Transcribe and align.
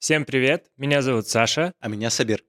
Всем 0.00 0.24
привет, 0.24 0.70
меня 0.76 1.02
зовут 1.02 1.26
Саша. 1.26 1.72
А 1.80 1.88
меня 1.88 2.08
Сабир. 2.08 2.44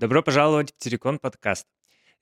Добро 0.00 0.22
пожаловать 0.22 0.72
в 0.72 0.78
Терекон 0.78 1.18
подкаст. 1.18 1.66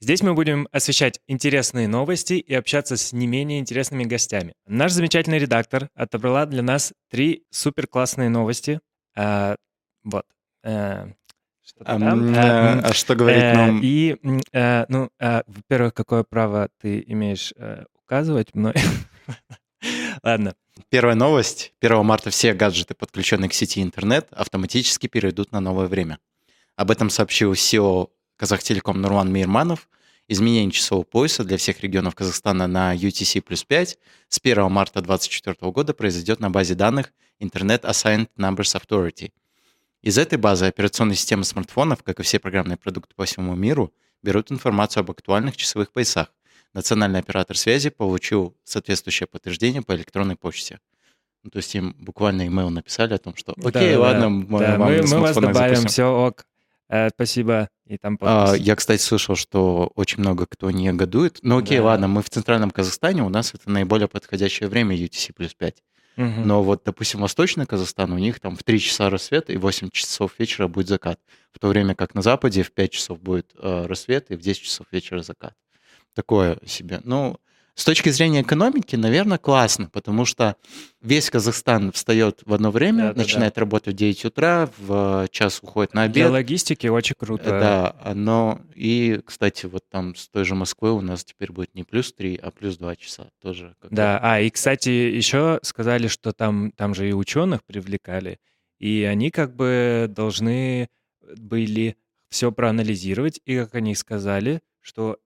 Здесь 0.00 0.22
мы 0.22 0.34
будем 0.34 0.66
освещать 0.72 1.20
интересные 1.28 1.86
новости 1.86 2.32
и 2.32 2.52
общаться 2.52 2.96
с 2.96 3.12
не 3.12 3.28
менее 3.28 3.60
интересными 3.60 4.02
гостями. 4.02 4.54
Наш 4.66 4.90
замечательный 4.90 5.38
редактор 5.38 5.88
отобрала 5.94 6.46
для 6.46 6.64
нас 6.64 6.92
три 7.10 7.44
супер 7.50 7.86
классные 7.86 8.28
новости. 8.28 8.80
А, 9.16 9.54
вот. 10.02 10.26
А, 10.64 11.10
что 11.64 11.84
а, 11.84 11.96
а, 11.96 12.80
а 12.80 12.92
что 12.92 13.14
говорить 13.14 13.42
э, 13.42 13.54
нам? 13.54 13.80
И, 13.82 14.16
а, 14.52 14.86
ну, 14.88 15.10
во-первых, 15.18 15.94
какое 15.94 16.22
право 16.22 16.68
ты 16.80 17.02
имеешь 17.06 17.52
указывать 18.04 18.54
мной? 18.54 18.74
Ладно. 20.22 20.54
Первая 20.88 21.14
новость. 21.14 21.72
1 21.80 22.04
марта 22.04 22.30
все 22.30 22.52
гаджеты, 22.52 22.94
подключенные 22.94 23.48
к 23.48 23.54
сети 23.54 23.82
интернет, 23.82 24.28
автоматически 24.32 25.06
перейдут 25.06 25.52
на 25.52 25.60
новое 25.60 25.86
время. 25.86 26.18
Об 26.76 26.90
этом 26.90 27.10
сообщил 27.10 27.52
SEO 27.52 28.08
Казахтелеком 28.36 29.00
Нурлан 29.00 29.32
Мейрманов. 29.32 29.88
Изменение 30.26 30.72
часового 30.72 31.04
пояса 31.04 31.44
для 31.44 31.58
всех 31.58 31.80
регионов 31.82 32.14
Казахстана 32.14 32.66
на 32.66 32.94
UTC 32.96 33.42
плюс 33.42 33.62
5 33.64 33.98
с 34.28 34.40
1 34.42 34.70
марта 34.70 35.02
2024 35.02 35.70
года 35.70 35.92
произойдет 35.92 36.40
на 36.40 36.50
базе 36.50 36.74
данных 36.74 37.12
Internet 37.40 37.82
Assigned 37.82 38.28
Numbers 38.38 38.80
Authority. 38.80 39.32
Из 40.04 40.18
этой 40.18 40.36
базы 40.36 40.66
операционные 40.66 41.16
системы 41.16 41.44
смартфонов, 41.44 42.02
как 42.02 42.20
и 42.20 42.22
все 42.22 42.38
программные 42.38 42.76
продукты 42.76 43.14
по 43.16 43.24
всему 43.24 43.54
миру, 43.54 43.90
берут 44.22 44.52
информацию 44.52 45.00
об 45.00 45.10
актуальных 45.10 45.56
часовых 45.56 45.92
поясах. 45.92 46.30
Национальный 46.74 47.20
оператор 47.20 47.56
связи 47.56 47.88
получил 47.88 48.54
соответствующее 48.64 49.26
подтверждение 49.26 49.80
по 49.80 49.92
электронной 49.94 50.36
почте. 50.36 50.78
Ну, 51.42 51.48
то 51.48 51.56
есть 51.56 51.74
им 51.74 51.96
буквально 51.98 52.46
имейл 52.46 52.68
написали 52.68 53.14
о 53.14 53.18
том, 53.18 53.34
что 53.34 53.54
окей, 53.56 53.94
да, 53.94 54.00
ладно, 54.00 54.20
да, 54.24 54.28
мы, 54.28 54.58
да, 54.58 54.76
вам 54.76 54.92
мы, 54.92 55.02
мы 55.06 55.20
вас 55.20 55.36
добавим, 55.36 55.76
запустим. 55.76 55.88
все 55.88 56.04
ок. 56.04 56.44
Э, 56.90 57.08
спасибо. 57.08 57.70
И 57.86 57.96
там 57.96 58.18
а, 58.20 58.52
я, 58.58 58.76
кстати, 58.76 59.00
слышал, 59.00 59.36
что 59.36 59.90
очень 59.94 60.18
много 60.18 60.44
кто 60.44 60.70
не 60.70 60.92
годует. 60.92 61.38
Ну 61.40 61.56
окей, 61.56 61.78
да. 61.78 61.84
ладно, 61.84 62.08
мы 62.08 62.20
в 62.20 62.28
центральном 62.28 62.70
Казахстане, 62.70 63.22
у 63.22 63.30
нас 63.30 63.54
это 63.54 63.70
наиболее 63.70 64.08
подходящее 64.08 64.68
время 64.68 64.94
UTC 64.94 65.32
плюс 65.32 65.54
5. 65.54 65.82
Угу. 66.16 66.40
Но 66.44 66.62
вот, 66.62 66.82
допустим, 66.84 67.20
Восточный 67.20 67.66
Казахстан, 67.66 68.12
у 68.12 68.18
них 68.18 68.40
там 68.40 68.56
в 68.56 68.62
3 68.62 68.80
часа 68.80 69.10
рассвет 69.10 69.50
и 69.50 69.56
8 69.56 69.90
часов 69.90 70.38
вечера 70.38 70.68
будет 70.68 70.88
закат. 70.88 71.20
В 71.52 71.58
то 71.58 71.68
время 71.68 71.94
как 71.94 72.14
на 72.14 72.22
Западе 72.22 72.62
в 72.62 72.72
5 72.72 72.90
часов 72.92 73.20
будет 73.20 73.52
э, 73.58 73.86
рассвет 73.86 74.30
и 74.30 74.36
в 74.36 74.40
10 74.40 74.62
часов 74.62 74.86
вечера 74.92 75.22
закат. 75.22 75.54
Такое 76.14 76.58
себе. 76.66 77.00
Ну, 77.04 77.38
с 77.74 77.84
точки 77.84 78.10
зрения 78.10 78.42
экономики, 78.42 78.94
наверное, 78.94 79.38
классно, 79.38 79.88
потому 79.90 80.24
что 80.24 80.56
весь 81.02 81.28
Казахстан 81.28 81.90
встает 81.90 82.40
в 82.46 82.54
одно 82.54 82.70
время, 82.70 83.12
да, 83.12 83.22
начинает 83.22 83.54
да. 83.54 83.62
работать 83.62 83.94
в 83.94 83.96
9 83.96 84.24
утра, 84.26 84.70
в 84.78 85.26
час 85.32 85.58
уходит 85.60 85.92
на 85.92 86.04
обед. 86.04 86.14
Для 86.14 86.30
логистики 86.30 86.86
очень 86.86 87.16
круто. 87.18 87.50
Да, 87.50 88.14
но 88.14 88.60
и, 88.76 89.20
кстати, 89.24 89.66
вот 89.66 89.82
там 89.90 90.14
с 90.14 90.28
той 90.28 90.44
же 90.44 90.54
Москвы 90.54 90.92
у 90.92 91.00
нас 91.00 91.24
теперь 91.24 91.50
будет 91.50 91.74
не 91.74 91.82
плюс 91.82 92.12
3, 92.12 92.36
а 92.36 92.52
плюс 92.52 92.76
2 92.76 92.94
часа 92.94 93.30
тоже. 93.42 93.74
Да, 93.90 94.20
а 94.22 94.40
и, 94.40 94.50
кстати, 94.50 94.90
еще 94.90 95.58
сказали, 95.62 96.06
что 96.06 96.32
там, 96.32 96.70
там 96.76 96.94
же 96.94 97.08
и 97.08 97.12
ученых 97.12 97.64
привлекали, 97.64 98.38
и 98.78 99.02
они 99.02 99.30
как 99.32 99.56
бы 99.56 100.06
должны 100.08 100.88
были 101.36 101.96
все 102.28 102.52
проанализировать, 102.52 103.40
и, 103.44 103.56
как 103.56 103.74
они 103.74 103.96
сказали, 103.96 104.60
что 104.80 105.18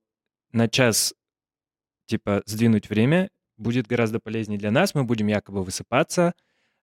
на 0.53 0.69
час 0.69 1.15
типа, 2.09 2.43
сдвинуть 2.47 2.91
время 2.91 3.31
будет 3.57 3.87
гораздо 3.87 4.19
полезнее 4.19 4.59
для 4.59 4.71
нас. 4.71 4.95
Мы 4.95 5.05
будем 5.05 5.29
якобы 5.29 5.63
высыпаться, 5.63 6.33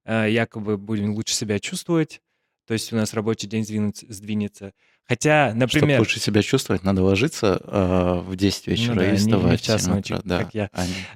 э, 0.05 0.27
якобы 0.29 0.77
будем 0.77 1.13
лучше 1.13 1.33
себя 1.33 1.59
чувствовать. 1.59 2.21
То 2.67 2.73
есть 2.73 2.91
у 2.93 2.95
нас 2.95 3.13
рабочий 3.13 3.47
день 3.47 3.63
сдвинется. 3.63 4.05
сдвинется. 4.09 4.73
Хотя, 5.07 5.53
например... 5.53 5.89
Чтобы 5.89 5.99
лучше 5.99 6.19
себя 6.19 6.41
чувствовать, 6.41 6.83
надо 6.83 7.03
ложиться 7.03 7.61
э, 7.63 8.21
в 8.21 8.35
10 8.35 8.67
вечера 8.67 8.93
ну, 8.93 8.99
да, 9.01 9.13
и 9.13 9.17
вставать 9.17 9.51
не, 9.51 9.57
в 9.57 9.61
час 9.61 9.87
ночи, 9.87 10.15
да, 10.23 10.39
как 10.39 10.53
я. 10.55 10.69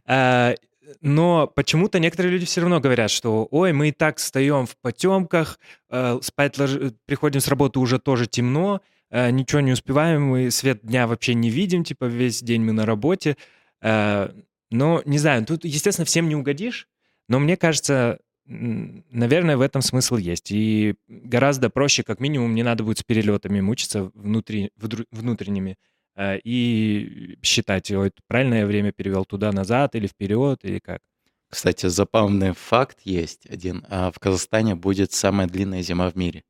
А, 0.06 0.54
но 1.02 1.48
почему-то 1.48 2.00
некоторые 2.00 2.34
люди 2.34 2.46
все 2.46 2.62
равно 2.62 2.80
говорят, 2.80 3.10
что 3.12 3.48
ой, 3.52 3.74
мы 3.74 3.90
и 3.90 3.92
так 3.92 4.18
встаем 4.18 4.66
в 4.66 4.76
потемках, 4.78 5.60
э, 5.90 6.20
спать 6.22 6.58
лож... 6.58 6.72
приходим 7.06 7.40
с 7.40 7.48
работы 7.48 7.80
уже 7.80 8.00
тоже 8.00 8.28
темно, 8.28 8.82
э, 9.10 9.32
ничего 9.32 9.62
не 9.62 9.72
успеваем, 9.72 10.24
мы 10.24 10.52
свет 10.52 10.82
дня 10.84 11.08
вообще 11.08 11.34
не 11.34 11.50
видим, 11.50 11.84
типа 11.84 12.06
весь 12.06 12.42
день 12.42 12.64
мы 12.64 12.74
на 12.74 12.86
работе. 12.86 13.38
Э, 13.82 14.30
но, 14.72 15.02
не 15.06 15.18
знаю, 15.18 15.46
тут, 15.46 15.66
естественно, 15.66 16.06
всем 16.06 16.30
не 16.30 16.36
угодишь, 16.36 16.88
но 17.28 17.40
мне 17.40 17.58
кажется, 17.58 18.20
наверное, 18.46 19.58
в 19.58 19.62
этом 19.62 19.82
смысл 19.82 20.18
есть. 20.18 20.52
И 20.52 20.96
гораздо 21.08 21.70
проще, 21.70 22.04
как 22.04 22.20
минимум, 22.20 22.56
не 22.56 22.64
надо 22.64 22.84
будет 22.84 23.00
с 23.00 23.04
перелетами 23.04 23.62
мучиться 23.62 24.12
внутри, 24.14 24.72
внутренними 25.12 25.78
э, 26.16 26.40
и 26.44 27.38
считать, 27.44 27.92
ой, 27.92 28.12
правильное 28.28 28.66
время 28.66 28.92
перевел 28.92 29.26
туда-назад 29.26 29.96
или 29.96 30.08
вперед, 30.08 30.60
или 30.64 30.80
как. 30.80 31.02
Кстати, 31.50 31.88
забавный 31.88 32.54
факт 32.54 33.00
есть 33.06 33.48
один. 33.48 33.86
А 33.90 34.12
в 34.12 34.20
Казахстане 34.20 34.76
будет 34.76 35.14
самая 35.14 35.48
длинная 35.48 35.82
зима 35.82 36.10
в 36.10 36.16
мире. 36.16 36.44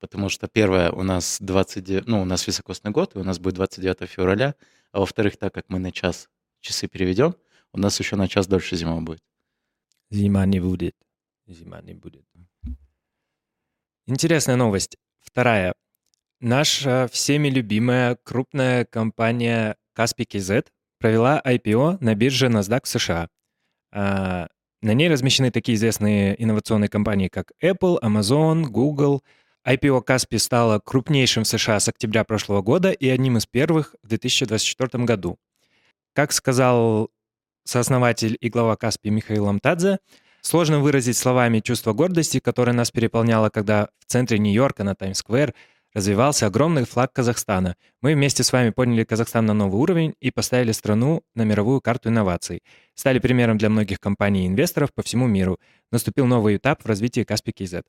Потому 0.00 0.30
что 0.30 0.48
первое, 0.48 0.90
у 0.90 1.02
нас 1.02 1.36
29, 1.40 2.06
ну, 2.06 2.22
у 2.22 2.24
нас 2.24 2.46
високосный 2.46 2.90
год, 2.90 3.14
и 3.14 3.18
у 3.18 3.24
нас 3.24 3.38
будет 3.38 3.54
29 3.54 4.08
февраля, 4.08 4.54
а 4.90 5.00
во-вторых, 5.00 5.36
так 5.36 5.54
как 5.54 5.66
мы 5.68 5.78
на 5.78 5.92
час 5.92 6.28
часы 6.62 6.88
переведем, 6.88 7.34
у 7.72 7.78
нас 7.78 7.98
еще 8.00 8.16
на 8.16 8.28
час 8.28 8.46
дольше 8.46 8.76
зима 8.76 9.00
будет. 9.00 9.22
Зима 10.10 10.46
не 10.46 10.60
будет. 10.60 10.94
Зима 11.46 11.80
не 11.82 11.94
будет. 11.94 12.24
Интересная 14.06 14.56
новость. 14.56 14.96
Вторая. 15.20 15.74
Наша 16.40 17.08
всеми 17.12 17.48
любимая 17.48 18.16
крупная 18.24 18.84
компания 18.84 19.76
Kaspi 19.96 20.26
KZ 20.26 20.66
провела 20.98 21.40
IPO 21.44 21.98
на 22.00 22.14
бирже 22.14 22.48
NASDAQ 22.48 22.80
США. 22.84 23.28
А, 23.92 24.48
на 24.80 24.94
ней 24.94 25.08
размещены 25.08 25.50
такие 25.50 25.76
известные 25.76 26.40
инновационные 26.42 26.88
компании, 26.88 27.28
как 27.28 27.52
Apple, 27.62 28.00
Amazon, 28.02 28.64
Google. 28.64 29.22
IPO 29.64 30.04
Kaspi 30.04 30.38
стало 30.38 30.80
крупнейшим 30.80 31.44
в 31.44 31.48
США 31.48 31.78
с 31.78 31.88
октября 31.88 32.24
прошлого 32.24 32.62
года 32.62 32.90
и 32.90 33.08
одним 33.08 33.36
из 33.36 33.46
первых 33.46 33.94
в 34.02 34.08
2024 34.08 35.04
году. 35.04 35.38
Как 36.14 36.32
сказал 36.32 37.10
сооснователь 37.64 38.36
и 38.38 38.50
глава 38.50 38.76
Каспи 38.76 39.08
Михаил 39.08 39.48
Амтадзе, 39.48 39.98
сложно 40.42 40.80
выразить 40.80 41.16
словами 41.16 41.60
чувство 41.60 41.94
гордости, 41.94 42.38
которое 42.38 42.72
нас 42.72 42.90
переполняло, 42.90 43.48
когда 43.48 43.88
в 43.98 44.04
центре 44.04 44.38
Нью-Йорка 44.38 44.84
на 44.84 44.94
Таймс-сквер 44.94 45.54
развивался 45.94 46.46
огромный 46.46 46.84
флаг 46.84 47.14
Казахстана. 47.14 47.76
Мы 48.02 48.12
вместе 48.12 48.42
с 48.42 48.52
вами 48.52 48.70
подняли 48.70 49.04
Казахстан 49.04 49.46
на 49.46 49.54
новый 49.54 49.80
уровень 49.80 50.14
и 50.20 50.30
поставили 50.30 50.72
страну 50.72 51.22
на 51.34 51.44
мировую 51.44 51.80
карту 51.80 52.10
инноваций. 52.10 52.62
Стали 52.94 53.18
примером 53.18 53.56
для 53.56 53.70
многих 53.70 53.98
компаний 53.98 54.44
и 54.44 54.48
инвесторов 54.48 54.92
по 54.92 55.02
всему 55.02 55.26
миру. 55.26 55.58
Наступил 55.90 56.26
новый 56.26 56.56
этап 56.56 56.82
в 56.82 56.86
развитии 56.86 57.24
Каспи 57.24 57.52
KZ. 57.52 57.84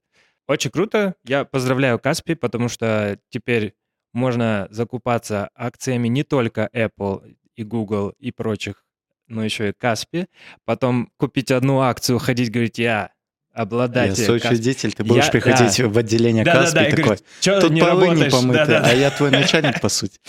Очень 0.47 0.72
круто. 0.72 1.16
Я 1.25 1.44
поздравляю 1.44 2.00
Каспи, 2.00 2.35
потому 2.35 2.69
что 2.69 3.19
теперь 3.29 3.73
можно 4.13 4.67
закупаться 4.69 5.50
акциями 5.55 6.07
не 6.07 6.23
только 6.23 6.69
Apple, 6.73 7.35
и 7.56 7.64
Google 7.64 8.14
и 8.19 8.31
прочих, 8.31 8.84
но 9.28 9.44
еще 9.44 9.69
и 9.69 9.74
Каспи. 9.74 10.28
Потом 10.66 11.09
купить 11.18 11.52
одну 11.52 11.81
акцию, 11.81 12.19
ходить, 12.19 12.52
говорить, 12.52 12.80
я 12.80 13.12
обладатель. 13.53 14.19
Я 14.19 14.25
соучредитель, 14.25 14.94
ты 14.94 15.03
будешь 15.03 15.25
я, 15.25 15.31
приходить 15.31 15.78
да. 15.78 15.88
в 15.88 15.97
отделение 15.97 16.44
да, 16.44 16.53
Каспи 16.53 16.75
да, 16.75 16.84
да, 16.84 16.90
такой, 16.90 17.03
говорит, 17.03 17.25
тут 17.62 17.72
не 17.72 17.81
полы 17.81 18.08
работаешь? 18.08 18.19
не 18.19 18.30
помыты, 18.30 18.66
да, 18.66 18.66
да, 18.66 18.90
а 18.90 18.94
я 18.94 19.12
твой 19.12 19.31
начальник, 19.31 19.80
по 19.80 19.90
сути. 19.90 20.19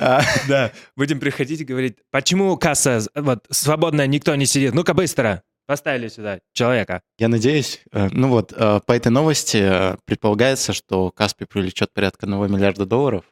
А. 0.00 0.22
Да, 0.48 0.72
будем 0.96 1.20
приходить 1.20 1.60
и 1.60 1.64
говорить, 1.64 1.98
почему 2.10 2.56
касса 2.56 3.00
вот 3.14 3.46
свободная, 3.50 4.06
никто 4.06 4.34
не 4.34 4.46
сидит, 4.46 4.74
ну-ка 4.74 4.94
быстро, 4.94 5.42
поставили 5.66 6.08
сюда 6.08 6.40
человека. 6.52 7.02
Я 7.18 7.28
надеюсь, 7.28 7.80
э, 7.92 8.08
ну 8.10 8.28
вот, 8.28 8.52
э, 8.52 8.80
по 8.84 8.92
этой 8.92 9.10
новости 9.10 9.58
э, 9.60 9.96
предполагается, 10.04 10.72
что 10.72 11.10
Каспи 11.10 11.44
привлечет 11.44 11.92
порядка 11.92 12.26
1 12.26 12.52
миллиарда 12.52 12.84
долларов, 12.84 13.24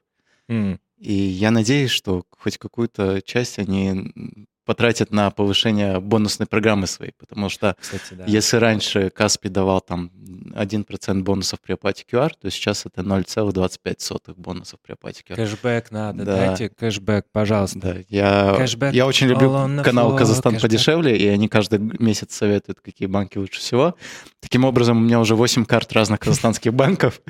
и 1.01 1.13
я 1.15 1.51
надеюсь, 1.51 1.91
что 1.91 2.25
хоть 2.39 2.59
какую-то 2.59 3.23
часть 3.23 3.59
они 3.59 4.47
потратят 4.65 5.11
на 5.11 5.31
повышение 5.31 6.01
бонусной 6.01 6.47
программы 6.47 6.87
своей, 6.87 7.13
потому 7.19 7.49
что 7.49 7.77
Кстати, 7.81 8.15
да. 8.15 8.25
если 8.27 8.57
раньше 8.57 9.11
Каспи 9.11 9.49
давал 9.49 9.81
там 9.81 10.11
1% 10.55 11.23
бонусов 11.23 11.61
при 11.61 11.73
оплате 11.75 12.05
QR, 12.11 12.31
то 12.41 12.51
сейчас 12.51 12.87
это 12.87 13.03
0,25 13.03 14.35
бонусов 14.37 14.79
при 14.81 14.93
оплате 14.93 15.23
QR. 15.29 15.37
Кэшбэк 15.37 15.91
надо, 15.91 16.25
Да. 16.25 16.37
дайте 16.37 16.69
кэшбэк, 16.69 17.27
пожалуйста. 17.33 17.79
Да, 17.81 17.97
я, 18.09 18.55
Кэшбэк 18.57 18.93
я 18.93 19.07
очень 19.07 19.27
люблю 19.29 19.51
канал 19.83 20.13
floor, 20.13 20.19
«Казахстан 20.19 20.55
кэшбэк. 20.55 20.71
подешевле», 20.71 21.17
и 21.17 21.27
они 21.27 21.49
каждый 21.49 21.79
месяц 21.99 22.35
советуют, 22.35 22.81
какие 22.81 23.07
банки 23.09 23.39
лучше 23.39 23.61
всего. 23.61 23.95
Таким 24.41 24.65
образом, 24.65 24.99
у 24.99 25.01
меня 25.01 25.21
уже 25.21 25.35
8 25.35 25.65
карт 25.65 25.93
разных 25.93 26.21
казахстанских 26.21 26.73
банков, 26.75 27.21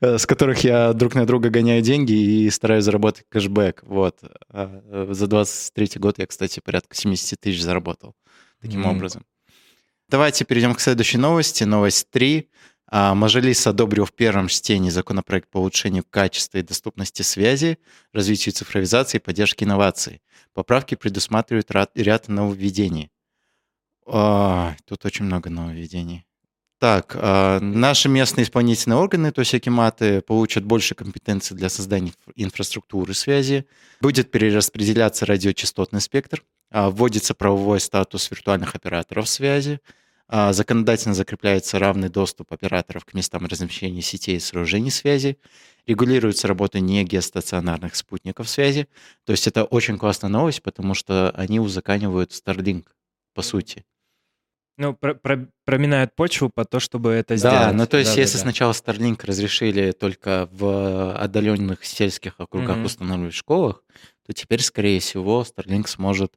э, 0.00 0.18
с 0.18 0.26
которых 0.26 0.64
я 0.64 0.92
друг 0.92 1.14
на 1.14 1.26
друга 1.26 1.50
гоняю 1.50 1.82
деньги 1.82 2.12
и 2.12 2.50
стараюсь 2.50 2.84
заработать 2.84 3.24
кэшбэк. 3.28 3.82
Вот. 3.86 4.16
А, 4.50 4.80
э, 4.90 5.06
За 5.10 5.26
23 5.26 5.98
год 5.98 6.18
я, 6.18 6.26
кстати, 6.26 6.60
порядка 6.60 6.79
70 6.90 7.40
тысяч 7.40 7.60
заработал 7.62 8.14
таким 8.60 8.80
Мгм. 8.80 8.90
образом. 8.96 9.24
Давайте 10.08 10.44
перейдем 10.44 10.74
к 10.74 10.80
следующей 10.80 11.18
новости. 11.18 11.64
Новость 11.64 12.10
3. 12.10 12.48
А, 12.92 13.14
Мажилис 13.14 13.64
одобрил 13.68 14.04
в 14.04 14.12
первом 14.12 14.48
чтении 14.48 14.90
законопроект 14.90 15.48
по 15.48 15.58
улучшению 15.58 16.04
качества 16.10 16.58
и 16.58 16.62
доступности 16.62 17.22
связи, 17.22 17.78
развитию 18.12 18.52
цифровизации 18.52 19.18
и 19.18 19.20
поддержке 19.20 19.64
инноваций. 19.64 20.20
Поправки 20.52 20.96
предусматривают 20.96 21.70
ряд, 21.94 22.28
нововведений. 22.28 23.10
А, 24.06 24.74
Тут 24.86 25.04
очень 25.04 25.24
много 25.26 25.50
нововведений. 25.50 26.26
Так, 26.80 27.14
а, 27.14 27.60
наши 27.60 28.08
местные 28.08 28.44
исполнительные 28.44 28.96
органы, 28.98 29.30
то 29.32 29.40
есть 29.40 29.54
акиматы, 29.54 30.22
получат 30.22 30.64
больше 30.64 30.94
компетенций 30.94 31.56
для 31.56 31.68
создания 31.68 32.08
инфра- 32.10 32.32
инфраструктуры 32.36 33.12
связи. 33.14 33.66
Будет 34.00 34.30
перераспределяться 34.30 35.26
радиочастотный 35.26 36.00
спектр. 36.00 36.42
А, 36.70 36.90
Вводится 36.90 37.34
правовой 37.34 37.80
статус 37.80 38.30
виртуальных 38.30 38.74
операторов 38.74 39.28
связи. 39.28 39.80
а, 40.28 40.52
Законодательно 40.52 41.14
закрепляется 41.14 41.78
равный 41.78 42.08
доступ 42.08 42.52
операторов 42.52 43.04
к 43.04 43.14
местам 43.14 43.46
размещения 43.46 44.02
сетей 44.02 44.36
и 44.36 44.40
сооружений 44.40 44.90
связи. 44.90 45.38
Регулируется 45.86 46.46
работа 46.46 46.78
не 46.78 47.02
геостационарных 47.04 47.96
спутников 47.96 48.48
связи. 48.48 48.86
То 49.24 49.32
есть 49.32 49.46
это 49.48 49.64
очень 49.64 49.98
классная 49.98 50.30
новость, 50.30 50.62
потому 50.62 50.94
что 50.94 51.30
они 51.32 51.58
узаканивают 51.58 52.30
Starlink, 52.32 52.84
по 53.34 53.42
сути. 53.42 53.84
Ну, 54.78 54.94
про- 54.94 55.14
про- 55.14 55.48
проминают 55.66 56.14
почву 56.14 56.48
по 56.48 56.64
то, 56.64 56.80
чтобы 56.80 57.10
это 57.10 57.36
сделать. 57.36 57.58
Да, 57.58 57.72
ну 57.72 57.86
то 57.86 57.98
есть 57.98 58.16
если 58.16 58.38
Да-да-да. 58.38 58.50
сначала 58.52 58.72
Starlink 58.72 59.26
разрешили 59.26 59.90
только 59.92 60.48
в 60.52 61.14
отдаленных 61.18 61.84
сельских 61.84 62.38
округах 62.38 62.76
Мгм. 62.76 62.84
устанавливать 62.86 63.34
в 63.34 63.38
школах, 63.38 63.82
то 64.26 64.32
теперь, 64.32 64.62
скорее 64.62 65.00
всего, 65.00 65.42
Starlink 65.44 65.86
сможет 65.88 66.34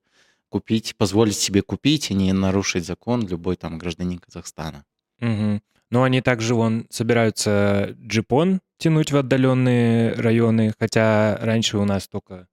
купить, 0.57 0.95
позволить 0.97 1.35
себе 1.35 1.63
купить 1.63 2.11
и 2.11 2.13
не 2.13 2.31
нарушить 2.31 2.85
закон 2.85 3.27
любой 3.27 3.55
там 3.55 3.79
гражданин 3.79 4.19
Казахстана. 4.19 4.85
Мгм. 5.19 5.63
Но 5.89 6.03
они 6.03 6.21
также 6.21 6.53
вон 6.53 6.85
собираются 6.91 7.95
джипон 7.99 8.59
тянуть 8.77 9.11
в 9.11 9.17
отдаленные 9.17 10.13
районы, 10.13 10.71
хотя 10.79 11.39
раньше 11.41 11.79
у 11.79 11.85
нас 11.85 12.07
только 12.07 12.45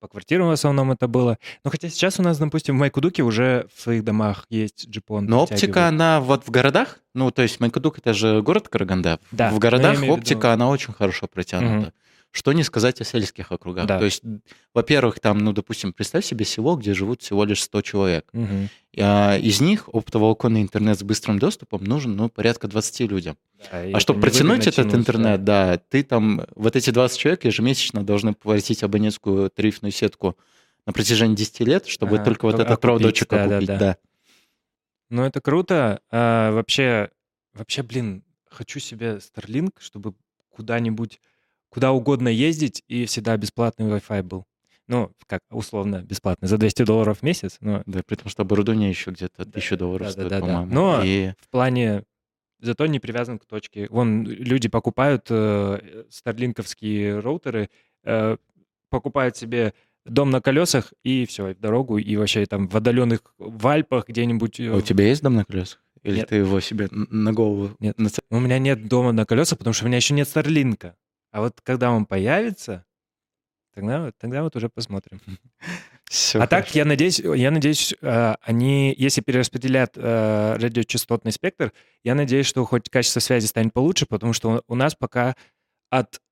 по 0.00 0.08
квартирам 0.08 0.48
в 0.48 0.50
основном 0.50 0.92
это 0.92 1.08
было. 1.08 1.38
Но 1.64 1.70
хотя 1.70 1.88
сейчас 1.88 2.20
у 2.20 2.22
нас, 2.22 2.36
допустим, 2.36 2.76
в 2.76 2.80
Майкудуке 2.80 3.22
уже 3.22 3.66
в 3.74 3.80
своих 3.80 4.04
домах 4.04 4.44
есть 4.50 4.86
джипон. 4.90 5.24
Но 5.24 5.44
оптика, 5.44 5.88
она 5.88 6.20
вот 6.20 6.46
в 6.46 6.50
городах, 6.50 6.98
ну 7.14 7.30
то 7.30 7.40
есть 7.40 7.58
Майкудук 7.60 7.98
это 8.00 8.12
же 8.12 8.42
город 8.42 8.68
Караганда, 8.68 9.18
Да, 9.30 9.48
в 9.48 9.54
но 9.54 9.58
городах 9.58 9.96
в 9.96 10.02
виду- 10.02 10.12
оптика, 10.12 10.52
она 10.52 10.68
очень 10.68 10.92
хорошо 10.92 11.26
протянута. 11.26 11.94
Что 12.36 12.52
не 12.52 12.64
сказать 12.64 13.00
о 13.00 13.04
сельских 13.04 13.50
округах. 13.50 13.86
Да. 13.86 13.98
То 13.98 14.04
есть, 14.04 14.22
во-первых, 14.74 15.20
там, 15.20 15.38
ну, 15.38 15.54
допустим, 15.54 15.94
представь 15.94 16.22
себе 16.22 16.44
село, 16.44 16.76
где 16.76 16.92
живут 16.92 17.22
всего 17.22 17.44
лишь 17.44 17.62
100 17.62 17.80
человек. 17.80 18.28
Мгм. 18.34 18.68
А, 18.98 19.38
Из 19.38 19.62
них 19.62 19.88
оптоволоконный 19.90 20.60
интернет 20.60 20.98
с 20.98 21.02
быстрым 21.02 21.38
доступом 21.38 21.82
нужен, 21.84 22.14
ну, 22.14 22.28
порядка 22.28 22.68
20 22.68 23.06
людям. 23.06 23.38
Да, 23.72 23.84
А 23.90 24.00
чтобы 24.00 24.20
протянуть 24.20 24.66
этот 24.66 24.74
тянуть, 24.90 24.94
интернет, 24.96 25.44
да, 25.44 25.78
ты 25.78 26.02
там, 26.02 26.42
вот 26.54 26.76
эти 26.76 26.90
20 26.90 27.18
человек 27.18 27.46
ежемесячно 27.46 28.04
должны 28.04 28.34
платить 28.34 28.82
абонентскую 28.82 29.48
тарифную 29.48 29.92
сетку 29.92 30.36
на 30.84 30.92
протяжении 30.92 31.36
10 31.36 31.60
лет, 31.64 31.86
чтобы 31.86 32.16
Ага, 32.16 32.24
только 32.24 32.44
вот 32.44 32.56
а- 32.56 32.58
этот 32.58 32.66
окупить, 32.72 32.82
проводочек 32.82 33.30
да, 33.30 33.46
да, 33.46 33.60
да. 33.62 33.78
да. 33.78 33.96
Ну, 35.08 35.24
это 35.24 35.40
круто. 35.40 36.02
А, 36.10 36.52
вообще, 36.52 37.08
вообще, 37.54 37.82
блин, 37.82 38.24
хочу 38.50 38.78
себе 38.78 39.20
Starlink, 39.20 39.70
чтобы 39.78 40.12
куда-нибудь, 40.50 41.18
куда 41.68 41.92
угодно 41.92 42.28
ездить, 42.28 42.82
и 42.88 43.04
всегда 43.06 43.36
бесплатный 43.36 43.86
Wi-Fi 43.86 44.22
был. 44.22 44.44
Ну, 44.88 45.10
как 45.26 45.40
условно 45.50 46.02
бесплатный, 46.02 46.46
за 46.48 46.58
200 46.58 46.84
долларов 46.84 47.18
в 47.18 47.22
месяц, 47.22 47.56
но 47.60 47.82
Да, 47.86 48.02
при 48.06 48.14
том, 48.14 48.28
что 48.28 48.42
оборудование 48.42 48.88
еще 48.88 49.10
где-то 49.10 49.44
Да, 49.44 49.50
1000 49.50 49.76
долларов 49.76 50.06
да, 50.06 50.12
стоит, 50.12 50.28
да, 50.28 50.40
да, 50.40 50.46
да. 50.46 50.52
по-моему. 50.52 50.72
Но- 50.74 51.02
И 51.04 51.32
в 51.40 51.48
плане 51.50 52.04
зато 52.60 52.86
не 52.86 53.00
привязан 53.00 53.38
к 53.38 53.44
точке. 53.46 53.88
Вон 53.90 54.24
люди 54.26 54.68
покупают 54.68 55.26
э, 55.28 56.04
старлинковские 56.08 57.18
роутеры, 57.18 57.68
э, 58.04 58.36
покупают 58.90 59.36
себе 59.36 59.74
дом 60.04 60.30
на 60.30 60.40
колесах 60.40 60.92
и 61.02 61.26
все, 61.26 61.52
в 61.52 61.58
дорогу, 61.58 61.98
и 61.98 62.16
вообще 62.16 62.46
там 62.46 62.68
в 62.68 62.76
отдаленных 62.76 63.20
в 63.38 63.66
Альпах 63.66 64.06
где-нибудь. 64.08 64.60
э, 64.60 64.70
А 64.72 64.76
у 64.76 64.80
тебя 64.80 65.06
есть 65.08 65.22
дом 65.22 65.34
на 65.34 65.44
колесах? 65.44 65.82
Или 66.04 66.18
Нет. 66.18 66.28
ты 66.28 66.36
его 66.36 66.60
себе 66.60 66.88
на 66.92 67.32
голову 67.32 67.70
Нет. 67.80 67.96
У 68.30 68.38
меня 68.38 68.60
нет 68.60 68.86
дома 68.86 69.10
на 69.10 69.26
колесах, 69.26 69.58
потому 69.58 69.74
что 69.74 69.84
у 69.84 69.88
меня 69.88 69.96
еще 69.96 70.14
нет 70.14 70.28
Старлинка. 70.28 70.94
А 71.36 71.40
вот 71.40 71.60
когда 71.62 71.90
он 71.90 72.06
появится, 72.06 72.86
тогда, 73.74 74.10
тогда 74.18 74.42
вот 74.42 74.56
уже 74.56 74.70
посмотрим. 74.70 75.20
Всё 76.06 76.40
а 76.42 76.46
так, 76.46 76.60
хорошо. 76.60 76.78
я 76.78 76.84
надеюсь, 76.86 77.18
я 77.18 77.50
надеюсь, 77.50 77.94
э, 78.00 78.34
они, 78.40 78.94
если 78.96 79.20
перераспределят 79.20 79.98
э, 79.98 80.56
радиочастотный 80.58 81.32
спектр, 81.32 81.74
я 82.02 82.14
надеюсь, 82.14 82.46
что 82.46 82.64
хоть 82.64 82.88
качество 82.88 83.20
связи 83.20 83.44
станет 83.44 83.74
получше, 83.74 84.06
потому 84.06 84.32
что 84.32 84.62
у 84.66 84.74
нас 84.74 84.94
пока 84.94 85.36
от 85.90 86.22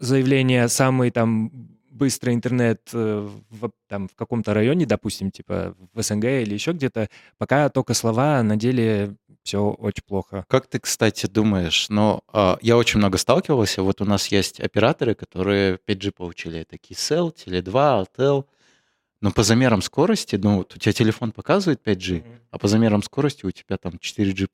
заявления 0.00 0.68
самый 0.68 1.10
там 1.10 1.50
быстрый 1.90 2.34
интернет 2.34 2.90
э, 2.92 3.26
в, 3.48 3.70
там, 3.88 4.08
в 4.08 4.14
каком-то 4.16 4.52
районе, 4.52 4.84
допустим, 4.84 5.30
типа 5.30 5.74
в 5.94 6.02
СНГ 6.02 6.24
или 6.24 6.52
еще 6.52 6.72
где-то, 6.72 7.08
пока 7.38 7.70
только 7.70 7.94
слова, 7.94 8.42
на 8.42 8.56
деле 8.56 9.16
все 9.50 9.70
очень 9.70 10.04
плохо. 10.06 10.44
Как 10.48 10.68
ты, 10.68 10.78
кстати, 10.78 11.26
думаешь, 11.26 11.88
ну, 11.88 12.22
а, 12.32 12.56
я 12.62 12.76
очень 12.76 12.98
много 12.98 13.18
сталкивался, 13.18 13.82
вот 13.82 14.00
у 14.00 14.04
нас 14.04 14.28
есть 14.28 14.60
операторы, 14.60 15.16
которые 15.16 15.80
5G 15.88 16.12
получили, 16.12 16.60
это 16.60 16.76
Kcell, 16.76 17.34
Tele2, 17.34 18.06
Altel, 18.06 18.44
но 19.20 19.32
по 19.32 19.42
замерам 19.42 19.82
скорости, 19.82 20.36
ну, 20.36 20.58
вот 20.58 20.76
у 20.76 20.78
тебя 20.78 20.92
телефон 20.92 21.32
показывает 21.32 21.80
5G, 21.84 22.22
а 22.52 22.58
по 22.58 22.68
замерам 22.68 23.02
скорости 23.02 23.44
у 23.44 23.50
тебя 23.50 23.76
там 23.76 23.94
4G+. 23.94 24.48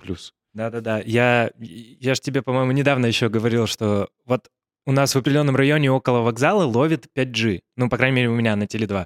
Да-да-да. 0.55 1.03
Я, 1.05 1.51
я 1.59 2.15
же 2.15 2.21
тебе, 2.23 2.41
по-моему, 2.41 2.73
недавно 2.73 3.05
еще 3.05 3.29
говорил, 3.29 3.67
что 3.67 4.09
вот 4.25 4.49
у 4.87 4.93
нас 4.93 5.15
в 5.15 5.19
определенном 5.19 5.57
районе 5.57 5.91
около 5.91 6.21
вокзала 6.21 6.65
ловит 6.65 7.07
5G. 7.15 7.61
Ну, 7.77 7.91
по 7.91 7.99
крайней 7.99 8.17
мере, 8.17 8.29
у 8.31 8.35
меня 8.35 8.57
на 8.57 8.65
Теле2. 8.65 9.05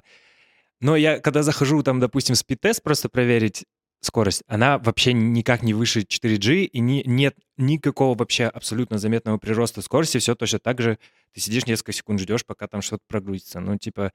Но 0.79 0.95
я, 0.95 1.19
когда 1.19 1.43
захожу 1.43 1.83
там, 1.83 1.99
допустим, 1.99 2.35
спид-тест 2.35 2.81
просто 2.81 3.09
проверить 3.09 3.65
скорость, 4.01 4.43
она 4.47 4.79
вообще 4.79 5.13
никак 5.13 5.63
не 5.63 5.73
выше 5.73 6.01
4G, 6.01 6.63
и 6.63 6.79
не, 6.79 7.03
нет 7.05 7.37
никакого 7.57 8.17
вообще 8.17 8.45
абсолютно 8.45 8.97
заметного 8.97 9.37
прироста 9.37 9.81
скорости. 9.81 10.17
Все 10.17 10.35
точно 10.35 10.59
так 10.59 10.81
же. 10.81 10.97
Ты 11.33 11.39
сидишь 11.39 11.67
несколько 11.67 11.93
секунд, 11.93 12.19
ждешь, 12.19 12.45
пока 12.45 12.67
там 12.67 12.81
что-то 12.81 13.03
прогрузится. 13.07 13.59
Ну, 13.59 13.77
типа, 13.77 14.11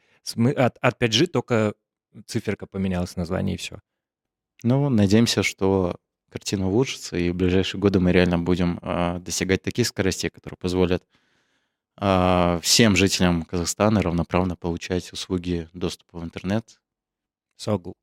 от, 0.56 0.76
от 0.80 1.02
5G 1.02 1.26
только 1.28 1.74
циферка 2.26 2.66
поменялась 2.66 3.16
название, 3.16 3.54
и 3.54 3.58
все. 3.58 3.80
Ну, 4.62 4.88
надеемся, 4.88 5.42
что 5.42 5.96
картина 6.30 6.68
улучшится, 6.68 7.16
и 7.16 7.30
в 7.30 7.36
ближайшие 7.36 7.80
годы 7.80 8.00
мы 8.00 8.12
реально 8.12 8.38
будем 8.38 8.78
а, 8.82 9.20
достигать 9.20 9.62
таких 9.62 9.86
скоростей, 9.86 10.30
которые 10.30 10.58
позволят 10.58 11.04
а, 11.96 12.58
всем 12.62 12.96
жителям 12.96 13.44
Казахстана 13.44 14.02
равноправно 14.02 14.56
получать 14.56 15.12
услуги 15.12 15.68
доступа 15.72 16.18
в 16.18 16.24
интернет. 16.24 16.80
Согл. 17.56 17.94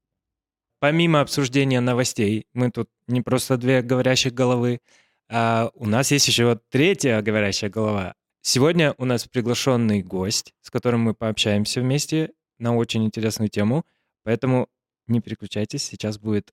Помимо 0.83 1.21
обсуждения 1.21 1.79
новостей, 1.79 2.45
мы 2.51 2.69
тут 2.69 2.89
не 3.07 3.21
просто 3.21 3.55
две 3.55 3.81
говорящих 3.81 4.33
головы, 4.33 4.81
а 5.29 5.71
у 5.75 5.85
нас 5.85 6.11
есть 6.11 6.27
еще 6.27 6.59
третья 6.69 7.21
говорящая 7.21 7.69
голова. 7.69 8.15
Сегодня 8.41 8.93
у 8.97 9.05
нас 9.05 9.25
приглашенный 9.25 10.03
гость, 10.03 10.53
с 10.59 10.69
которым 10.69 10.99
мы 10.99 11.13
пообщаемся 11.13 11.79
вместе 11.79 12.33
на 12.59 12.75
очень 12.75 13.05
интересную 13.05 13.47
тему, 13.47 13.85
поэтому 14.23 14.67
не 15.07 15.21
переключайтесь, 15.21 15.83
сейчас 15.85 16.19
будет 16.19 16.51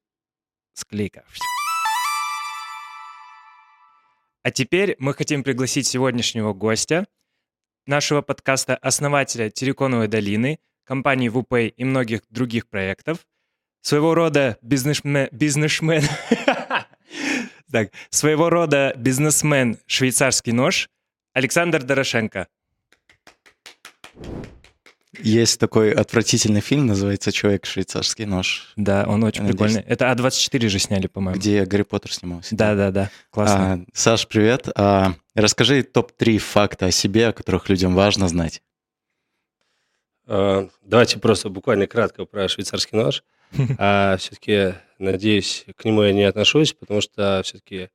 склейка. 0.74 1.24
А 4.44 4.52
теперь 4.52 4.94
мы 5.00 5.12
хотим 5.12 5.42
пригласить 5.42 5.88
сегодняшнего 5.88 6.52
гостя, 6.52 7.08
нашего 7.84 8.22
подкаста, 8.22 8.76
основателя 8.76 9.50
Тереконовой 9.50 10.06
долины, 10.06 10.60
компании 10.84 11.28
ВУПэй 11.28 11.66
и 11.66 11.82
многих 11.82 12.22
других 12.28 12.68
проектов, 12.68 13.26
своего 13.82 14.14
рода 14.14 14.58
бизнесмен, 14.62 15.28
бизнесмен, 15.32 16.02
так, 17.72 17.90
своего 18.10 18.50
рода 18.50 18.92
бизнесмен 18.96 19.78
швейцарский 19.86 20.52
нож 20.52 20.88
Александр 21.32 21.82
Дорошенко. 21.82 22.48
Есть 25.22 25.60
такой 25.60 25.92
отвратительный 25.92 26.60
фильм, 26.60 26.86
называется 26.86 27.30
«Человек 27.30 27.66
швейцарский 27.66 28.24
нож». 28.24 28.72
Да, 28.76 29.04
он 29.06 29.22
очень 29.22 29.42
Надеюсь. 29.42 29.72
прикольный. 29.74 29.82
Это 29.86 30.06
А24 30.10 30.68
же 30.68 30.78
сняли, 30.78 31.08
по-моему. 31.08 31.38
Где 31.38 31.64
Гарри 31.66 31.82
Поттер 31.82 32.12
снимался. 32.12 32.54
Да-да-да, 32.56 33.10
классно. 33.30 33.72
А, 33.72 33.80
Саш, 33.92 34.26
привет. 34.28 34.68
А, 34.76 35.14
расскажи 35.34 35.82
топ-3 35.82 36.38
факта 36.38 36.86
о 36.86 36.90
себе, 36.90 37.28
о 37.28 37.32
которых 37.32 37.68
людям 37.68 37.94
важно 37.94 38.28
знать. 38.28 38.62
А, 40.26 40.68
Давайте 40.82 41.18
просто 41.18 41.50
буквально 41.50 41.86
кратко 41.86 42.24
про 42.24 42.48
швейцарский 42.48 42.96
нож. 42.96 43.22
А, 43.78 44.16
все-таки, 44.16 44.74
надеюсь, 44.98 45.64
к 45.76 45.84
нему 45.84 46.02
я 46.02 46.12
не 46.12 46.24
отношусь, 46.24 46.72
потому 46.72 47.00
что 47.00 47.42
все-таки 47.44 47.90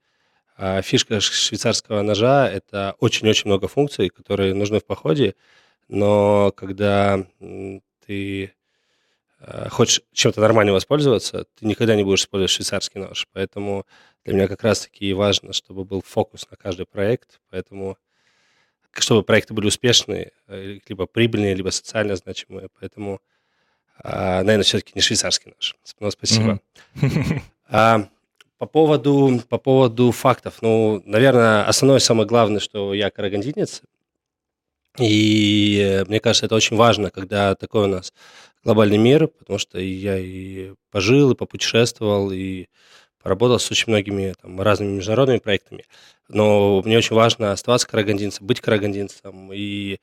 а, 0.58 0.82
фишка 0.82 1.20
швейцарского 1.20 2.02
ножа– 2.02 2.50
это 2.52 2.96
очень-очень 3.00 3.48
много 3.50 3.68
функций, 3.68 4.10
которые 4.10 4.54
нужны 4.54 4.80
в 4.80 4.86
походе, 4.86 5.36
но 5.88 6.52
когда 6.56 7.26
ты 8.06 8.54
а, 9.40 9.70
хочешь 9.70 10.02
чем-то 10.14 10.42
нормально 10.42 10.74
воспользоваться, 10.74 11.46
ты 11.56 11.66
никогда 11.66 11.96
не 11.96 12.04
будешь 12.04 12.22
использовать 12.22 12.52
швейцарский 12.52 13.02
нож. 13.02 13.28
Поэтому 13.34 13.86
для 14.24 14.34
меня 14.34 14.48
как 14.48 14.64
раз-таки 14.64 15.14
важно, 15.14 15.54
чтобы 15.54 15.86
был 15.86 16.02
фокус 16.02 16.50
на 16.50 16.58
каждый 16.58 16.86
проект, 16.86 17.40
поэтому 17.50 17.98
чтобы 18.92 19.24
проекты 19.24 19.54
были 19.54 19.68
успешные, 19.68 20.32
э, 20.48 20.80
либо 20.88 21.06
прибыльные, 21.06 21.54
либо 21.54 21.70
социально 21.70 22.16
значимые. 22.16 22.70
Поэтому, 22.80 23.20
а, 24.04 24.44
наверное, 24.44 24.64
все-таки 24.64 24.92
не 24.96 25.02
швейцарский 25.02 25.52
нож. 25.52 25.76
Ну, 26.00 26.12
спасибо. 26.12 26.60
А, 27.68 28.08
по 28.60 28.68
поводу, 28.68 29.42
по 29.50 29.58
поводу 29.58 30.12
фактов. 30.12 30.60
Ну, 30.62 31.02
наверное, 31.06 31.66
основное, 31.68 31.98
самое 31.98 32.28
главное, 32.28 32.60
что 32.60 32.94
я 32.94 33.10
карагандинец. 33.10 33.82
И 35.00 36.04
мне 36.08 36.20
кажется, 36.20 36.46
это 36.46 36.56
очень 36.56 36.78
важно, 36.78 37.10
когда 37.10 37.56
такой 37.56 37.86
у 37.86 37.88
нас 37.88 38.14
глобальный 38.64 38.98
мир, 38.98 39.28
потому 39.28 39.60
что 39.60 39.80
я 39.80 40.18
и 40.18 40.74
пожил, 40.92 41.32
и 41.32 41.36
попутешествовал, 41.36 42.32
и 42.32 42.68
поработал 43.22 43.60
с 43.60 43.70
очень 43.72 43.86
многими 43.88 44.36
там, 44.42 44.62
разными 44.62 44.98
международными 44.98 45.40
проектами. 45.40 45.86
Но 46.28 46.82
мне 46.86 46.98
очень 46.98 47.16
важно 47.16 47.52
оставаться 47.52 47.88
карагандинцем, 47.88 48.46
быть 48.46 48.62
карагандинцем 48.62 49.52
и 49.52 50.00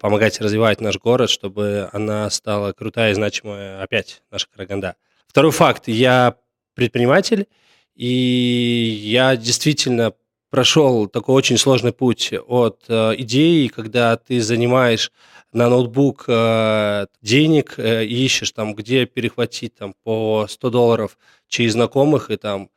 помогать 0.00 0.40
развивать 0.40 0.80
наш 0.80 0.98
город, 0.98 1.28
чтобы 1.28 1.88
она 1.92 2.30
стала 2.30 2.72
крутая 2.72 3.10
и 3.10 3.14
значимая 3.14 3.82
опять, 3.82 4.22
наша 4.30 4.46
Караганда. 4.48 4.96
Второй 5.26 5.52
факт. 5.52 5.86
Я 5.86 6.36
предприниматель, 6.74 7.46
и 7.94 8.06
я 8.06 9.36
действительно 9.36 10.12
прошел 10.50 11.08
такой 11.08 11.34
очень 11.34 11.58
сложный 11.58 11.92
путь 11.92 12.32
от 12.46 12.84
э, 12.88 13.14
идеи, 13.18 13.66
когда 13.68 14.16
ты 14.16 14.40
занимаешь 14.40 15.10
на 15.52 15.68
ноутбук 15.68 16.24
э, 16.28 17.06
денег 17.22 17.74
э, 17.78 18.04
ищешь 18.04 18.52
там, 18.52 18.74
где 18.74 19.06
перехватить 19.06 19.74
там 19.74 19.94
по 20.04 20.46
100 20.48 20.70
долларов 20.70 21.18
через 21.48 21.72
знакомых, 21.72 22.30
и 22.30 22.36
там, 22.36 22.70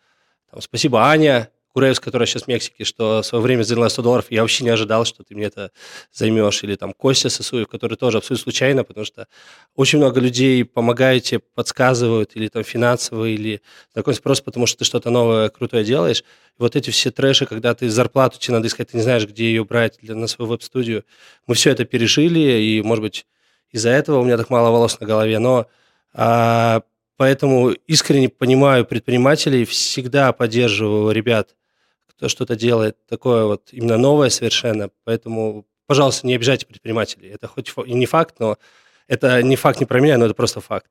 там 0.52 0.62
спасибо, 0.62 1.04
Аня, 1.04 1.50
Куреевс, 1.80 2.02
которая 2.02 2.26
сейчас 2.26 2.44
в 2.44 2.48
Мексике, 2.50 2.84
что 2.84 3.22
в 3.22 3.26
свое 3.26 3.42
время 3.42 3.64
заняла 3.64 3.88
100 3.88 4.02
долларов, 4.02 4.26
я 4.32 4.42
вообще 4.42 4.66
не 4.66 4.70
ожидал, 4.70 5.06
что 5.06 5.24
ты 5.24 5.34
мне 5.34 5.46
это 5.46 5.72
займешь. 6.12 6.62
Или 6.64 6.76
там 6.76 6.92
Костя 6.92 7.30
Сосуев, 7.30 7.70
который 7.70 7.96
тоже 7.96 8.18
абсолютно 8.18 8.44
случайно, 8.44 8.84
потому 8.84 9.06
что 9.06 9.28
очень 9.76 9.98
много 9.98 10.20
людей 10.20 10.66
помогаете, 10.66 11.40
подсказывают, 11.40 12.32
или 12.36 12.50
там 12.50 12.66
финансово, 12.66 13.30
или 13.30 13.62
знакомятся 13.94 14.22
просто 14.22 14.44
потому, 14.44 14.66
что 14.66 14.80
ты 14.80 14.84
что-то 14.84 15.10
новое, 15.10 15.48
крутое 15.48 15.86
делаешь. 15.86 16.20
И 16.20 16.62
вот 16.62 16.76
эти 16.76 16.90
все 16.90 17.12
трэши, 17.12 17.46
когда 17.46 17.74
ты 17.74 17.90
зарплату 17.90 18.38
тебе 18.40 18.56
надо 18.56 18.68
искать, 18.68 18.90
ты 18.90 18.98
не 18.98 19.04
знаешь, 19.04 19.26
где 19.26 19.46
ее 19.46 19.64
брать 19.64 20.00
для, 20.02 20.16
на 20.16 20.28
свою 20.28 20.52
веб-студию. 20.52 21.06
Мы 21.48 21.56
все 21.56 21.70
это 21.70 21.86
пережили, 21.86 22.62
и, 22.62 22.82
может 22.82 23.04
быть, 23.04 23.26
из-за 23.72 23.92
этого 23.92 24.20
у 24.20 24.26
меня 24.26 24.36
так 24.36 24.50
мало 24.50 24.70
волос 24.70 25.00
на 25.00 25.08
голове, 25.08 25.40
но 25.40 25.68
а, 26.14 26.82
поэтому 27.16 27.70
искренне 27.88 28.28
понимаю 28.28 28.84
предпринимателей, 28.84 29.64
всегда 29.64 30.34
поддерживаю 30.34 31.12
ребят, 31.12 31.56
что-то 32.28 32.56
делает 32.56 32.98
такое 33.08 33.46
вот 33.46 33.70
именно 33.72 33.98
новое 33.98 34.30
совершенно. 34.30 34.90
Поэтому, 35.06 35.66
пожалуйста, 35.88 36.28
не 36.28 36.36
обижайте 36.36 36.66
предпринимателей. 36.66 37.30
Это 37.30 37.48
хоть 37.48 37.72
и 37.86 37.94
не 37.94 38.06
факт, 38.06 38.36
но 38.40 38.58
это 39.08 39.42
не 39.42 39.56
факт 39.56 39.80
не 39.80 39.86
про 39.86 40.00
меня, 40.00 40.18
но 40.18 40.26
это 40.26 40.34
просто 40.34 40.60
факт. 40.60 40.90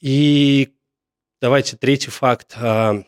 И 0.00 0.74
давайте 1.40 1.76
третий 1.76 2.10
факт. 2.10 2.54
А, 2.56 3.02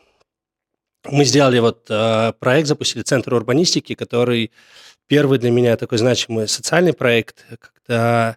Мы 1.11 1.25
сделали 1.25 1.59
вот 1.61 1.87
а, 1.91 2.33
проект, 2.33 2.69
запустили 2.69 3.03
Центр 3.03 3.35
урбанистики, 3.35 3.95
который 3.95 4.53
первый 5.07 5.39
для 5.39 5.51
меня 5.51 5.77
такой 5.77 5.99
значимый 5.99 6.49
социальный 6.49 6.93
проект, 6.93 7.47
когда 7.59 8.37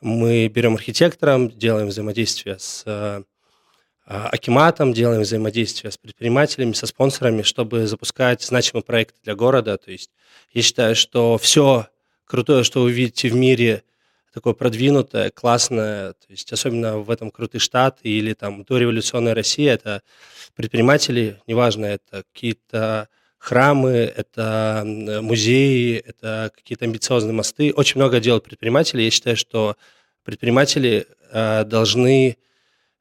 мы 0.00 0.48
берем 0.48 0.74
архитектором, 0.74 1.50
делаем 1.50 1.88
взаимодействие 1.88 2.58
с 2.58 2.84
а, 2.86 3.22
Акиматом, 4.10 4.92
делаем 4.92 5.22
взаимодействие 5.22 5.92
с 5.92 5.96
предпринимателями, 5.96 6.72
со 6.72 6.86
спонсорами, 6.86 7.42
чтобы 7.42 7.86
запускать 7.86 8.42
значимый 8.42 8.82
проект 8.82 9.14
для 9.22 9.36
города. 9.36 9.78
То 9.78 9.92
есть 9.92 10.10
я 10.52 10.62
считаю, 10.62 10.96
что 10.96 11.38
все 11.38 11.86
крутое, 12.24 12.64
что 12.64 12.82
вы 12.82 12.90
видите 12.90 13.28
в 13.28 13.36
мире, 13.36 13.84
такое 14.34 14.54
продвинутое, 14.54 15.30
классное, 15.30 16.14
то 16.14 16.26
есть 16.28 16.52
особенно 16.52 16.98
в 16.98 17.08
этом 17.08 17.30
крутый 17.30 17.60
штат 17.60 18.00
или 18.02 18.32
там 18.32 18.64
дореволюционная 18.64 19.34
Россия, 19.34 19.74
это 19.74 20.02
предприниматели, 20.56 21.40
неважно, 21.46 21.86
это 21.86 22.24
какие-то 22.32 23.08
храмы, 23.38 23.90
это 23.90 24.82
музеи, 25.22 26.02
это 26.04 26.50
какие-то 26.54 26.84
амбициозные 26.84 27.32
мосты. 27.32 27.72
Очень 27.72 28.00
много 28.00 28.18
делают 28.18 28.44
предприниматели. 28.44 29.02
Я 29.02 29.10
считаю, 29.10 29.36
что 29.36 29.76
предприниматели 30.24 31.06
э, 31.30 31.64
должны 31.64 32.36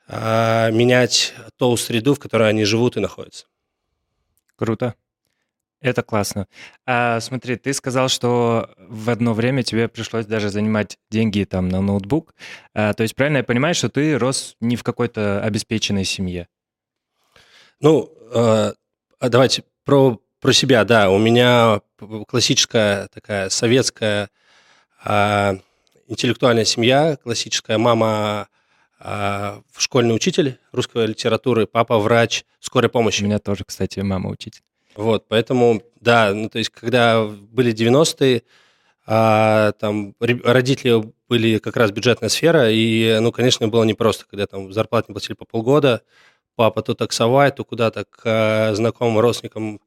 э, 0.09 0.71
менять 0.71 1.33
ту 1.57 1.77
среду, 1.77 2.15
в 2.15 2.19
которой 2.19 2.49
они 2.49 2.65
живут 2.65 2.97
и 2.97 2.99
находятся. 2.99 3.45
Круто. 4.55 4.95
Это 5.81 6.03
классно. 6.03 6.47
А, 6.85 7.21
смотри, 7.21 7.55
ты 7.55 7.71
сказал, 7.73 8.09
что 8.09 8.69
в 8.77 9.09
одно 9.09 9.33
время 9.33 9.63
тебе 9.63 9.87
пришлось 9.87 10.25
даже 10.25 10.49
занимать 10.49 10.97
деньги 11.09 11.45
там 11.45 11.69
на 11.69 11.79
ноутбук. 11.79 12.35
А, 12.73 12.93
то 12.93 13.03
есть 13.03 13.15
правильно 13.15 13.37
я 13.37 13.43
понимаю, 13.45 13.73
что 13.75 13.87
ты 13.87 14.17
рос 14.17 14.57
не 14.59 14.75
в 14.75 14.83
какой-то 14.83 15.41
обеспеченной 15.41 16.03
семье? 16.03 16.49
Ну, 17.79 18.11
э, 18.33 18.73
давайте 19.21 19.63
про, 19.85 20.19
про 20.41 20.51
себя, 20.51 20.83
да. 20.83 21.09
У 21.09 21.17
меня 21.17 21.79
классическая 22.27 23.07
такая 23.07 23.47
советская 23.47 24.29
э, 25.05 25.53
интеллектуальная 26.09 26.65
семья, 26.65 27.17
классическая 27.23 27.77
мама 27.77 28.49
школьный 29.01 30.15
учитель 30.15 30.57
русской 30.71 31.07
литературы, 31.07 31.67
папа 31.67 31.99
врач 31.99 32.45
скорой 32.59 32.89
помощи. 32.89 33.23
У 33.23 33.25
меня 33.25 33.39
тоже, 33.39 33.63
кстати, 33.65 33.99
мама 33.99 34.29
учитель. 34.29 34.61
Вот, 34.95 35.27
поэтому, 35.27 35.81
да, 36.01 36.33
ну, 36.33 36.49
то 36.49 36.57
есть, 36.57 36.69
когда 36.71 37.23
были 37.25 37.73
90-е, 37.73 38.43
а, 39.05 39.71
там 39.73 40.13
родители 40.19 41.13
были 41.29 41.57
как 41.59 41.77
раз 41.77 41.91
бюджетная 41.91 42.29
сфера, 42.29 42.69
и, 42.69 43.17
ну, 43.21 43.31
конечно, 43.31 43.67
было 43.67 43.83
непросто, 43.83 44.25
когда 44.29 44.45
там 44.45 44.73
зарплату 44.73 45.07
не 45.09 45.13
платили 45.13 45.35
по 45.35 45.45
полгода, 45.45 46.03
папа 46.55 46.81
то 46.81 46.93
таксовать, 46.93 47.55
то 47.55 47.63
куда-то 47.63 48.05
к 48.05 48.21
а, 48.25 48.75
знакомым 48.75 49.19
родственникам 49.19 49.79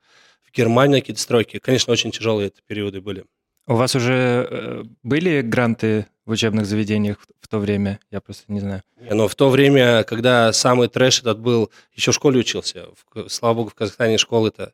в 0.43 0.57
Германию 0.57 1.01
какие-то 1.01 1.21
стройки. 1.21 1.59
Конечно, 1.59 1.93
очень 1.93 2.11
тяжелые 2.11 2.49
это 2.49 2.63
периоды 2.67 3.01
были. 3.01 3.25
У 3.67 3.75
вас 3.75 3.95
уже 3.95 4.47
э, 4.51 4.83
были 5.03 5.41
гранты 5.43 6.07
в 6.25 6.31
учебных 6.31 6.67
заведениях 6.67 7.19
в 7.41 7.49
то 7.49 7.59
время? 7.59 8.01
Я 8.11 8.21
просто 8.21 8.45
не 8.49 8.61
знаю. 8.61 8.83
Но 9.11 9.29
в 9.29 9.35
то 9.35 9.51
время, 9.51 10.05
когда 10.05 10.53
самый 10.53 10.89
трэш 10.89 11.21
этот 11.21 11.39
был, 11.39 11.71
еще 11.95 12.13
в 12.13 12.15
школе 12.15 12.41
учился. 12.41 12.87
Слава 13.29 13.55
богу, 13.55 13.71
в 13.71 13.75
Казахстане 13.75 14.19
школы-то 14.19 14.73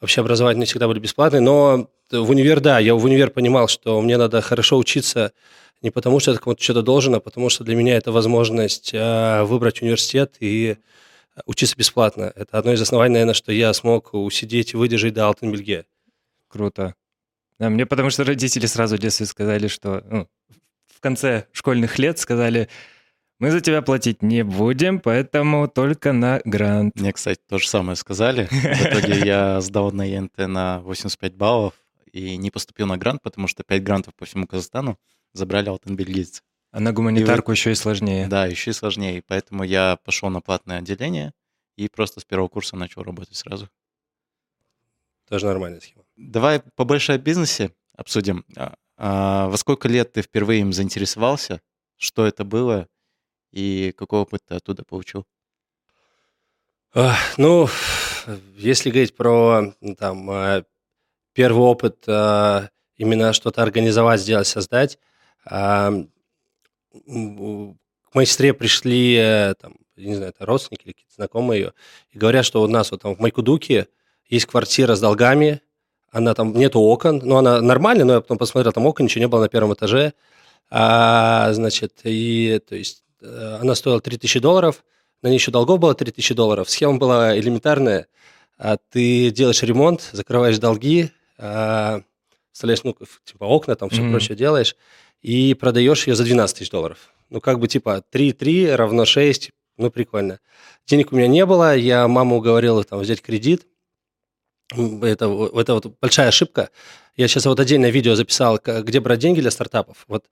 вообще 0.00 0.20
образовательные 0.20 0.66
всегда 0.66 0.88
были 0.88 0.98
бесплатные, 0.98 1.40
но 1.40 1.88
в 2.10 2.30
универ, 2.30 2.60
да, 2.60 2.78
я 2.78 2.94
в 2.94 3.04
универ 3.04 3.30
понимал, 3.30 3.68
что 3.68 4.00
мне 4.00 4.16
надо 4.16 4.40
хорошо 4.42 4.76
учиться 4.76 5.32
не 5.82 5.90
потому, 5.90 6.18
что 6.18 6.32
я 6.32 6.38
кому-то 6.38 6.62
что-то 6.62 6.82
должен, 6.82 7.14
а 7.14 7.20
потому 7.20 7.50
что 7.50 7.62
для 7.62 7.76
меня 7.76 7.96
это 7.96 8.10
возможность 8.10 8.90
э, 8.94 9.42
выбрать 9.44 9.82
университет 9.82 10.36
и 10.40 10.78
учиться 11.46 11.76
бесплатно. 11.76 12.32
Это 12.34 12.58
одно 12.58 12.72
из 12.72 12.80
оснований, 12.80 13.14
наверное, 13.14 13.34
что 13.34 13.52
я 13.52 13.72
смог 13.74 14.14
усидеть 14.14 14.72
и 14.72 14.76
выдержать 14.76 15.14
до 15.14 15.26
Алтенбельге. 15.26 15.84
Круто. 16.48 16.94
Да, 17.58 17.70
мне 17.70 17.86
потому 17.86 18.10
что 18.10 18.24
родители 18.24 18.66
сразу 18.66 18.96
в 18.96 18.98
детстве 18.98 19.26
сказали, 19.26 19.68
что 19.68 20.02
ну, 20.10 20.28
в 20.86 21.00
конце 21.00 21.46
школьных 21.52 21.98
лет 21.98 22.18
сказали, 22.18 22.68
мы 23.38 23.50
за 23.50 23.60
тебя 23.60 23.82
платить 23.82 24.22
не 24.22 24.42
будем, 24.42 25.00
поэтому 25.00 25.68
только 25.68 26.12
на 26.12 26.40
грант. 26.44 26.94
Мне, 26.96 27.12
кстати, 27.12 27.40
то 27.48 27.58
же 27.58 27.68
самое 27.68 27.96
сказали. 27.96 28.46
В 28.46 28.54
итоге 28.54 29.26
я 29.26 29.60
сдал 29.62 29.92
на 29.92 30.02
ЕНТ 30.02 30.38
на 30.38 30.80
85 30.80 31.34
баллов 31.34 31.74
и 32.12 32.36
не 32.36 32.50
поступил 32.50 32.86
на 32.86 32.96
грант, 32.96 33.22
потому 33.22 33.48
что 33.48 33.64
5 33.64 33.82
грантов 33.82 34.14
по 34.14 34.24
всему 34.24 34.46
Казахстану 34.46 34.98
забрали 35.32 35.68
алтенбельгийцы. 35.68 36.42
А 36.70 36.80
на 36.80 36.92
гуманитарку 36.92 37.52
и 37.52 37.54
еще 37.54 37.72
и 37.72 37.74
сложнее. 37.74 38.26
Да, 38.28 38.46
еще 38.46 38.70
и 38.70 38.74
сложнее. 38.74 39.22
Поэтому 39.26 39.64
я 39.64 39.98
пошел 40.04 40.28
на 40.30 40.40
платное 40.40 40.78
отделение 40.78 41.32
и 41.76 41.88
просто 41.88 42.20
с 42.20 42.24
первого 42.24 42.48
курса 42.48 42.76
начал 42.76 43.02
работать 43.02 43.36
сразу. 43.36 43.68
Тоже 45.28 45.46
нормальная 45.46 45.80
схема. 45.80 46.03
Давай 46.16 46.60
побольше 46.76 47.12
о 47.12 47.18
бизнесе 47.18 47.72
обсудим. 47.96 48.44
А, 48.96 49.48
во 49.48 49.56
сколько 49.56 49.88
лет 49.88 50.12
ты 50.12 50.22
впервые 50.22 50.60
им 50.60 50.72
заинтересовался? 50.72 51.60
что 51.96 52.26
это 52.26 52.44
было 52.44 52.88
и 53.52 53.92
какой 53.96 54.20
опыт 54.20 54.42
ты 54.46 54.54
оттуда 54.56 54.84
получил? 54.84 55.24
А, 56.92 57.16
Ну, 57.36 57.68
если 58.56 58.90
говорить 58.90 59.16
про 59.16 59.74
м, 59.80 59.96
там 59.96 60.30
э, 60.30 60.64
первый 61.32 61.62
опыт 61.62 62.04
э, 62.06 62.68
именно 62.96 63.32
что-то 63.32 63.62
организовать, 63.62 64.20
сделать, 64.20 64.46
создать, 64.46 64.98
а, 65.44 65.90
к 66.92 68.14
моей 68.14 68.26
сестре 68.26 68.54
пришли, 68.54 69.16
э, 69.16 69.54
там, 69.54 69.76
не 69.96 70.14
знаю, 70.14 70.30
это 70.30 70.46
родственники 70.46 70.84
или 70.84 70.92
какие-то 70.92 71.14
знакомые 71.14 71.60
ее, 71.60 71.72
и 72.10 72.18
говорят, 72.18 72.44
что 72.44 72.62
у 72.62 72.68
нас 72.68 72.90
вот 72.92 73.02
там 73.02 73.16
в 73.16 73.20
Майкудуке 73.20 73.88
есть 74.28 74.46
квартира 74.46 74.94
с 74.94 75.00
долгами, 75.00 75.60
она 76.14 76.32
там, 76.34 76.54
нету 76.54 76.80
окон, 76.80 77.20
ну, 77.24 77.36
она 77.36 77.60
нормальная, 77.60 78.04
но 78.04 78.12
я 78.14 78.20
потом 78.20 78.38
посмотрел, 78.38 78.72
там 78.72 78.86
окон, 78.86 79.06
ничего 79.06 79.20
не 79.20 79.28
было 79.28 79.40
на 79.40 79.48
первом 79.48 79.74
этаже, 79.74 80.12
а, 80.70 81.52
значит, 81.52 82.00
и, 82.04 82.60
то 82.68 82.76
есть, 82.76 83.02
э, 83.20 83.58
она 83.60 83.74
стоила 83.74 84.00
3000 84.00 84.38
долларов, 84.40 84.84
на 85.22 85.28
ней 85.28 85.34
еще 85.34 85.50
долгов 85.50 85.80
было 85.80 85.94
3000 85.94 86.34
долларов. 86.34 86.70
Схема 86.70 86.98
была 86.98 87.36
элементарная. 87.38 88.06
А, 88.58 88.76
Ты 88.90 89.30
делаешь 89.30 89.62
ремонт, 89.62 90.08
закрываешь 90.12 90.58
долги, 90.58 91.10
а, 91.38 92.02
вставляешь, 92.52 92.84
ну, 92.84 92.94
типа 93.24 93.44
окна, 93.44 93.74
там 93.74 93.88
все 93.90 94.02
Мгм. 94.02 94.10
прочее 94.10 94.36
делаешь, 94.36 94.76
и 95.22 95.54
продаешь 95.54 96.06
ее 96.06 96.14
за 96.14 96.24
12 96.24 96.58
тысяч 96.58 96.70
долларов. 96.70 96.98
Ну, 97.30 97.40
как 97.40 97.58
бы, 97.58 97.66
типа, 97.68 98.02
3,3 98.10 98.74
равно 98.76 99.04
6, 99.04 99.50
ну, 99.78 99.90
прикольно. 99.90 100.38
Денег 100.86 101.12
у 101.12 101.16
меня 101.16 101.26
не 101.26 101.44
было, 101.46 101.74
я 101.76 102.06
маму 102.06 102.36
уговорил 102.36 102.84
там 102.84 103.00
взять 103.00 103.22
кредит. 103.22 103.66
Это, 104.72 105.28
в- 105.28 105.58
это 105.58 105.74
вот 105.74 105.86
большая 106.00 106.28
ошибка. 106.28 106.70
Я 107.16 107.28
сейчас 107.28 107.46
вот 107.46 107.60
отдельное 107.60 107.90
видео 107.90 108.14
записал, 108.14 108.58
где 108.64 109.00
брать 109.00 109.20
деньги 109.20 109.40
для 109.40 109.50
стартапов. 109.50 110.04
Вот 110.08 110.24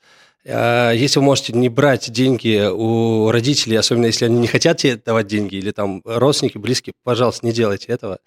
э, 0.44 0.92
если 0.96 1.20
вы 1.20 1.24
можете 1.26 1.52
не 1.52 1.68
брать 1.68 2.10
деньги 2.10 2.66
у 2.68 3.30
родителей, 3.30 3.76
особенно 3.76 4.06
если 4.06 4.24
они 4.24 4.38
не 4.38 4.48
хотят 4.48 4.78
тебе 4.78 4.96
давать 4.96 5.26
деньги, 5.26 5.56
или 5.56 5.70
там 5.70 6.02
родственники, 6.04 6.58
близкие, 6.58 6.94
пожалуйста, 7.04 7.46
не 7.46 7.52
делайте 7.52 7.92
этого, 7.92 8.18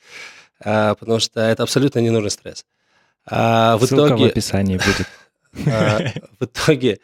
э, 0.63 0.95
потому 0.97 1.19
что 1.19 1.41
это 1.41 1.63
абсолютно 1.63 1.99
ненужный 1.99 2.31
стресс. 2.31 2.65
А 3.27 3.77
в 3.77 3.85
Ссылка 3.85 4.03
в 4.03 4.07
итоге, 4.07 4.25
описании 4.27 4.77
будет. 4.77 5.07
а, 5.67 5.99
в 6.39 6.45
итоге, 6.45 6.99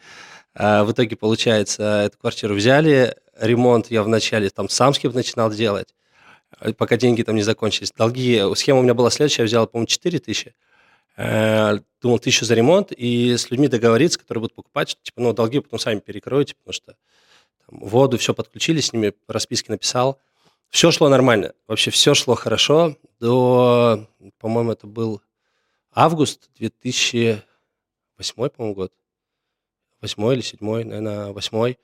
а, 0.54 0.84
в 0.84 0.92
итоге, 0.92 1.16
получается, 1.16 2.04
эту 2.06 2.18
квартиру 2.18 2.54
взяли, 2.54 3.16
ремонт 3.38 3.90
я 3.90 4.02
вначале 4.02 4.48
там 4.50 4.68
сам 4.68 4.94
с 4.94 4.98
кем 4.98 5.12
начинал 5.12 5.50
делать, 5.50 5.88
пока 6.76 6.96
деньги 6.96 7.22
там 7.22 7.34
не 7.34 7.42
закончились. 7.42 7.92
Долги, 7.92 8.40
схема 8.54 8.80
у 8.80 8.82
меня 8.82 8.94
была 8.94 9.10
следующая, 9.10 9.42
я 9.42 9.46
взял, 9.46 9.66
по-моему, 9.66 9.86
4 9.86 10.18
тысячи, 10.18 10.54
Э, 11.16 11.78
думал, 12.00 12.18
тысячу 12.18 12.44
за 12.46 12.54
ремонт, 12.54 12.90
и 12.90 13.36
с 13.36 13.50
людьми 13.50 13.68
договориться, 13.68 14.18
которые 14.18 14.40
будут 14.42 14.54
покупать, 14.54 14.98
типа, 15.02 15.20
ну, 15.20 15.32
долги 15.32 15.60
потом 15.60 15.78
сами 15.78 16.00
перекроете, 16.00 16.54
потому 16.54 16.72
что 16.72 16.96
там, 17.66 17.80
воду, 17.80 18.16
все 18.16 18.32
подключили, 18.32 18.80
с 18.80 18.92
ними 18.92 19.12
расписки 19.28 19.70
написал. 19.70 20.18
Все 20.70 20.90
шло 20.90 21.10
нормально, 21.10 21.52
вообще 21.68 21.90
все 21.90 22.14
шло 22.14 22.34
хорошо 22.34 22.96
до, 23.20 24.08
по-моему, 24.38 24.72
это 24.72 24.86
был 24.86 25.20
август 25.92 26.48
2008, 26.56 27.42
по-моему, 28.48 28.74
год. 28.74 28.92
Восьмой 30.00 30.34
или 30.34 30.40
седьмой, 30.40 30.84
наверное, 30.84 31.32
восьмой. 31.32 31.78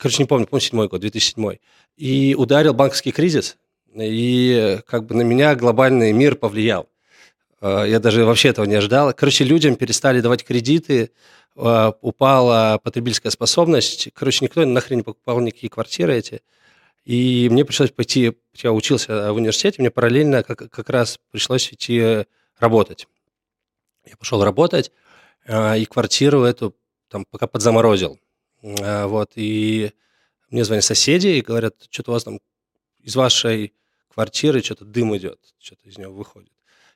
Короче, 0.00 0.22
не 0.22 0.26
помню, 0.26 0.46
помню, 0.46 0.62
седьмой 0.62 0.88
год, 0.88 1.02
2007. 1.02 1.58
И 1.98 2.34
ударил 2.38 2.72
банковский 2.72 3.12
кризис, 3.12 3.58
и 3.94 4.80
как 4.86 5.04
бы 5.04 5.14
на 5.14 5.20
меня 5.20 5.54
глобальный 5.54 6.12
мир 6.12 6.36
повлиял. 6.36 6.88
Э, 7.60 7.84
Я 7.86 8.00
даже 8.00 8.24
вообще 8.24 8.48
этого 8.48 8.64
не 8.64 8.76
ожидал. 8.76 9.12
Короче, 9.12 9.44
людям 9.44 9.76
перестали 9.76 10.22
давать 10.22 10.42
кредиты, 10.42 11.10
э, 11.54 11.92
упала 12.00 12.80
потребительская 12.82 13.30
способность. 13.30 14.08
Короче, 14.14 14.42
никто 14.42 14.64
нахрен 14.64 14.98
не 14.98 15.02
покупал 15.02 15.38
никакие 15.40 15.68
квартиры 15.68 16.16
эти. 16.16 16.40
И 17.04 17.48
мне 17.50 17.66
пришлось 17.66 17.90
пойти, 17.90 18.32
я 18.54 18.72
учился 18.72 19.34
в 19.34 19.36
университете, 19.36 19.82
мне 19.82 19.90
параллельно 19.90 20.42
как, 20.42 20.70
как 20.70 20.88
раз 20.88 21.18
пришлось 21.30 21.70
идти 21.74 22.24
работать. 22.58 23.06
Я 24.06 24.16
пошел 24.16 24.42
работать, 24.42 24.92
э, 25.46 25.78
и 25.80 25.84
квартиру 25.84 26.44
эту 26.44 26.74
там 27.10 27.26
пока 27.30 27.46
подзаморозил. 27.46 28.18
Э, 28.62 29.06
Вот, 29.06 29.32
и 29.36 29.92
мне 30.50 30.64
звонят 30.64 30.84
соседи 30.84 31.28
и 31.28 31.40
говорят, 31.40 31.74
что-то 31.90 32.10
у 32.10 32.14
вас 32.14 32.24
там 32.24 32.40
из 33.02 33.16
вашей 33.16 33.72
квартиры 34.12 34.62
что-то 34.62 34.84
дым 34.84 35.16
идет, 35.16 35.38
что-то 35.58 35.88
из 35.88 35.96
него 35.98 36.12
выходит. 36.12 36.52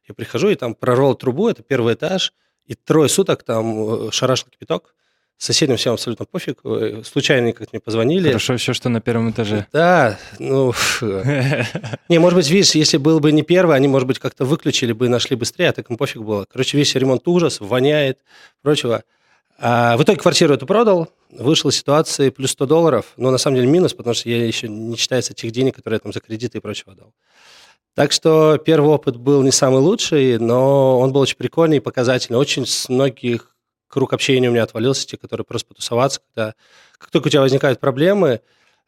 Я 0.06 0.14
прихожу, 0.14 0.50
и 0.50 0.54
там 0.54 0.74
прорвал 0.74 1.14
трубу, 1.14 1.48
это 1.48 1.62
первый 1.62 1.94
этаж, 1.94 2.32
и 2.66 2.74
трое 2.74 3.08
суток 3.08 3.42
там 3.42 4.08
э, 4.08 4.10
шарашил 4.10 4.48
кипяток. 4.48 4.94
Соседям 5.36 5.76
всем 5.76 5.94
абсолютно 5.94 6.26
пофиг. 6.26 6.60
э, 6.64 7.02
Случайно 7.04 7.52
как 7.52 7.72
мне 7.72 7.80
позвонили. 7.80 8.28
Хорошо 8.28 8.56
все, 8.56 8.72
что 8.72 8.88
на 8.88 9.00
первом 9.00 9.30
этаже. 9.30 9.66
Да, 9.72 10.18
ну... 10.38 10.72
Не, 12.08 12.18
может 12.18 12.36
быть, 12.36 12.48
видишь, 12.50 12.74
если 12.74 12.98
был 12.98 13.18
бы 13.20 13.32
не 13.32 13.42
первый, 13.42 13.76
они, 13.76 13.88
может 13.88 14.06
быть, 14.06 14.18
как-то 14.18 14.44
выключили 14.44 14.92
бы 14.92 15.06
и 15.06 15.08
нашли 15.08 15.36
быстрее, 15.36 15.70
а 15.70 15.72
так 15.72 15.90
им 15.90 15.96
пофиг 15.96 16.22
было. 16.22 16.46
Короче, 16.50 16.78
весь 16.78 16.94
ремонт 16.94 17.26
ужас, 17.26 17.60
воняет, 17.60 18.20
прочего. 18.62 19.02
А 19.58 19.96
в 19.96 20.02
итоге 20.02 20.18
квартиру 20.18 20.54
эту 20.54 20.66
продал, 20.66 21.08
вышел 21.30 21.70
из 21.70 21.76
ситуации 21.76 22.30
плюс 22.30 22.50
100 22.50 22.66
долларов, 22.66 23.12
но 23.16 23.30
на 23.30 23.38
самом 23.38 23.56
деле 23.56 23.68
минус, 23.68 23.94
потому 23.94 24.14
что 24.14 24.28
я 24.28 24.44
еще 24.44 24.68
не 24.68 24.96
считается 24.96 25.32
тех 25.34 25.52
денег, 25.52 25.76
которые 25.76 25.96
я 25.96 26.00
там 26.00 26.12
за 26.12 26.20
кредиты 26.20 26.58
и 26.58 26.60
прочего 26.60 26.94
дал. 26.94 27.12
Так 27.94 28.10
что 28.10 28.58
первый 28.58 28.90
опыт 28.90 29.16
был 29.16 29.42
не 29.42 29.52
самый 29.52 29.80
лучший, 29.80 30.38
но 30.38 30.98
он 30.98 31.12
был 31.12 31.20
очень 31.20 31.36
прикольный 31.36 31.76
и 31.76 31.80
показательный. 31.80 32.38
Очень 32.38 32.66
с 32.66 32.88
многих 32.88 33.54
круг 33.86 34.12
общения 34.12 34.48
у 34.48 34.52
меня 34.52 34.64
отвалился, 34.64 35.06
те, 35.06 35.16
которые 35.16 35.44
просто 35.44 35.68
потусоваться, 35.68 36.20
когда 36.34 36.54
как 36.98 37.10
только 37.10 37.28
у 37.28 37.30
тебя 37.30 37.42
возникают 37.42 37.78
проблемы, 37.78 38.40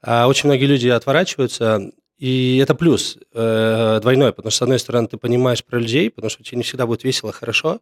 а, 0.02 0.26
очень 0.26 0.48
многие 0.48 0.64
люди 0.64 0.88
отворачиваются, 0.88 1.92
и 2.18 2.58
это 2.62 2.74
плюс 2.74 3.18
э, 3.34 3.98
двойной, 4.00 4.32
потому 4.32 4.50
что, 4.50 4.60
с 4.60 4.62
одной 4.62 4.78
стороны, 4.78 5.06
ты 5.06 5.18
понимаешь 5.18 5.62
про 5.62 5.78
людей, 5.78 6.10
потому 6.10 6.30
что 6.30 6.42
тебе 6.42 6.56
не 6.56 6.62
всегда 6.62 6.86
будет 6.86 7.04
весело, 7.04 7.30
хорошо. 7.30 7.80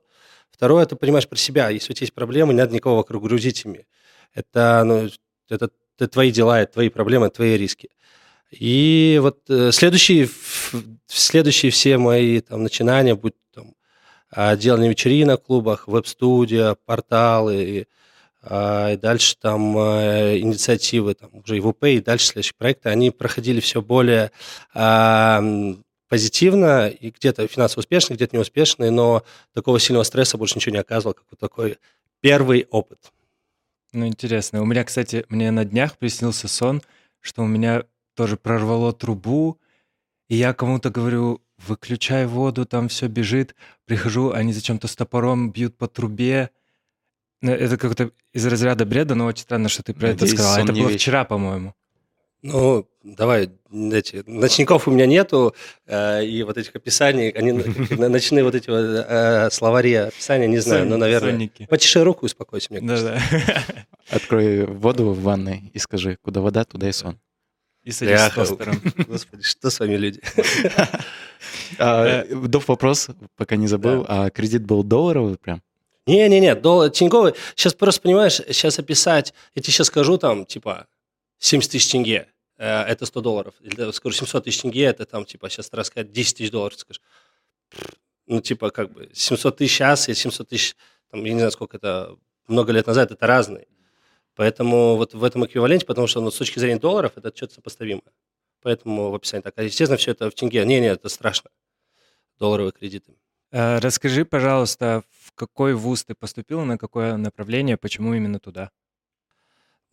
Второе, 0.55 0.87
ты 0.87 0.95
понимаешь 0.95 1.29
про 1.29 1.37
себя. 1.37 1.69
Если 1.69 1.93
у 1.93 1.97
тебя 1.97 2.05
есть 2.05 2.15
проблемы, 2.15 2.55
не 2.55 2.61
надо 2.61 2.73
никого 2.73 2.97
вокруг 2.97 3.25
грузить 3.25 3.65
ими. 3.65 3.87
Это, 4.35 4.85
ну, 4.87 5.09
это, 5.49 5.71
это 5.99 6.09
твои 6.09 6.31
дела, 6.31 6.61
это 6.61 6.75
твои 6.75 6.91
проблемы, 6.91 7.27
это 7.27 7.37
твои 7.37 7.57
риски. 7.57 7.91
И 8.53 9.19
вот 9.21 9.41
э, 9.49 9.73
следующие, 9.73 10.29
следующие 11.09 11.73
все 11.73 11.99
мои 11.99 12.41
там, 12.41 12.63
начинания, 12.63 13.17
будь 13.17 13.35
там 13.53 13.75
а, 14.31 14.55
делание 14.57 14.91
вечеринок 14.91 15.43
в 15.43 15.47
клубах, 15.47 15.89
веб-студия, 15.89 16.77
порталы, 16.87 17.65
и, 17.65 17.87
а, 18.43 18.93
и 18.93 18.97
дальше 18.97 19.37
там 19.37 19.77
э, 19.77 20.39
инициативы, 20.39 21.15
там 21.15 21.31
уже 21.35 21.59
ИВП, 21.59 21.85
и 21.85 22.01
дальше 22.01 22.27
следующие 22.27 22.55
проекты, 22.57 22.91
они 22.91 23.11
проходили 23.11 23.59
все 23.59 23.83
более 23.83 24.31
м, 24.73 25.84
позитивно, 26.09 26.89
и 26.89 27.11
где-то 27.11 27.47
финансово 27.49 27.81
успешно, 27.81 28.15
где-то 28.15 28.37
неуспешные, 28.37 28.91
но 28.91 29.25
такого 29.53 29.79
сильного 29.81 30.05
стресса 30.05 30.39
больше 30.39 30.57
ничего 30.57 30.75
не 30.75 30.81
оказывал, 30.81 31.15
как 31.15 31.25
вот 31.31 31.41
такой 31.41 31.79
первый 32.21 32.67
опыт. 32.71 33.13
Ну, 33.93 34.07
интересно. 34.07 34.61
У 34.63 34.67
меня, 34.67 34.85
кстати, 34.85 35.25
мне 35.29 35.51
на 35.51 35.65
днях 35.65 35.97
приснился 35.99 36.49
сон, 36.49 36.83
что 37.21 37.43
у 37.43 37.47
меня 37.47 37.85
тоже 38.15 38.37
прорвало 38.37 38.93
трубу, 38.93 39.59
и 40.29 40.37
я 40.37 40.53
кому-то 40.55 40.91
говорю, 40.91 41.41
выключай 41.59 42.27
воду, 42.27 42.67
там 42.67 42.89
все 42.89 43.07
бежит. 43.07 43.55
Прихожу, 43.87 44.33
они 44.33 44.53
зачем-то 44.53 44.89
с 44.89 44.97
топором 44.97 45.51
бьют 45.51 45.77
по 45.77 45.87
трубе. 45.87 46.51
Ну, 47.43 47.53
Это 47.53 47.77
как-то 47.77 48.11
из 48.33 48.47
разряда 48.47 48.85
бреда, 48.85 49.15
но 49.15 49.27
очень 49.27 49.43
странно, 49.43 49.69
что 49.69 49.83
ты 49.83 49.95
про 49.95 50.09
это 50.09 50.21
Надеюсь, 50.23 50.33
сказал. 50.33 50.55
сон 50.55 50.65
Это 50.65 50.73
не 50.73 50.81
было 50.81 50.89
вечер. 50.89 51.01
вчера, 51.01 51.25
по-моему. 51.25 51.75
Ну, 52.45 52.87
давай, 53.03 53.49
эти, 53.73 54.23
ночников 54.27 54.87
у 54.87 54.91
меня 54.91 55.07
нету, 55.07 55.55
э, 55.87 56.27
и 56.27 56.43
вот 56.43 56.59
этих 56.59 56.77
описаний, 56.77 57.31
они 57.31 57.53
ночные 57.97 58.45
вот 58.45 58.55
эти 58.55 58.69
вот, 58.69 59.07
э, 59.09 59.49
словари 59.51 59.95
описания, 59.95 60.47
не 60.47 60.59
знаю, 60.59 60.85
но, 60.85 60.99
наверное... 60.99 61.31
сонники. 61.31 61.67
Потише 61.71 62.05
руку, 62.05 62.27
успокойся, 62.27 62.67
мне 62.69 62.87
кажется. 62.87 63.19
Да-да. 63.33 63.87
Открой 64.11 64.67
воду 64.67 65.13
в 65.13 65.23
ванной 65.23 65.71
и 65.73 65.79
скажи, 65.79 66.19
куда 66.21 66.43
вода, 66.43 66.65
туда 66.65 66.87
и 66.87 66.93
сон. 66.93 67.19
И 67.83 67.93
садись 67.93 68.21
с 68.21 68.31
тостером. 68.35 68.79
Господи, 69.09 69.43
что 69.43 69.71
с 69.71 69.81
вами 69.81 69.97
люди? 69.97 70.21
А, 71.79 72.25
Доп. 72.27 72.69
вопрос, 72.69 73.09
пока 73.37 73.57
не 73.57 73.69
забыл. 73.69 74.05
А 74.07 74.29
кредит 74.29 74.67
был 74.67 74.83
долларовый 74.83 75.39
прям? 75.39 75.63
Не-не-не, 76.07 76.55
доллар 76.57 76.91
Тиньковый, 76.91 77.33
сейчас 77.57 77.73
просто, 77.73 78.03
понимаешь, 78.03 78.43
сейчас 78.49 78.79
описать, 78.79 79.33
я 79.55 79.63
тебе 79.63 79.73
сейчас 79.73 79.87
скажу 79.87 80.19
там, 80.19 80.45
типа, 80.45 80.87
70 81.45 81.71
тысяч 81.71 81.91
тенге, 81.91 82.27
э, 82.27 82.34
это 82.63 83.07
100 83.07 83.21
долларов. 83.21 83.55
Или 83.61 83.91
скажу 83.93 84.17
700 84.17 84.45
тысяч 84.45 84.61
тенге, 84.61 84.85
это 84.85 85.05
там, 85.07 85.25
типа, 85.25 85.49
сейчас 85.49 85.73
раз 85.73 85.89
сказать 85.89 86.13
10 86.13 86.37
тысяч 86.37 86.51
долларов, 86.51 86.79
скажешь. 86.79 87.03
Ну, 88.27 88.41
типа, 88.41 88.71
как 88.71 88.93
бы, 88.93 89.11
700 89.13 89.57
тысяч 89.57 89.73
сейчас 89.73 90.09
и 90.09 90.15
700 90.15 90.49
тысяч, 90.49 90.77
там, 91.11 91.25
я 91.25 91.33
не 91.33 91.39
знаю, 91.39 91.53
сколько 91.53 91.77
это, 91.77 92.17
много 92.47 92.73
лет 92.73 92.87
назад, 92.87 93.11
это 93.11 93.27
разные. 93.27 93.67
Поэтому 94.35 94.97
вот 94.97 95.15
в 95.15 95.23
этом 95.23 95.47
эквиваленте, 95.47 95.87
потому 95.87 96.07
что 96.07 96.21
ну, 96.21 96.31
с 96.31 96.37
точки 96.37 96.59
зрения 96.59 96.81
долларов 96.81 97.13
это 97.17 97.33
что-то 97.35 97.55
сопоставимое. 97.55 98.13
Поэтому 98.63 99.11
в 99.11 99.15
описании 99.15 99.43
так. 99.43 99.55
А 99.57 99.63
естественно, 99.63 99.97
все 99.97 100.11
это 100.11 100.31
в 100.31 100.35
тенге. 100.35 100.65
Не-не, 100.65 100.89
это 100.89 101.09
страшно. 101.09 101.51
Долларовые 102.39 102.73
кредиты. 102.73 103.15
А, 103.53 103.79
Расскажи, 103.79 104.25
пожалуйста, 104.25 105.05
в 105.21 105.33
какой 105.35 105.75
вуз 105.75 106.05
ты 106.05 106.15
поступил, 106.15 106.65
на 106.65 106.79
какое 106.79 107.17
направление, 107.17 107.77
почему 107.77 108.15
именно 108.15 108.41
туда? 108.41 108.71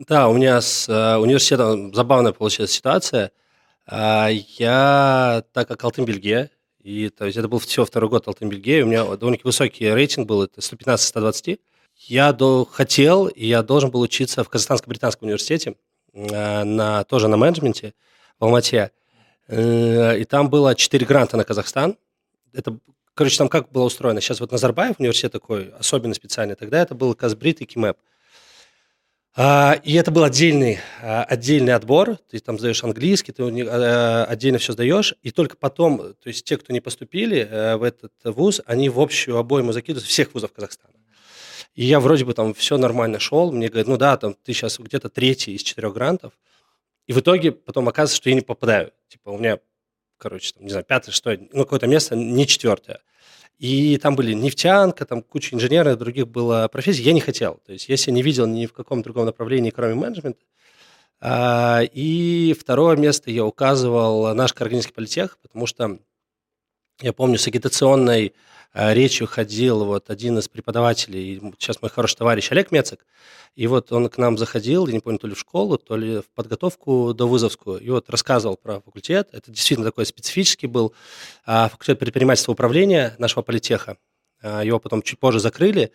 Да, 0.07 0.29
у 0.29 0.33
меня 0.33 0.61
с 0.61 0.89
э, 0.89 1.17
университетом 1.17 1.93
забавная 1.93 2.31
получилась 2.31 2.71
ситуация. 2.71 3.31
А, 3.85 4.29
я, 4.29 5.43
так 5.53 5.67
как 5.67 5.83
Алтын-Бельге, 5.83 6.49
и 6.79 7.09
то 7.09 7.25
есть 7.25 7.37
это 7.37 7.47
был 7.47 7.59
всего 7.59 7.85
второй 7.85 8.09
год 8.09 8.27
Алтын-Бельге, 8.27 8.81
у 8.81 8.87
меня 8.87 9.03
довольно 9.03 9.37
высокий 9.43 9.87
рейтинг 9.93 10.27
был, 10.27 10.41
это 10.41 10.59
115-120. 10.59 11.59
Я 11.97 12.33
до, 12.33 12.65
хотел, 12.65 13.27
и 13.27 13.45
я 13.45 13.61
должен 13.61 13.91
был 13.91 14.01
учиться 14.01 14.43
в 14.43 14.49
Казахстанско-Британском 14.49 15.25
университете, 15.27 15.75
э, 16.13 16.63
на, 16.63 17.03
тоже 17.03 17.27
на 17.27 17.37
менеджменте 17.37 17.93
в 18.39 18.45
Алмате. 18.45 18.89
Э, 19.49 20.17
и 20.17 20.23
там 20.25 20.49
было 20.49 20.73
4 20.73 21.05
гранта 21.05 21.37
на 21.37 21.43
Казахстан. 21.43 21.95
Это, 22.53 22.75
короче, 23.13 23.37
там 23.37 23.49
как 23.49 23.71
было 23.71 23.83
устроено? 23.83 24.19
Сейчас 24.19 24.39
вот 24.39 24.51
Назарбаев 24.51 24.95
университет 24.97 25.31
такой, 25.31 25.71
особенно 25.77 26.15
специальный. 26.15 26.55
Тогда 26.55 26.81
это 26.81 26.95
был 26.95 27.13
Казбрит 27.13 27.61
и 27.61 27.65
Кимэп. 27.65 27.97
А, 29.34 29.80
и 29.84 29.94
это 29.94 30.12
был 30.12 30.26
отдельный, 30.26 30.80
а, 31.02 31.24
отдельный 31.24 31.74
отбор, 31.74 32.17
ты 32.30 32.39
там 32.39 32.60
сдаешь 32.60 32.84
английский, 32.84 33.32
ты 33.32 33.44
а, 33.44 34.26
отдельно 34.26 34.58
все 34.58 34.74
сдаешь, 34.74 35.15
и 35.24 35.32
только 35.32 35.56
потом, 35.56 36.00
то 36.00 36.28
есть 36.28 36.44
те, 36.44 36.58
кто 36.58 36.74
не 36.74 36.82
поступили 36.82 37.48
э, 37.50 37.78
в 37.78 37.84
этот 37.84 38.12
вуз, 38.26 38.62
они 38.65 38.89
в 38.89 39.00
общую 39.00 39.38
обойму 39.38 39.72
закидывают 39.72 40.06
всех 40.06 40.34
вузов 40.34 40.52
Казахстана. 40.52 40.96
И 41.76 41.86
я 41.86 42.02
вроде 42.02 42.26
бы 42.26 42.34
там 42.34 42.54
все 42.54 42.78
нормально 42.78 43.20
шел, 43.20 43.54
мне 43.54 43.70
говорят, 43.70 43.88
ну 43.88 43.96
да, 43.96 44.17
там 44.17 44.34
ты 44.34 44.52
сейчас 44.52 44.78
где-то 44.78 45.08
третий 45.08 45.54
из 45.54 45.63
четырех 45.63 45.94
грантов, 45.94 46.34
и 47.08 47.13
в 47.13 47.20
итоге 47.22 47.54
потом 47.54 47.88
оказывается, 47.88 48.17
что 48.17 48.30
я 48.30 48.36
не 48.36 48.41
попадаю. 48.41 48.91
Типа 49.08 49.30
у 49.30 49.38
меня, 49.38 49.60
короче, 50.17 50.52
там, 50.54 50.63
не 50.63 50.70
знаю, 50.70 50.84
пятое, 50.84 51.13
что, 51.13 51.38
ну 51.54 51.63
какое-то 51.63 51.88
место, 51.88 52.17
не 52.17 52.46
четвертое. 52.46 53.00
И 53.62 53.97
там 53.97 54.15
были 54.15 54.34
нефтянка, 54.34 55.06
там 55.06 55.21
куча 55.21 55.54
инженеров, 55.56 56.00
других 56.00 56.28
было 56.28 56.67
профессий. 56.67 57.04
Я 57.04 57.13
не 57.13 57.21
хотел. 57.21 57.62
То 57.63 57.74
есть 57.74 57.89
я 57.89 57.95
себя 57.95 58.13
не 58.13 58.24
видел 58.24 58.47
ни 58.47 58.65
в 58.65 58.74
каком 58.74 59.04
другом 59.04 59.28
направлении, 59.28 59.69
кроме 59.69 59.93
менеджмента. 59.93 60.41
А, 61.19 61.82
и 61.84 62.56
второе 62.60 62.97
место 62.97 63.30
я 63.30 63.45
указывал 63.45 64.34
наш 64.34 64.54
Карагинский 64.54 64.95
политех, 64.95 65.38
потому 65.43 65.67
что 65.67 66.00
я 67.02 67.13
помню, 67.13 67.38
с 67.38 67.45
агитационной 67.45 68.34
речью 68.73 69.27
ходил 69.27 69.86
вот 69.86 70.10
один 70.10 70.38
из 70.39 70.47
преподавателей, 70.47 71.41
сейчас 71.60 71.81
мой 71.81 71.91
хороший 71.91 72.17
товарищ 72.17 72.51
Олег 72.51 72.71
Мецик, 72.71 73.05
и 73.55 73.67
вот 73.67 73.91
он 73.91 74.07
к 74.10 74.17
нам 74.17 74.38
заходил, 74.38 74.88
я 74.88 74.93
не 74.93 74.99
помню, 74.99 75.19
то 75.19 75.27
ли 75.27 75.36
в 75.36 75.39
школу, 75.39 75.77
то 75.77 75.97
ли 75.97 76.19
в 76.19 76.29
подготовку 76.34 77.13
до 77.13 77.27
вузовскую, 77.27 77.79
и 77.79 77.89
вот 77.89 78.10
рассказывал 78.10 78.55
про 78.55 78.79
факультет. 78.79 79.29
Это 79.34 79.51
действительно 79.51 79.89
такой 79.89 80.05
специфический 80.05 80.67
был 80.67 80.93
а, 81.45 81.67
факультет 81.67 81.99
предпринимательства 81.99 82.53
управления 82.53 83.15
нашего 83.17 83.41
политеха. 83.41 83.97
А, 84.41 84.63
его 84.63 84.79
потом 84.79 85.01
чуть 85.01 85.19
позже 85.19 85.39
закрыли. 85.39 85.91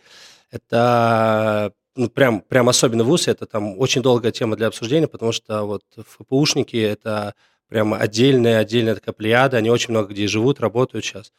Это 0.50 1.72
ну, 1.96 2.10
прям, 2.10 2.42
прям 2.42 2.68
особенно 2.68 3.04
вуз, 3.04 3.26
это 3.26 3.46
там 3.46 3.78
очень 3.78 4.02
долгая 4.02 4.32
тема 4.32 4.56
для 4.56 4.66
обсуждения, 4.66 5.08
потому 5.08 5.32
что 5.32 5.64
вот 5.64 5.82
ФПУшники– 5.96 6.76
это 6.76 7.34
прям 7.68 7.94
отдельная, 7.94 8.58
отдельная 8.58 8.94
такая 8.94 9.12
плеяда, 9.12 9.56
они 9.56 9.70
очень 9.70 9.90
много 9.90 10.12
где 10.12 10.26
живут, 10.26 10.60
работают 10.60 11.04
сейчас. 11.04 11.32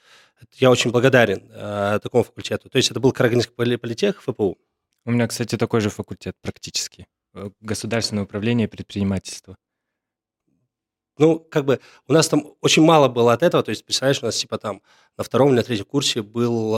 Я 0.53 0.69
очень 0.71 0.91
благодарен 0.91 1.49
э, 1.51 1.99
такому 2.01 2.23
факультету. 2.23 2.69
То 2.69 2.77
есть 2.77 2.91
это 2.91 2.99
был 2.99 3.11
Карагинский 3.11 3.53
политех, 3.77 4.21
ФПУ. 4.21 4.57
У 5.05 5.11
меня, 5.11 5.27
кстати, 5.27 5.57
такой 5.57 5.81
же 5.81 5.89
факультет 5.89 6.35
практически. 6.41 7.07
Э, 7.33 7.49
государственное 7.61 8.23
управление 8.23 8.67
и 8.67 8.69
предпринимательство. 8.69 9.57
Ну, 11.17 11.39
как 11.39 11.65
бы 11.65 11.79
у 12.07 12.13
нас 12.13 12.29
там 12.29 12.53
очень 12.61 12.83
мало 12.83 13.07
было 13.07 13.33
от 13.33 13.41
этого. 13.41 13.63
То 13.63 13.71
есть, 13.71 13.85
представляешь, 13.85 14.21
у 14.21 14.25
нас 14.27 14.37
типа 14.37 14.59
там 14.59 14.81
на 15.17 15.23
втором 15.23 15.49
или 15.49 15.55
на 15.55 15.63
третьем 15.63 15.85
курсе 15.85 16.21
был, 16.21 16.73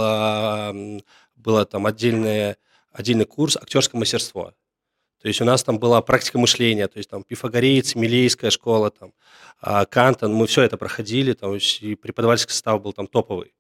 было 1.36 1.66
там 1.66 1.86
отдельное, 1.86 2.56
отдельный 2.94 3.26
курс 3.26 3.58
актерское 3.58 4.00
мастерство. 4.00 4.54
То 5.22 5.28
есть 5.28 5.42
у 5.42 5.46
нас 5.46 5.64
там 5.64 5.80
была 5.80 6.02
практика 6.02 6.40
мышления, 6.40 6.88
то 6.88 6.98
есть 6.98 7.10
там 7.10 7.24
пифагореец, 7.24 7.96
Милейская 7.96 8.52
школа, 8.52 8.90
там, 8.90 9.14
а, 9.60 9.86
Кантон, 9.86 10.34
мы 10.34 10.48
все 10.48 10.62
это 10.62 10.78
проходили, 10.78 11.34
там, 11.34 11.58
и 11.58 11.96
преподавательский 11.96 12.54
состав 12.54 12.82
был 12.82 12.94
там 12.94 13.06
топовый. 13.08 13.54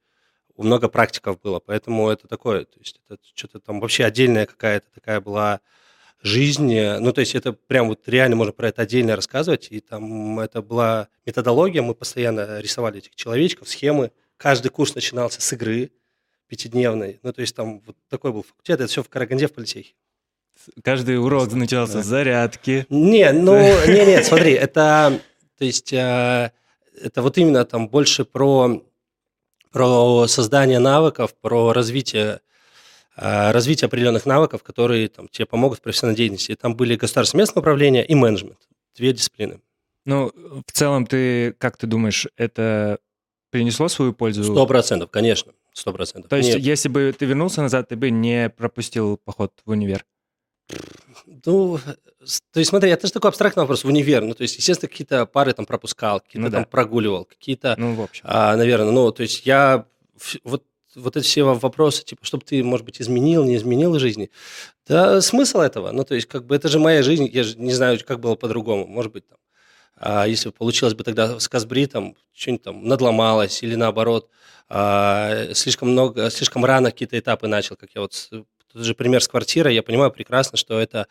Много 0.56 0.88
практиков 0.90 1.40
было, 1.42 1.60
поэтому 1.60 2.10
это 2.10 2.28
такое, 2.28 2.66
то 2.66 2.80
есть 2.80 3.02
это 3.08 3.20
что-то 3.34 3.60
там 3.60 3.80
вообще 3.80 4.06
отдельная 4.06 4.46
какая-то 4.46 4.88
такая 4.94 5.22
была 5.22 5.62
жизнь, 6.22 6.78
ну, 7.00 7.14
то 7.14 7.22
есть 7.22 7.36
это 7.36 7.54
прям 7.54 7.88
вот 7.88 8.08
реально 8.08 8.36
можно 8.36 8.52
про 8.54 8.70
это 8.70 8.82
отдельно 8.82 9.16
рассказывать, 9.16 9.68
и 9.70 9.80
там 9.80 10.40
это 10.40 10.62
была 10.62 11.08
методология, 11.26 11.82
мы 11.82 11.94
постоянно 11.94 12.60
рисовали 12.60 13.00
этих 13.00 13.16
человечков, 13.16 13.70
схемы, 13.70 14.12
каждый 14.38 14.70
курс 14.70 14.96
начинался 14.96 15.42
с 15.42 15.54
игры 15.54 15.92
пятидневной, 16.48 17.20
ну, 17.24 17.32
то 17.32 17.42
есть 17.42 17.56
там 17.56 17.80
вот 17.82 17.96
такой 18.10 18.34
был 18.34 18.44
факультет, 18.44 18.82
это 18.82 18.88
все 18.88 19.04
в 19.04 19.10
Караганде 19.10 19.48
в 19.48 19.54
политехе. 19.54 19.94
Каждый 20.84 21.18
урок 21.20 21.52
начался 21.54 21.96
да. 21.96 22.04
с 22.04 22.06
зарядки. 22.06 22.86
Не, 22.90 23.32
ну, 23.32 23.56
не, 23.88 24.06
не, 24.06 24.24
смотри, 24.24 24.54
это, 24.54 25.20
то 25.58 25.66
есть, 25.66 25.94
э, 25.94 26.52
это 27.02 27.22
вот 27.22 27.38
именно 27.38 27.66
там 27.66 27.88
больше 27.88 28.26
про, 28.26 28.84
про 29.72 30.28
создание 30.28 30.80
навыков, 30.80 31.34
про 31.42 31.74
развитие, 31.74 32.42
э, 33.16 33.52
развитие 33.52 33.88
определенных 33.88 34.26
навыков, 34.26 34.64
которые 34.64 35.08
там, 35.08 35.28
тебе 35.28 35.46
помогут 35.46 35.80
в 35.80 35.82
профессиональной 35.82 36.18
деятельности. 36.18 36.52
И 36.52 36.56
там 36.56 36.76
были 36.76 36.96
государственное 36.96 37.44
местное 37.44 37.62
управление 37.62 38.06
и 38.06 38.16
менеджмент, 38.16 38.60
две 38.96 39.14
дисциплины. 39.14 39.62
Ну, 40.06 40.32
в 40.66 40.72
целом, 40.72 41.06
ты, 41.06 41.54
как 41.54 41.78
ты 41.78 41.88
думаешь, 41.88 42.28
это 42.38 43.00
принесло 43.52 43.88
свою 43.90 44.14
пользу? 44.14 44.44
Сто 44.44 44.66
процентов, 44.66 45.12
конечно, 45.12 45.54
сто 45.74 45.94
процентов. 45.94 46.30
То 46.30 46.38
есть, 46.38 46.50
Нет. 46.50 46.60
если 46.62 46.90
бы 46.90 47.14
ты 47.18 47.26
вернулся 47.26 47.62
назад, 47.62 47.90
ты 47.90 47.96
бы 47.96 48.10
не 48.10 48.50
пропустил 48.50 49.18
поход 49.18 49.54
в 49.66 49.72
универ? 49.72 50.06
Ну, 51.46 51.80
то 52.52 52.60
есть, 52.60 52.70
смотри, 52.70 52.90
это 52.90 53.08
же 53.08 53.14
такой 53.14 53.30
абстрактный 53.30 53.62
вопрос 53.62 53.84
в 53.84 53.88
универ. 53.88 54.24
Ну, 54.24 54.34
то 54.34 54.44
есть, 54.44 54.58
естественно, 54.58 54.90
какие-то 54.90 55.26
пары 55.26 55.54
там 55.54 55.66
пропускал, 55.66 56.20
какие-то 56.20 56.48
ну, 56.48 56.52
там 56.52 56.64
да. 56.64 56.68
прогуливал, 56.68 57.26
какие-то, 57.26 57.76
ну, 57.78 57.96
в 57.96 58.02
общем. 58.02 58.24
а, 58.28 58.56
наверное, 58.56 58.92
ну, 58.92 59.12
то 59.12 59.24
есть, 59.24 59.46
я 59.46 59.86
вот 60.44 60.64
вот 60.96 61.16
эти 61.16 61.24
все 61.24 61.44
вопросы, 61.44 62.04
типа, 62.04 62.26
чтобы 62.26 62.44
ты, 62.44 62.64
может 62.64 62.86
быть, 62.86 63.00
изменил, 63.00 63.44
не 63.44 63.56
изменил 63.56 63.98
жизни. 64.00 64.32
Да, 64.88 65.22
смысл 65.22 65.60
этого? 65.60 65.92
Ну, 65.92 66.04
то 66.04 66.16
есть, 66.16 66.28
как 66.28 66.46
бы, 66.46 66.56
это 66.56 66.68
же 66.68 66.80
моя 66.80 67.04
жизнь, 67.04 67.30
я 67.32 67.44
же 67.44 67.58
не 67.58 67.74
знаю, 67.74 68.00
как 68.06 68.20
было 68.20 68.36
по-другому. 68.36 68.88
Может 68.88 69.12
быть, 69.14 69.28
там, 69.28 69.38
а 69.96 70.26
если 70.26 70.50
получилось 70.50 70.96
бы 70.96 71.04
тогда 71.04 71.40
с 71.40 71.48
Казбритом, 71.48 72.16
что-нибудь 72.34 72.64
там 72.64 72.84
надломалось, 72.86 73.62
или 73.62 73.76
наоборот, 73.76 74.30
а, 74.68 75.54
слишком 75.54 75.90
много, 75.90 76.30
слишком 76.30 76.66
рано 76.66 76.92
какие-то 76.92 77.20
этапы 77.20 77.48
начал, 77.48 77.76
как 77.76 77.90
я 77.94 78.02
вот 78.02 78.30
тот 78.72 78.84
же 78.84 78.94
пример 78.94 79.22
с 79.22 79.28
квартирой, 79.28 79.76
я 79.76 79.84
понимаю 79.84 80.12
прекрасно, 80.12 80.58
что 80.58 80.80
это 80.80 81.08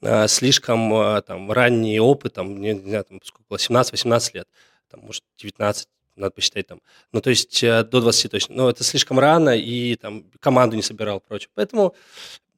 э, 0.00 0.28
слишком 0.28 0.92
э, 0.94 1.22
там, 1.22 1.50
ранний 1.50 1.98
опыт, 2.00 2.34
там, 2.34 2.60
не, 2.60 2.74
не 2.74 2.88
знаю, 2.88 3.04
там, 3.04 3.20
сколько 3.24 3.44
было, 3.48 3.56
17-18 3.58 4.30
лет, 4.34 4.48
там, 4.90 5.00
может, 5.00 5.24
19, 5.38 5.88
надо 6.16 6.32
посчитать 6.32 6.66
там. 6.66 6.80
Ну, 7.12 7.20
то 7.20 7.30
есть 7.30 7.62
э, 7.62 7.84
до 7.84 8.00
20 8.00 8.30
точно. 8.30 8.54
Но 8.54 8.70
это 8.70 8.84
слишком 8.84 9.18
рано, 9.18 9.50
и 9.50 9.96
там 9.96 10.24
команду 10.40 10.76
не 10.76 10.82
собирал 10.82 11.20
прочее. 11.20 11.50
Поэтому 11.54 11.94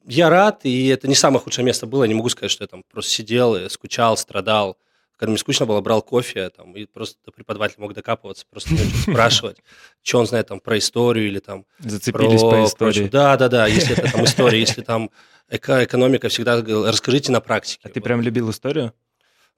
я 0.05 0.29
рад, 0.29 0.61
и 0.63 0.87
это 0.87 1.07
не 1.07 1.15
самое 1.15 1.41
худшее 1.41 1.65
место 1.65 1.85
было. 1.85 2.03
Не 2.03 2.13
могу 2.13 2.29
сказать, 2.29 2.51
что 2.51 2.63
я 2.63 2.67
там 2.67 2.83
просто 2.91 3.11
сидел, 3.11 3.69
скучал, 3.69 4.17
страдал 4.17 4.77
когда 5.23 5.31
мне 5.31 5.37
скучно 5.37 5.65
было, 5.65 5.79
брал 5.79 6.01
кофе, 6.01 6.49
там, 6.49 6.75
и 6.75 6.85
просто 6.85 7.31
преподаватель 7.31 7.75
мог 7.77 7.93
докапываться, 7.93 8.45
просто 8.49 8.75
спрашивать, 9.03 9.55
что 10.03 10.19
он 10.19 10.27
знает 10.27 10.49
там 10.49 10.59
про 10.59 10.77
историю 10.77 11.27
или 11.27 11.39
там... 11.39 11.65
Зацепились 11.79 12.41
про, 12.41 12.51
по 12.51 12.65
истории. 12.65 13.07
Да, 13.07 13.37
да, 13.37 13.47
да, 13.47 13.65
если 13.67 13.97
это 13.97 14.11
там 14.11 14.25
история, 14.25 14.59
если 14.59 14.81
там 14.81 15.11
эко 15.49 15.81
экономика, 15.85 16.27
всегда 16.27 16.61
расскажите 16.61 17.31
на 17.31 17.39
практике. 17.39 17.79
А 17.83 17.87
ты 17.87 18.01
прям 18.01 18.19
любил 18.19 18.49
историю? 18.49 18.93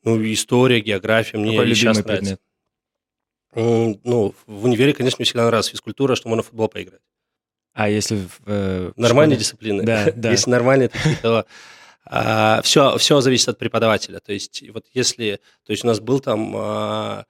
Ну, 0.03 0.21
история, 0.31 0.81
география, 0.81 1.39
мне 1.39 1.57
Какой 1.57 1.73
сейчас 1.73 2.05
нравится. 2.05 2.37
Ну, 3.55 4.35
в 4.45 4.65
универе, 4.65 4.93
конечно, 4.93 5.15
мне 5.17 5.25
всегда 5.25 5.47
нравилась 5.47 5.69
физкультура, 5.69 6.13
что 6.13 6.29
можно 6.29 6.43
в 6.43 6.45
футбол 6.45 6.67
поиграть. 6.67 7.01
А 7.73 7.89
если 7.89 8.17
в, 8.17 8.39
э, 8.45 8.91
Нормальные 8.97 9.37
дисциплины. 9.37 9.81
Да, 9.81 10.11
да. 10.15 10.29
Если 10.29 10.51
нормальные 10.51 10.89
такие, 10.89 11.15
то 11.23 11.47
а, 12.05 12.61
все, 12.61 12.97
все 12.97 13.19
зависит 13.21 13.49
от 13.49 13.57
преподавателя. 13.57 14.19
То 14.19 14.31
есть, 14.31 14.63
вот 14.69 14.85
если, 14.93 15.39
то 15.63 15.71
есть 15.71 15.83
у 15.83 15.87
нас 15.87 15.99
был 15.99 16.19
там 16.19 16.53
а, 16.55 17.25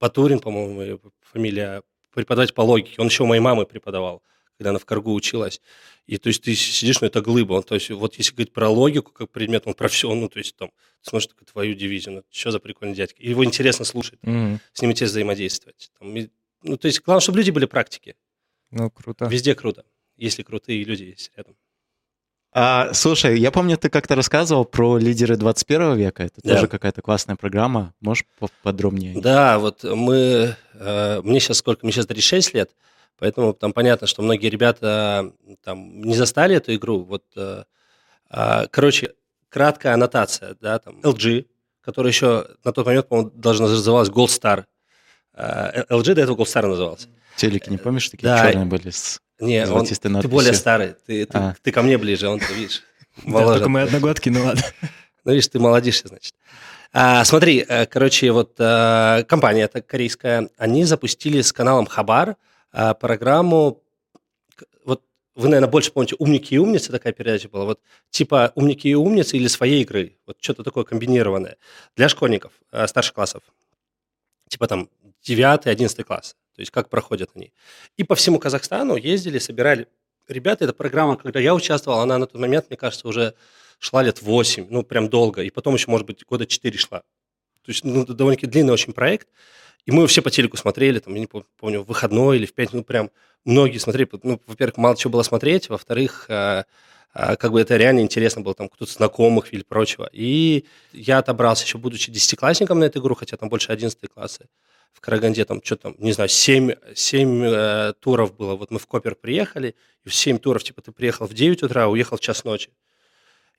Батурин, 0.00 0.40
по-моему, 0.40 1.00
фамилия, 1.20 1.82
преподаватель 2.12 2.54
по 2.54 2.62
логике, 2.62 2.94
он 2.98 3.06
еще 3.06 3.22
у 3.22 3.26
моей 3.26 3.40
мамы 3.40 3.66
преподавал, 3.66 4.22
когда 4.56 4.70
она 4.70 4.78
в 4.78 4.84
Каргу 4.84 5.14
училась. 5.14 5.60
И 6.06 6.18
то 6.18 6.28
есть 6.28 6.42
ты 6.42 6.54
сидишь, 6.54 7.00
ну 7.00 7.06
это 7.06 7.20
глыба. 7.20 7.54
Он, 7.54 7.62
то 7.62 7.74
есть 7.74 7.90
вот 7.90 8.16
если 8.16 8.32
говорить 8.32 8.52
про 8.52 8.68
логику 8.68 9.12
как 9.12 9.30
предмет, 9.30 9.66
он 9.66 9.74
про 9.74 9.88
все, 9.88 10.12
ну 10.12 10.28
то 10.28 10.38
есть 10.38 10.56
там, 10.56 10.70
ты 11.02 11.10
смотришь 11.10 11.28
такую 11.28 11.46
твою 11.46 11.74
дивизию, 11.74 12.16
ну 12.16 12.22
что 12.30 12.50
за 12.50 12.58
прикольный 12.58 12.94
дядька. 12.94 13.22
И 13.22 13.28
его 13.30 13.44
интересно 13.44 13.84
слушать, 13.84 14.18
mm-hmm. 14.22 14.58
с 14.72 14.82
ними 14.82 14.92
тебе 14.94 15.06
взаимодействовать. 15.06 15.90
Там, 15.98 16.16
и, 16.16 16.28
ну 16.62 16.76
то 16.76 16.86
есть 16.86 17.00
главное, 17.02 17.20
чтобы 17.20 17.38
люди 17.38 17.50
были 17.50 17.66
практики. 17.66 18.16
Ну 18.70 18.90
круто. 18.90 19.26
Везде 19.26 19.54
круто, 19.54 19.84
если 20.16 20.42
крутые 20.42 20.82
люди 20.84 21.04
есть 21.04 21.30
рядом. 21.36 21.56
А, 22.58 22.94
слушай, 22.94 23.38
я 23.38 23.50
помню, 23.50 23.76
ты 23.76 23.90
как-то 23.90 24.14
рассказывал 24.14 24.64
про 24.64 24.96
лидеры 24.96 25.36
21 25.36 25.94
века. 25.94 26.22
Это 26.22 26.40
да. 26.42 26.54
тоже 26.54 26.68
какая-то 26.68 27.02
классная 27.02 27.36
программа. 27.36 27.92
Можешь 28.00 28.24
подробнее? 28.62 29.20
Да, 29.20 29.58
вот 29.58 29.84
мы... 29.84 30.56
Э, 30.72 31.20
мне 31.20 31.38
сейчас 31.38 31.58
сколько? 31.58 31.84
Мне 31.84 31.92
сейчас 31.92 32.06
36 32.06 32.54
лет, 32.54 32.70
поэтому 33.18 33.52
там 33.52 33.74
понятно, 33.74 34.06
что 34.06 34.22
многие 34.22 34.48
ребята 34.48 35.32
там 35.64 36.00
не 36.00 36.14
застали 36.14 36.56
эту 36.56 36.74
игру. 36.74 37.04
Вот, 37.04 37.24
э, 37.36 37.64
э, 38.30 38.66
короче, 38.70 39.12
краткая 39.50 39.92
аннотация, 39.92 40.56
да, 40.58 40.78
там, 40.78 41.00
LG, 41.02 41.44
которая 41.82 42.10
еще 42.10 42.46
на 42.64 42.72
тот 42.72 42.86
момент, 42.86 43.06
по-моему, 43.06 43.32
даже 43.34 43.60
называлась 43.60 44.08
Gold 44.08 44.28
Star. 44.28 44.64
Э, 45.34 45.84
LG 45.90 46.14
до 46.14 46.22
этого 46.22 46.38
Gold 46.38 46.46
Star 46.46 46.66
назывался. 46.66 47.08
Телеки, 47.36 47.68
не 47.68 47.76
помнишь, 47.76 48.08
такие 48.08 48.28
Да. 48.28 48.46
черные 48.46 48.64
были 48.64 48.88
с 48.88 49.20
Не, 49.38 49.66
он, 49.68 49.84
ты 49.86 50.28
более 50.28 50.54
старый, 50.54 50.94
ты, 51.06 51.26
ты, 51.26 51.38
А. 51.38 51.54
ты 51.62 51.70
ко 51.72 51.82
мне 51.82 51.98
ближе, 51.98 52.28
он, 52.28 52.38
ты 52.40 52.52
видишь, 52.54 52.82
Да, 53.24 53.30
моложе. 53.32 53.54
только 53.58 53.68
мы 53.68 53.82
одногодки, 53.82 54.30
ну 54.30 54.44
ладно. 54.44 54.62
Ну, 55.24 55.32
видишь, 55.32 55.48
ты 55.48 55.58
молодишься, 55.58 56.08
значит. 56.08 56.34
А, 56.92 57.24
смотри, 57.24 57.64
э, 57.68 57.84
короче, 57.86 58.30
вот 58.30 58.54
э, 58.58 59.24
компания 59.28 59.62
эта 59.64 59.82
корейская, 59.82 60.48
они 60.56 60.84
запустили 60.84 61.42
с 61.42 61.52
каналом 61.52 61.84
Хабар 61.86 62.36
э, 62.72 62.94
программу, 62.94 63.82
вот 64.84 65.02
вы, 65.34 65.48
наверное, 65.48 65.68
больше 65.70 65.92
помните 65.92 66.16
«Умники 66.18 66.54
и 66.54 66.58
умницы», 66.58 66.92
такая 66.92 67.12
передача 67.12 67.48
была, 67.50 67.64
вот 67.66 67.80
типа 68.10 68.52
«Умники 68.54 68.88
и 68.88 68.94
умницы» 68.94 69.36
или 69.36 69.48
«Своей 69.48 69.82
игры», 69.82 70.16
вот 70.26 70.38
что-то 70.40 70.62
такое 70.62 70.84
комбинированное 70.84 71.56
для 71.96 72.08
школьников, 72.08 72.52
э, 72.72 72.86
старших 72.86 73.12
классов, 73.14 73.42
типа 74.48 74.66
там 74.66 74.88
9-11 75.28 76.04
класс, 76.04 76.36
то 76.56 76.60
есть 76.60 76.72
как 76.72 76.88
проходят 76.88 77.30
они. 77.34 77.52
И 77.96 78.02
по 78.02 78.14
всему 78.14 78.38
Казахстану 78.38 78.96
ездили, 78.96 79.38
собирали 79.38 79.86
ребята, 80.28 80.64
эта 80.64 80.72
программа, 80.72 81.16
когда 81.16 81.40
я 81.40 81.54
участвовал, 81.54 82.00
она 82.00 82.18
на 82.18 82.26
тот 82.26 82.40
момент, 82.40 82.66
мне 82.68 82.76
кажется, 82.76 83.06
уже 83.06 83.34
шла 83.78 84.02
лет 84.02 84.22
8, 84.22 84.66
ну, 84.70 84.82
прям 84.82 85.08
долго, 85.08 85.42
и 85.42 85.50
потом 85.50 85.74
еще, 85.74 85.90
может 85.90 86.06
быть, 86.06 86.24
года 86.24 86.46
4 86.46 86.78
шла. 86.78 87.00
То 87.62 87.72
есть, 87.72 87.84
ну, 87.84 88.04
довольно-таки 88.04 88.46
длинный 88.46 88.72
очень 88.72 88.92
проект, 88.92 89.28
и 89.84 89.92
мы 89.92 90.06
все 90.06 90.22
по 90.22 90.30
телеку 90.30 90.56
смотрели, 90.56 90.98
там, 90.98 91.14
я 91.14 91.20
не 91.20 91.26
пом- 91.26 91.44
помню, 91.58 91.82
в 91.82 91.86
выходной 91.86 92.38
или 92.38 92.46
в 92.46 92.54
пятницу, 92.54 92.78
ну, 92.78 92.84
прям 92.84 93.10
многие 93.44 93.78
смотрели, 93.78 94.08
ну, 94.22 94.40
во-первых, 94.46 94.76
мало 94.78 94.96
чего 94.96 95.12
было 95.12 95.22
смотреть, 95.22 95.68
во-вторых, 95.68 96.26
э, 96.28 96.64
э, 97.14 97.36
как 97.36 97.52
бы 97.52 97.60
это 97.60 97.76
реально 97.76 98.00
интересно 98.00 98.42
было, 98.42 98.54
там, 98.54 98.68
кто-то 98.68 98.90
знакомых 98.90 99.52
или 99.52 99.62
прочего. 99.62 100.08
И 100.12 100.64
я 100.92 101.18
отобрался 101.18 101.64
еще, 101.64 101.78
будучи 101.78 102.10
десятиклассником 102.10 102.80
на 102.80 102.84
эту 102.84 103.00
игру, 103.00 103.14
хотя 103.14 103.36
там 103.36 103.48
больше 103.48 103.72
11 103.72 104.08
классы, 104.08 104.48
в 104.92 105.00
Караганде 105.00 105.44
там 105.44 105.60
что 105.62 105.76
там, 105.76 105.94
не 105.98 106.12
знаю, 106.12 106.28
7, 106.28 106.72
7 106.94 107.42
э, 107.44 107.92
туров 108.00 108.34
было. 108.36 108.56
Вот 108.56 108.70
мы 108.70 108.78
в 108.78 108.86
Копер 108.86 109.14
приехали, 109.14 109.74
и 110.04 110.08
в 110.08 110.14
7 110.14 110.38
туров, 110.38 110.64
типа, 110.64 110.82
ты 110.82 110.92
приехал 110.92 111.26
в 111.26 111.34
9 111.34 111.62
утра, 111.62 111.84
а 111.84 111.88
уехал 111.88 112.16
в 112.16 112.20
час 112.20 112.44
ночи. 112.44 112.70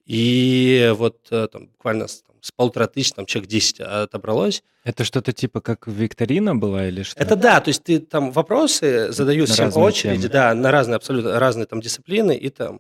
И 0.06 0.94
вот 0.96 1.28
э, 1.32 1.48
там 1.52 1.68
буквально 1.68 2.08
с, 2.08 2.22
там, 2.22 2.36
с 2.40 2.52
полутора 2.52 2.88
тысяч, 2.88 3.12
там 3.12 3.26
человек 3.26 3.50
10 3.50 3.82
отобралось. 3.82 4.64
Это 4.86 5.04
что-то 5.04 5.34
типа 5.34 5.60
как 5.60 5.86
викторина 5.86 6.56
была 6.56 6.88
или 6.88 7.04
что? 7.04 7.22
Это 7.22 7.36
да, 7.36 7.60
то 7.60 7.68
есть 7.68 7.84
ты 7.84 8.00
там 8.00 8.32
вопросы 8.32 9.12
задают 9.12 9.50
На 9.50 9.54
всем 9.54 9.72
по 9.72 9.80
очереди, 9.80 10.24
темы. 10.24 10.34
да, 10.34 10.54
на 10.54 10.72
разные 10.72 10.96
абсолютно 10.96 11.38
разные 11.40 11.66
там 11.66 11.82
дисциплины, 11.82 12.38
и 12.38 12.50
там 12.50 12.80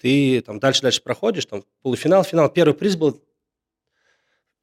ты 0.00 0.40
там 0.42 0.60
дальше-дальше 0.60 1.02
проходишь, 1.02 1.46
там 1.46 1.64
полуфинал, 1.82 2.22
финал. 2.22 2.48
Первый 2.48 2.74
приз 2.74 2.94
был, 2.94 3.20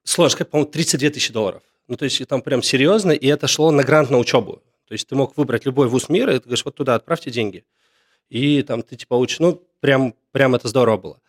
сложно 0.03 0.31
сказать, 0.31 0.49
по-моему, 0.49 0.71
32 0.71 1.09
тысячи 1.09 1.33
долларов. 1.33 1.61
Ну, 1.87 1.95
то 1.95 2.05
есть 2.05 2.25
там 2.27 2.41
прям 2.41 2.61
серьезно, 2.61 3.11
и 3.11 3.27
это 3.27 3.47
шло 3.47 3.71
на 3.71 3.83
грант 3.83 4.09
на 4.09 4.17
учебу. 4.17 4.61
То 4.87 4.93
есть 4.93 5.07
ты 5.07 5.15
мог 5.15 5.37
выбрать 5.37 5.65
любой 5.65 5.87
вуз 5.87 6.09
мира, 6.09 6.33
и 6.33 6.39
ты 6.39 6.45
говоришь, 6.45 6.65
вот 6.65 6.75
туда 6.75 6.95
отправьте 6.95 7.31
деньги. 7.31 7.65
И 8.29 8.61
там 8.63 8.81
ты 8.81 8.95
типа 8.95 9.15
учишь, 9.15 9.39
ну, 9.39 9.61
прям, 9.79 10.13
прям 10.31 10.55
это 10.55 10.67
здорово 10.67 10.97
было. 10.97 11.21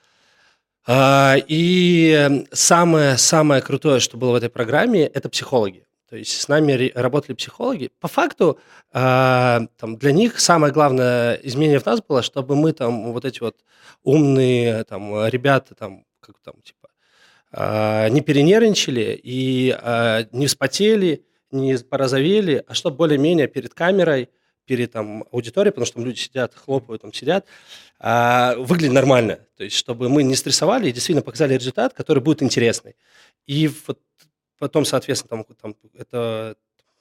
А, 0.87 1.37
И 1.47 2.47
самое, 2.53 3.19
самое 3.19 3.63
крутое, 3.63 4.01
что 4.01 4.17
было 4.17 4.33
в 4.33 4.35
этой 4.37 4.49
программе, 4.49 5.07
это 5.07 5.29
психологи. 5.29 5.87
То 6.09 6.17
есть 6.17 6.41
с 6.41 6.49
нами 6.49 6.91
работали 6.95 7.35
психологи. 7.37 7.91
По 8.01 8.09
факту 8.09 8.59
а, 8.93 9.67
там, 9.77 9.97
для 9.99 10.13
них 10.13 10.41
самое 10.41 10.73
главное 10.73 11.35
изменение 11.43 11.81
в 11.81 11.87
нас 11.87 12.01
было, 12.01 12.23
чтобы 12.23 12.57
мы 12.57 12.73
там 12.73 13.13
вот 13.13 13.25
эти 13.27 13.41
вот 13.41 13.57
умные 14.03 14.85
там 14.85 15.27
ребята 15.27 15.75
там 15.75 16.05
как 16.21 16.39
там 16.41 16.55
типа 16.63 16.78
не 17.53 18.21
перенервничали 18.21 19.19
и 19.23 19.75
а, 19.81 20.27
не 20.33 20.47
вспотели, 20.47 21.25
не 21.51 21.79
порозовели, 21.79 22.63
а 22.67 22.75
чтобы 22.75 22.97
более-менее 22.97 23.49
перед 23.49 23.73
камерой, 23.73 24.29
перед 24.67 24.93
там 24.93 25.25
аудиторией, 25.33 25.73
потому 25.73 25.87
что 25.87 25.95
там 25.95 26.05
люди 26.05 26.19
сидят, 26.19 26.55
хлопают, 26.55 27.03
там 27.03 27.13
сидят, 27.13 27.47
а, 27.99 28.55
выглядит 28.59 28.93
нормально. 28.93 29.41
То 29.57 29.65
есть, 29.65 29.77
чтобы 29.77 30.11
мы 30.11 30.23
не 30.23 30.37
стрессовали 30.37 30.89
и 30.89 30.93
действительно 30.93 31.23
показали 31.23 31.55
результат, 31.55 31.95
который 31.95 32.23
будет 32.23 32.43
интересный. 32.43 32.95
И 33.47 33.71
вот 33.87 33.99
потом, 34.59 34.85
соответственно, 34.85 35.45
там, 35.45 35.57
там 35.61 35.75
это 35.95 36.57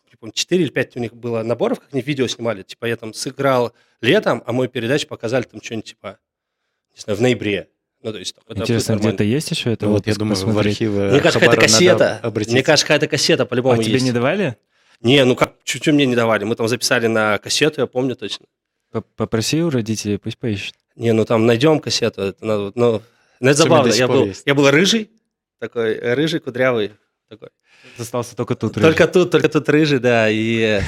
не 0.09 0.15
помню, 0.15 0.33
4 0.33 0.63
или 0.63 0.69
5 0.69 0.95
у 0.95 0.99
них 1.01 1.13
было 1.13 1.43
наборов, 1.43 1.81
как 1.81 1.93
они 1.93 2.01
видео 2.01 2.25
снимали. 2.27 2.63
Типа 2.63 2.85
я 2.85 2.95
там 2.95 3.13
сыграл 3.13 3.73
летом, 3.99 4.41
а 4.45 4.53
мой 4.53 4.69
передачу 4.69 5.07
показали 5.07 5.43
там 5.43 5.61
что-нибудь 5.61 5.89
типа, 5.89 6.19
не 6.95 7.01
знаю, 7.01 7.17
в 7.17 7.21
ноябре. 7.21 7.69
Ну, 8.03 8.11
то 8.11 8.19
есть, 8.19 8.35
там, 8.35 8.43
это 8.47 8.61
Интересно, 8.61 8.95
где-то 8.95 9.23
есть 9.23 9.51
еще 9.51 9.73
это? 9.73 9.85
Ну 9.85 9.93
вот 9.93 10.07
я 10.07 10.13
думаю, 10.13 10.35
в 10.35 10.43
посмотреть? 10.43 10.73
архивы 10.75 11.09
Мне 11.09 11.19
кажется, 11.19 11.39
какая-то 11.39 11.61
кассета. 11.61 12.33
Мне 12.47 12.63
кажется, 12.63 12.85
какая-то 12.85 13.07
кассета 13.07 13.45
по-любому 13.45 13.79
А 13.79 13.83
тебе 13.83 13.93
есть. 13.93 14.05
не 14.05 14.11
давали? 14.11 14.55
Не, 15.01 15.25
ну 15.25 15.35
как, 15.35 15.55
чуть-чуть 15.63 15.93
мне 15.93 16.05
не 16.05 16.15
давали. 16.15 16.43
Мы 16.43 16.55
там 16.55 16.67
записали 16.67 17.07
на 17.07 17.37
кассету, 17.37 17.81
я 17.81 17.87
помню 17.87 18.15
точно. 18.15 18.45
Попроси 19.15 19.61
у 19.61 19.69
родителей, 19.69 20.17
пусть 20.17 20.37
поищут. 20.37 20.75
Не, 20.95 21.11
ну 21.11 21.25
там 21.25 21.45
найдем 21.45 21.79
кассету. 21.79 22.21
Это 22.21 22.45
надо, 22.45 22.71
ну, 22.75 23.01
ну, 23.39 23.49
это 23.49 23.57
забавно. 23.57 23.91
Я 23.91 24.07
был, 24.07 24.25
есть. 24.25 24.43
я 24.45 24.55
был 24.55 24.69
рыжий, 24.69 25.11
такой 25.59 25.99
рыжий, 25.99 26.39
кудрявый. 26.39 26.93
Такой. 27.29 27.49
Остался 27.97 28.35
только 28.35 28.55
тут. 28.55 28.73
Только 28.73 29.07
тут, 29.07 29.31
только 29.31 29.49
тут 29.49 29.67
рыжий, 29.69 29.99
да, 29.99 30.29
и 30.29 30.81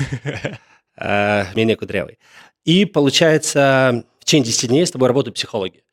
э, 0.95 1.45
менее 1.55 1.75
кудрявый. 1.75 2.17
И 2.65 2.85
получается, 2.85 4.03
в 4.19 4.25
течение 4.25 4.45
10 4.45 4.69
дней 4.69 4.85
с 4.85 4.91
тобой 4.91 5.07
работают 5.07 5.35
психологи. 5.35 5.83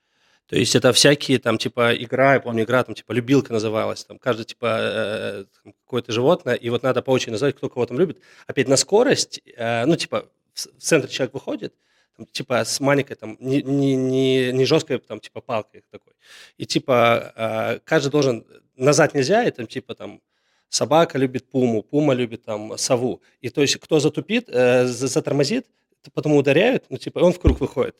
То 0.48 0.56
есть 0.56 0.76
это 0.76 0.92
всякие 0.92 1.38
там 1.40 1.58
типа 1.58 1.94
игра, 1.96 2.34
я 2.34 2.40
помню, 2.40 2.62
игра 2.64 2.84
там 2.84 2.94
типа 2.94 3.12
любилка 3.12 3.52
называлась, 3.52 4.04
там 4.04 4.18
каждый 4.18 4.44
типа 4.44 4.78
э, 4.80 5.44
там, 5.62 5.72
какое-то 5.84 6.12
животное, 6.12 6.54
и 6.54 6.70
вот 6.70 6.84
надо 6.84 7.02
по 7.02 7.10
очереди 7.10 7.32
назвать, 7.32 7.56
кто 7.56 7.68
кого 7.68 7.86
там 7.86 7.98
любит. 7.98 8.20
Опять 8.46 8.68
на 8.68 8.76
скорость, 8.76 9.40
э, 9.56 9.84
ну 9.86 9.96
типа 9.96 10.28
в 10.54 10.80
центр 10.80 11.08
человек 11.08 11.34
выходит, 11.34 11.74
там, 12.16 12.26
типа 12.26 12.64
с 12.64 12.78
маленькой 12.78 13.16
там 13.16 13.36
не, 13.40 13.60
не, 13.62 13.96
не, 13.96 14.52
не 14.52 14.64
жесткой 14.64 14.98
там 14.98 15.18
типа 15.18 15.40
палкой 15.40 15.82
такой, 15.90 16.12
и 16.58 16.64
типа 16.64 17.32
э, 17.34 17.78
каждый 17.84 18.10
должен 18.10 18.46
назад 18.76 19.14
нельзя, 19.14 19.44
и 19.44 19.50
там 19.50 19.66
типа 19.66 19.96
там 19.96 20.20
собака 20.68 21.18
любит 21.18 21.50
пуму, 21.50 21.82
пума 21.82 22.14
любит 22.14 22.44
там 22.44 22.78
сову, 22.78 23.20
и 23.40 23.48
то 23.48 23.62
есть 23.62 23.76
кто 23.80 23.98
затупит, 23.98 24.48
э, 24.48 24.86
за- 24.86 25.08
затормозит, 25.08 25.66
то 26.02 26.10
потом 26.12 26.34
ударяют, 26.34 26.84
ну 26.88 26.98
типа 26.98 27.18
он 27.18 27.32
в 27.32 27.40
круг 27.40 27.58
выходит. 27.58 27.96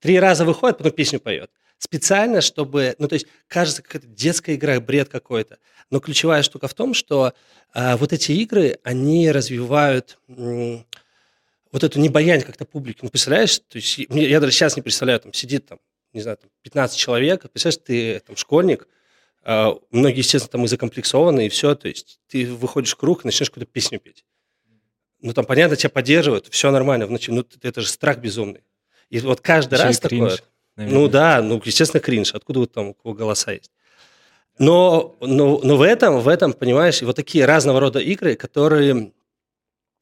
Три 0.00 0.18
раза 0.18 0.44
выходит, 0.44 0.78
потом 0.78 0.92
песню 0.92 1.20
поет. 1.20 1.50
Специально, 1.78 2.40
чтобы... 2.40 2.94
Ну, 2.98 3.08
то 3.08 3.14
есть, 3.14 3.26
кажется, 3.46 3.82
какая-то 3.82 4.08
детская 4.08 4.54
игра, 4.54 4.80
бред 4.80 5.08
какой-то. 5.08 5.58
Но 5.90 6.00
ключевая 6.00 6.42
штука 6.42 6.68
в 6.68 6.74
том, 6.74 6.92
что 6.94 7.34
а, 7.72 7.96
вот 7.96 8.12
эти 8.12 8.32
игры, 8.32 8.78
они 8.82 9.30
развивают 9.30 10.18
м, 10.28 10.84
вот 11.70 11.84
эту 11.84 12.00
небоязнь 12.00 12.44
как-то 12.44 12.64
публики. 12.64 13.00
Ну, 13.02 13.10
представляешь? 13.10 13.58
То 13.60 13.76
есть, 13.76 13.98
я 13.98 14.40
даже 14.40 14.52
сейчас 14.52 14.76
не 14.76 14.82
представляю, 14.82 15.20
там 15.20 15.32
сидит 15.32 15.66
там, 15.66 15.78
не 16.12 16.20
знаю, 16.20 16.38
там 16.38 16.50
15 16.62 16.98
человек, 16.98 17.42
представляешь, 17.50 17.82
ты 17.84 18.20
там 18.20 18.36
школьник, 18.36 18.88
а, 19.42 19.74
многие, 19.90 20.18
естественно, 20.18 20.50
там 20.50 20.64
и 20.64 20.68
закомплексованы, 20.68 21.46
и 21.46 21.48
все, 21.48 21.74
то 21.74 21.88
есть 21.88 22.20
ты 22.28 22.46
выходишь 22.52 22.92
в 22.92 22.96
круг 22.96 23.24
и 23.24 23.28
начинаешь 23.28 23.50
какую-то 23.50 23.70
песню 23.70 24.00
петь. 24.00 24.24
Ну, 25.20 25.32
там, 25.32 25.44
понятно, 25.44 25.76
тебя 25.76 25.90
поддерживают, 25.90 26.48
все 26.48 26.70
нормально, 26.70 27.06
внутри, 27.06 27.32
ну, 27.32 27.44
это 27.62 27.80
же 27.80 27.88
страх 27.88 28.18
безумный. 28.18 28.62
И 29.10 29.20
вот 29.20 29.40
каждый 29.40 29.74
Ещё 29.74 29.84
и 29.84 29.86
раз 29.86 30.00
такое... 30.00 30.18
кринж, 30.18 30.42
наверное. 30.76 31.00
Ну 31.00 31.08
да, 31.08 31.42
ну, 31.42 31.62
естественно, 31.64 32.00
кринж. 32.00 32.34
Откуда 32.34 32.60
вот 32.60 32.72
там 32.72 32.88
у 32.88 32.94
кого 32.94 33.14
голоса 33.14 33.52
есть? 33.52 33.70
Но, 34.58 35.16
но, 35.20 35.60
но 35.62 35.76
в 35.76 35.82
этом, 35.82 36.20
в 36.20 36.28
этом, 36.28 36.52
понимаешь, 36.52 37.00
вот 37.02 37.16
такие 37.16 37.44
разного 37.44 37.80
рода 37.80 38.00
игры, 38.00 38.34
которые 38.34 39.12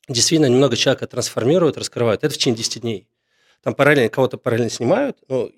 действительно 0.09 0.47
немного 0.47 0.77
человека 0.77 1.07
трансформируют, 1.07 1.77
раскрывают. 1.77 2.25
Это 2.25 2.35
в 2.35 2.38
течение 2.38 2.59
10 2.59 2.83
дней. 2.83 3.09
Там 3.62 3.75
параллельно, 3.75 4.09
кого-то 4.09 4.38
параллельно 4.38 4.71
снимают, 4.71 5.19
но 5.29 5.51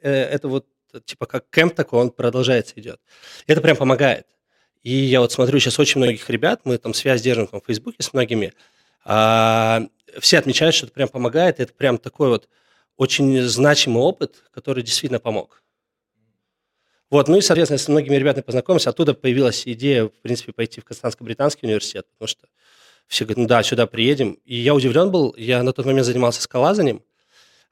э, 0.00 0.10
это 0.10 0.48
вот 0.48 0.66
типа 1.04 1.26
как 1.26 1.44
кемп 1.50 1.74
такой, 1.74 2.00
он 2.00 2.10
продолжается, 2.10 2.74
идет. 2.76 3.00
Это 3.46 3.60
прям 3.60 3.76
помогает. 3.76 4.26
И 4.82 4.92
я 4.92 5.20
вот 5.20 5.32
смотрю 5.32 5.58
сейчас 5.58 5.78
очень 5.78 6.00
многих 6.00 6.30
ребят, 6.30 6.60
мы 6.64 6.78
там 6.78 6.94
связь 6.94 7.20
держим 7.20 7.46
там, 7.46 7.60
в 7.60 7.66
Фейсбуке 7.66 8.02
с 8.02 8.12
многими, 8.12 8.54
а, 9.04 9.82
все 10.20 10.38
отмечают, 10.38 10.74
что 10.74 10.86
это 10.86 10.94
прям 10.94 11.08
помогает, 11.08 11.60
это 11.60 11.72
прям 11.72 11.98
такой 11.98 12.28
вот 12.28 12.48
очень 12.98 13.40
значимый 13.42 14.02
опыт, 14.02 14.44
который 14.50 14.82
действительно 14.82 15.20
помог. 15.20 15.62
Вот, 17.10 17.28
ну 17.28 17.38
и, 17.38 17.40
соответственно, 17.40 17.78
с 17.78 17.88
многими 17.88 18.16
ребятами 18.16 18.42
познакомился, 18.42 18.90
оттуда 18.90 19.14
появилась 19.14 19.66
идея, 19.66 20.04
в 20.04 20.20
принципе, 20.20 20.52
пойти 20.52 20.82
в 20.82 20.84
Константско-Британский 20.84 21.64
университет, 21.66 22.06
потому 22.12 22.28
что 22.28 22.46
все 23.06 23.24
говорят, 23.24 23.38
ну 23.38 23.46
да, 23.46 23.62
сюда 23.62 23.86
приедем. 23.86 24.32
И 24.44 24.56
я 24.56 24.74
удивлен 24.74 25.10
был, 25.10 25.34
я 25.38 25.62
на 25.62 25.72
тот 25.72 25.86
момент 25.86 26.04
занимался 26.04 26.42
скалазанием 26.42 27.02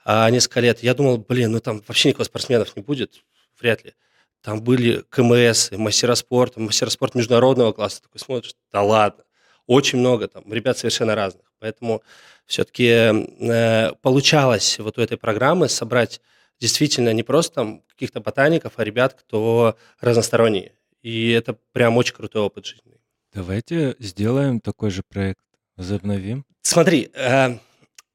а, 0.05 0.31
несколько 0.31 0.61
лет. 0.61 0.83
Я 0.83 0.95
думал, 0.95 1.19
блин, 1.19 1.53
ну 1.53 1.61
там 1.61 1.83
вообще 1.87 2.09
никакого 2.09 2.25
спортсменов 2.25 2.75
не 2.77 2.83
будет, 2.83 3.23
вряд 3.61 3.85
ли. 3.85 3.93
Там 4.41 4.63
были 4.63 5.05
КМС, 5.11 5.73
мастера 5.73 6.15
спорта, 6.15 6.61
мастера 6.61 6.89
спорта 6.89 7.19
международного 7.19 7.73
класса. 7.73 8.01
Такой 8.01 8.21
смотришь, 8.21 8.55
да 8.73 8.83
ладно. 8.83 9.25
Очень 9.67 9.99
много 9.99 10.29
там, 10.29 10.51
ребят 10.51 10.79
совершенно 10.79 11.15
разных. 11.15 11.46
Поэтому 11.59 12.03
все-таки 12.47 12.87
э, 12.87 13.93
получалось 14.03 14.79
вот 14.79 14.99
у 14.99 15.03
этой 15.03 15.17
программы 15.17 15.69
собрать 15.69 16.21
действительно 16.61 17.13
не 17.13 17.23
просто 17.23 17.81
каких-то 17.89 18.21
ботаников, 18.21 18.75
а 18.77 18.85
ребят, 18.85 19.15
кто 19.15 19.77
разносторонние. 20.01 20.73
И 21.03 21.31
это 21.31 21.57
прям 21.73 21.97
очень 21.97 22.15
крутой 22.15 22.43
опыт 22.43 22.67
жизни. 22.67 22.99
Давайте 23.33 23.97
сделаем 23.99 24.61
такой 24.61 24.91
же 24.91 25.03
проект, 25.03 25.45
возобновим. 25.77 26.45
Смотри, 26.63 27.11
э, 27.15 27.59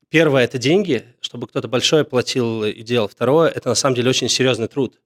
первое– 0.10 0.44
это 0.46 0.58
деньги, 0.58 1.06
чтобы 1.22 1.48
кто-то 1.48 1.68
большой 1.68 2.04
платил 2.04 2.64
и 2.64 2.82
делал. 2.82 3.08
Второе– 3.08 3.50
это 3.56 3.70
на 3.70 3.76
самом 3.76 3.96
деле 3.96 4.10
очень 4.10 4.30
серьезный 4.30 4.68
труд. 4.68 5.00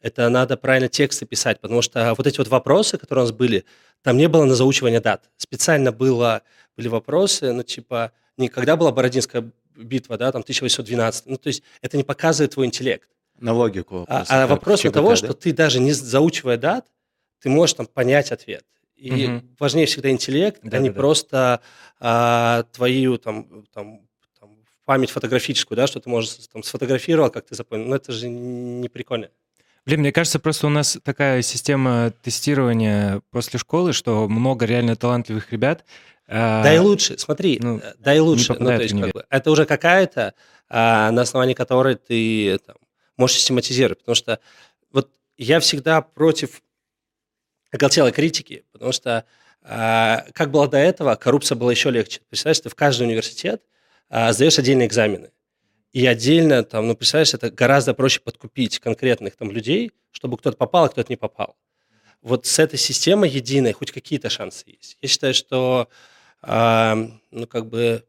Это 0.00 0.28
надо 0.28 0.58
правильно 0.58 0.88
тексты 0.88 1.24
писать, 1.24 1.60
потому 1.60 1.80
что 1.80 2.14
вот 2.14 2.26
эти 2.26 2.36
вот 2.36 2.48
вопросы, 2.48 2.98
которые 2.98 3.24
у 3.24 3.26
нас 3.26 3.32
были, 3.32 3.64
там 4.04 4.18
не 4.18 4.28
было 4.28 4.44
на 4.44 4.54
заучивание 4.54 5.00
дат. 5.00 5.30
Специально 5.38 5.90
было, 5.90 6.42
были 6.76 6.88
вопросы, 6.88 7.52
ну, 7.52 7.62
типа, 7.62 8.12
не 8.36 8.48
когда 8.48 8.76
была 8.76 8.92
Бородинская 8.92 9.50
битва, 9.74 10.18
да, 10.18 10.30
там 10.30 10.42
1812. 10.42 11.26
Ну, 11.26 11.38
то 11.38 11.46
есть 11.48 11.62
это 11.80 11.96
не 11.96 12.04
показывает 12.04 12.52
твой 12.52 12.66
интеллект. 12.66 13.08
На 13.40 13.54
логику. 13.54 14.04
А, 14.08 14.24
а 14.28 14.46
вопрос 14.46 14.80
ЧПК, 14.80 14.86
на 14.86 14.92
того, 14.92 15.08
да? 15.10 15.16
что 15.16 15.32
ты 15.32 15.54
даже 15.54 15.80
не 15.80 15.92
заучивая 15.92 16.58
дат, 16.58 16.86
ты 17.40 17.48
можешь 17.48 17.74
там 17.74 17.86
понять 17.86 18.30
ответ. 18.30 18.64
И 18.94 19.26
угу. 19.26 19.42
важнее 19.58 19.86
всегда 19.86 20.10
интеллект, 20.10 20.60
да, 20.62 20.76
а 20.76 20.80
не 20.80 20.90
да, 20.90 20.94
просто 20.94 21.60
а, 21.98 22.64
твою 22.72 23.16
там, 23.16 23.64
там, 23.72 24.02
там 24.38 24.50
память 24.84 25.10
фотографическую, 25.10 25.76
да, 25.76 25.86
что 25.86 25.98
ты 25.98 26.10
можешь 26.10 26.36
там 26.52 26.62
сфотографировал, 26.62 27.30
как 27.30 27.46
ты 27.46 27.54
запомнил. 27.54 27.88
Ну, 27.88 27.96
это 27.96 28.12
же 28.12 28.28
не 28.28 28.88
прикольно. 28.90 29.30
Блин, 29.86 30.00
мне 30.00 30.12
кажется, 30.12 30.38
просто 30.38 30.66
у 30.66 30.70
нас 30.70 30.98
такая 31.02 31.42
система 31.42 32.12
тестирования 32.22 33.20
после 33.30 33.58
школы, 33.58 33.92
что 33.92 34.28
много 34.28 34.64
реально 34.64 34.96
талантливых 34.96 35.52
ребят. 35.52 35.84
А, 36.26 36.62
да 36.62 36.74
и 36.74 36.78
лучше, 36.78 37.18
смотри, 37.18 37.58
ну, 37.60 37.78
э, 37.78 37.94
да 37.98 38.14
и 38.14 38.18
лучше. 38.18 38.54
Ну, 38.58 38.66
то 38.66 38.80
есть, 38.80 38.98
как 38.98 39.12
бы, 39.12 39.26
это 39.28 39.50
уже 39.50 39.66
какая-то, 39.66 40.34
а, 40.70 41.10
на 41.10 41.22
основании 41.22 41.52
которой 41.52 41.96
ты 41.96 42.58
там, 42.66 42.76
можешь 43.18 43.36
систематизировать. 43.36 43.98
Потому 43.98 44.14
что 44.14 44.40
вот 44.90 45.10
я 45.36 45.60
всегда 45.60 46.00
против 46.00 46.62
оголтелой 47.70 48.12
критики, 48.12 48.64
потому 48.72 48.92
что 48.92 49.26
а, 49.62 50.24
как 50.32 50.50
было 50.50 50.68
до 50.68 50.78
этого, 50.78 51.14
коррупция 51.14 51.56
была 51.56 51.72
еще 51.72 51.90
легче. 51.90 52.20
Представляешь, 52.28 52.60
ты 52.60 52.68
в 52.70 52.74
каждый 52.74 53.06
университет 53.06 53.62
а, 54.08 54.32
сдаешь 54.32 54.58
отдельные 54.58 54.86
экзамены. 54.86 55.30
И 55.94 56.04
отдельно, 56.06 56.64
там, 56.64 56.88
ну, 56.88 56.96
представляешь, 56.96 57.34
это 57.34 57.52
гораздо 57.52 57.94
проще 57.94 58.18
подкупить 58.18 58.80
конкретных 58.80 59.36
там 59.36 59.52
людей, 59.52 59.92
чтобы 60.10 60.36
кто-то 60.36 60.56
попал, 60.56 60.86
а 60.86 60.88
кто-то 60.88 61.10
не 61.10 61.16
попал. 61.16 61.56
Вот 62.20 62.46
с 62.46 62.58
этой 62.58 62.80
системой 62.80 63.30
единой 63.30 63.72
хоть 63.72 63.92
какие-то 63.92 64.28
шансы 64.28 64.64
есть. 64.66 64.98
Я 65.00 65.08
считаю, 65.08 65.34
что, 65.34 65.88
э, 66.42 66.94
ну, 67.30 67.46
как 67.46 67.68
бы, 67.68 68.04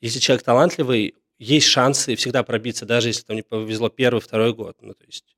если 0.00 0.18
человек 0.18 0.42
талантливый, 0.42 1.14
есть 1.38 1.68
шансы 1.68 2.16
всегда 2.16 2.42
пробиться, 2.42 2.86
даже 2.86 3.10
если 3.10 3.22
там 3.22 3.36
не 3.36 3.42
повезло 3.42 3.88
первый, 3.88 4.18
второй 4.18 4.52
год. 4.52 4.76
Ну, 4.80 4.92
то 4.92 5.04
есть, 5.06 5.36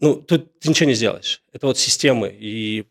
ну, 0.00 0.16
тут 0.16 0.58
ты 0.58 0.70
ничего 0.70 0.88
не 0.88 0.94
сделаешь. 0.94 1.44
Это 1.52 1.68
вот 1.68 1.78
системы, 1.78 2.36
и 2.36 2.84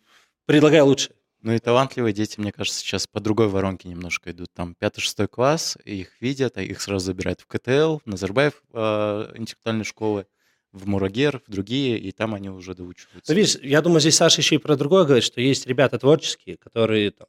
предлагаю 0.46 0.86
лучше. 0.86 1.12
Ну 1.48 1.54
и 1.54 1.60
талантливые 1.60 2.12
дети, 2.12 2.42
мне 2.42 2.52
кажется, 2.52 2.82
сейчас 2.82 3.08
по 3.08 3.22
другой 3.22 3.48
воронке 3.48 3.88
немножко 3.88 4.32
идут. 4.32 4.50
Там 4.54 4.76
пятый-шестой 4.76 5.30
класс, 5.30 5.78
их 5.86 6.12
видят, 6.20 6.58
а 6.58 6.62
их 6.62 6.82
сразу 6.82 7.06
забирают 7.06 7.40
в 7.40 7.48
КТЛ, 7.48 8.00
в 8.00 8.06
Назарбаев 8.06 8.62
э, 8.74 9.32
интеллектуальной 9.34 9.86
школы, 9.86 10.28
в 10.74 10.90
Мурагер, 10.90 11.42
в 11.48 11.50
другие, 11.50 12.00
и 12.00 12.12
там 12.12 12.34
они 12.34 12.50
уже 12.50 12.76
доучиваются. 12.76 13.32
Ну, 13.32 13.38
видишь, 13.38 13.56
я 13.64 13.82
думаю, 13.82 14.02
здесь 14.02 14.18
Саша 14.18 14.42
еще 14.42 14.56
и 14.56 14.58
про 14.58 14.76
другое 14.76 15.06
говорит, 15.06 15.24
что 15.24 15.40
есть 15.40 15.66
ребята 15.68 15.98
творческие, 15.98 16.58
которые 16.58 17.12
там, 17.12 17.28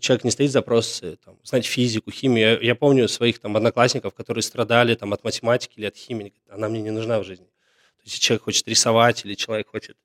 человек 0.00 0.24
не 0.24 0.30
стоит 0.30 0.50
запросы, 0.50 1.18
там, 1.22 1.36
знать 1.42 1.66
физику, 1.66 2.10
химию. 2.10 2.52
Я, 2.52 2.60
я 2.60 2.74
помню 2.74 3.08
своих 3.08 3.40
там 3.40 3.58
одноклассников, 3.58 4.14
которые 4.14 4.40
страдали 4.40 4.94
там 4.94 5.12
от 5.12 5.22
математики 5.22 5.74
или 5.76 5.84
от 5.84 5.96
химии. 5.96 6.32
Она 6.48 6.70
мне 6.70 6.80
не 6.80 6.90
нужна 6.90 7.20
в 7.20 7.24
жизни. 7.24 7.44
То 7.44 8.04
есть, 8.04 8.22
человек 8.22 8.44
хочет 8.44 8.66
рисовать 8.68 9.26
или 9.26 9.34
человек 9.34 9.68
хочет, 9.68 9.98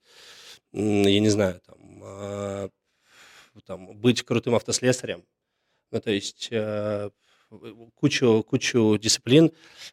я 0.73 1.19
не 1.21 1.29
знаю, 1.29 1.61
там, 1.65 2.01
а, 2.03 2.69
там, 3.61 3.97
быть 3.97 4.23
крутым 4.23 4.55
автослесарем, 4.55 5.23
ну, 5.91 6.01
то 6.01 6.11
есть 6.11 6.49
э, 6.51 7.09
кучу, 7.95 8.43
кучу 8.47 8.97
дисциплин 8.97 9.51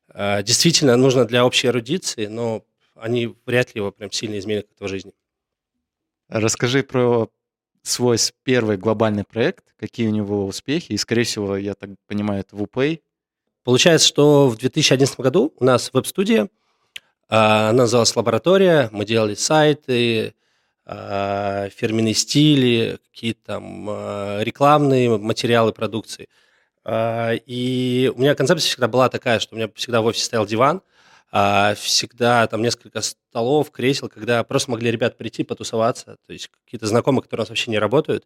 э, 0.08 0.42
действительно 0.42 0.96
нужно 0.96 1.24
для 1.24 1.44
общей 1.46 1.68
эрудиции, 1.68 2.26
но 2.26 2.64
они 2.94 3.34
вряд 3.46 3.74
ли 3.74 3.80
его 3.80 3.92
прям 3.92 4.10
сильно 4.10 4.38
изменят 4.38 4.66
в 4.78 4.88
жизни. 4.88 5.12
Расскажи 6.28 6.82
про 6.82 7.28
свой 7.82 8.16
первый 8.42 8.76
глобальный 8.76 9.24
проект, 9.24 9.74
какие 9.76 10.08
у 10.08 10.10
него 10.10 10.46
успехи, 10.46 10.92
и, 10.92 10.96
скорее 10.96 11.24
всего, 11.24 11.56
я 11.56 11.74
так 11.74 11.90
понимаю, 12.06 12.40
это 12.40 12.56
WooPay. 12.56 13.02
Получается, 13.62 14.08
что 14.08 14.48
в 14.48 14.56
2011 14.56 15.20
году 15.20 15.52
у 15.58 15.64
нас 15.64 15.92
веб-студия, 15.92 16.48
она 17.28 17.72
называлась 17.72 18.14
«Лаборатория», 18.16 18.88
мы 18.92 19.04
делали 19.04 19.34
сайты, 19.34 20.28
а, 20.28 20.32
фирменные 20.86 22.14
стили, 22.14 22.98
какие-то 23.10 23.40
там 23.44 23.86
а, 23.88 24.40
рекламные 24.42 25.16
материалы 25.16 25.72
продукции. 25.72 26.28
А, 26.84 27.32
и 27.32 28.12
у 28.14 28.20
меня 28.20 28.34
концепция 28.34 28.68
всегда 28.68 28.88
была 28.88 29.08
такая, 29.08 29.38
что 29.38 29.54
у 29.54 29.58
меня 29.58 29.70
всегда 29.74 30.02
в 30.02 30.06
офисе 30.06 30.26
стоял 30.26 30.46
диван, 30.46 30.82
всегда 31.76 32.46
там 32.46 32.62
несколько 32.62 33.00
столов, 33.00 33.72
кресел, 33.72 34.08
когда 34.08 34.44
просто 34.44 34.70
могли 34.70 34.90
ребят 34.92 35.16
прийти, 35.16 35.42
потусоваться, 35.42 36.16
то 36.24 36.32
есть 36.32 36.48
какие-то 36.64 36.86
знакомые, 36.86 37.22
которые 37.22 37.42
у 37.42 37.44
нас 37.44 37.48
вообще 37.48 37.72
не 37.72 37.78
работают. 37.80 38.24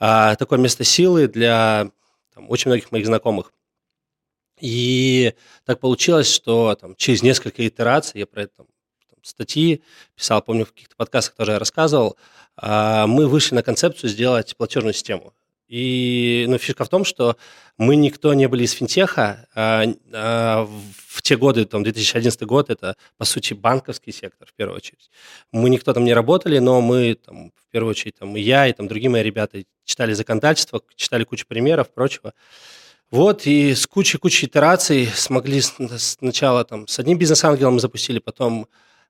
Такое 0.00 0.58
место 0.58 0.82
силы 0.82 1.28
для 1.28 1.92
там, 2.34 2.50
очень 2.50 2.70
многих 2.70 2.90
моих 2.90 3.06
знакомых. 3.06 3.52
И 4.60 5.34
так 5.64 5.80
получилось, 5.80 6.32
что 6.32 6.74
там, 6.74 6.94
через 6.96 7.22
несколько 7.22 7.66
итераций, 7.66 8.18
я 8.20 8.26
про 8.26 8.42
это 8.42 8.56
там, 8.56 8.66
статьи 9.22 9.82
писал, 10.16 10.42
помню, 10.42 10.64
в 10.64 10.72
каких-то 10.72 10.96
подкастах 10.96 11.36
тоже 11.36 11.52
я 11.52 11.58
рассказывал, 11.58 12.16
а, 12.56 13.06
мы 13.06 13.26
вышли 13.26 13.54
на 13.54 13.62
концепцию 13.62 14.10
сделать 14.10 14.56
платежную 14.56 14.94
систему. 14.94 15.34
И 15.70 16.46
ну, 16.48 16.58
фишка 16.58 16.84
в 16.84 16.88
том, 16.88 17.04
что 17.04 17.36
мы 17.78 17.94
никто 17.94 18.34
не 18.34 18.48
были 18.48 18.64
из 18.64 18.72
финтеха. 18.72 19.46
А, 19.54 19.84
а, 20.12 20.68
в 21.08 21.22
те 21.22 21.36
годы, 21.36 21.64
там, 21.64 21.84
2011 21.84 22.42
год, 22.42 22.70
это, 22.70 22.96
по 23.16 23.24
сути, 23.24 23.54
банковский 23.54 24.10
сектор, 24.10 24.48
в 24.48 24.54
первую 24.54 24.76
очередь. 24.76 25.10
Мы 25.52 25.70
никто 25.70 25.92
там 25.92 26.04
не 26.04 26.12
работали, 26.12 26.58
но 26.58 26.80
мы, 26.80 27.14
там, 27.14 27.52
в 27.54 27.70
первую 27.70 27.92
очередь, 27.92 28.16
там, 28.16 28.34
я, 28.34 28.66
и 28.66 28.72
там, 28.72 28.88
другие 28.88 29.10
мои 29.10 29.22
ребята 29.22 29.62
читали 29.84 30.12
законодательство, 30.12 30.82
читали 30.96 31.22
кучу 31.22 31.46
примеров, 31.46 31.90
прочего. 31.94 32.34
Вот, 33.12 33.46
и 33.46 33.74
с 33.74 33.86
кучей-кучей 33.86 34.46
итераций 34.48 35.06
смогли 35.06 35.60
сначала 35.60 36.64
там, 36.64 36.88
с 36.88 36.98
одним 36.98 37.18
бизнес-ангелом 37.18 37.78
запустили, 37.78 38.18
потом 38.18 38.66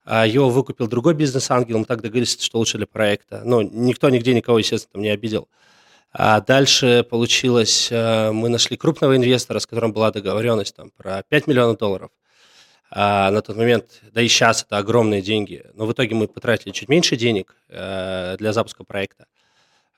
его 0.06 0.50
выкупил 0.50 0.88
другой 0.88 1.14
бизнес-ангел, 1.14 1.78
мы 1.78 1.84
так 1.84 2.00
договорились, 2.00 2.40
что 2.40 2.58
лучше 2.58 2.78
для 2.78 2.86
проекта. 2.86 3.42
Ну, 3.44 3.60
никто 3.60 4.08
нигде 4.10 4.34
никого, 4.34 4.58
естественно, 4.58 4.92
там 4.94 5.02
не 5.02 5.10
обидел. 5.10 5.48
А 6.12 6.40
дальше 6.40 7.06
получилось, 7.08 7.88
э, 7.90 8.32
мы 8.32 8.48
нашли 8.48 8.76
крупного 8.76 9.16
инвестора, 9.16 9.60
с 9.60 9.66
которым 9.66 9.92
была 9.92 10.10
договоренность 10.10 10.74
там, 10.74 10.90
про 10.90 11.22
5 11.28 11.46
миллионов 11.46 11.78
долларов. 11.78 12.10
А 12.90 13.30
на 13.30 13.40
тот 13.42 13.56
момент, 13.56 14.00
да 14.12 14.20
и 14.20 14.26
сейчас 14.26 14.64
это 14.64 14.78
огромные 14.78 15.22
деньги, 15.22 15.64
но 15.74 15.86
в 15.86 15.92
итоге 15.92 16.16
мы 16.16 16.26
потратили 16.26 16.72
чуть 16.72 16.88
меньше 16.88 17.16
денег 17.16 17.54
э, 17.68 18.36
для 18.38 18.52
запуска 18.52 18.82
проекта. 18.82 19.26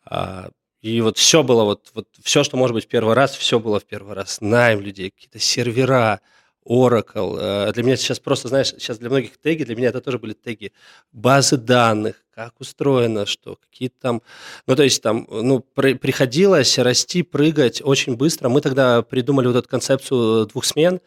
А, 0.04 0.50
и 0.82 1.00
вот 1.00 1.16
все 1.16 1.42
было, 1.42 1.64
вот, 1.64 1.90
вот 1.94 2.08
все, 2.22 2.44
что 2.44 2.58
может 2.58 2.74
быть 2.74 2.84
в 2.84 2.88
первый 2.88 3.14
раз, 3.14 3.34
все 3.34 3.58
было 3.58 3.80
в 3.80 3.84
первый 3.86 4.14
раз. 4.14 4.42
Найм 4.42 4.80
людей, 4.80 5.10
какие-то 5.10 5.38
сервера, 5.38 6.20
Oracle. 6.64 7.36
Э, 7.38 7.72
для 7.72 7.82
меня 7.82 7.96
сейчас 7.96 8.20
просто, 8.20 8.48
знаешь, 8.48 8.68
сейчас 8.68 8.98
для 8.98 9.08
многих 9.08 9.38
теги, 9.38 9.64
для 9.64 9.76
меня 9.76 9.88
это 9.88 10.00
тоже 10.00 10.18
были 10.18 10.32
теги 10.32 10.72
базы 11.12 11.56
данных, 11.56 12.22
как 12.34 12.54
устроено, 12.60 13.26
что, 13.26 13.56
какие-то 13.56 13.96
там... 14.00 14.22
Ну, 14.66 14.76
то 14.76 14.82
есть 14.82 15.02
там, 15.02 15.26
ну, 15.30 15.60
при, 15.60 15.94
приходилось 15.94 16.78
расти, 16.78 17.22
прыгать 17.22 17.82
очень 17.84 18.16
быстро. 18.16 18.48
Мы 18.48 18.60
тогда 18.60 19.02
придумали 19.02 19.48
вот 19.48 19.56
эту 19.56 19.68
концепцию 19.68 20.46
двух 20.46 20.64
смен, 20.64 21.00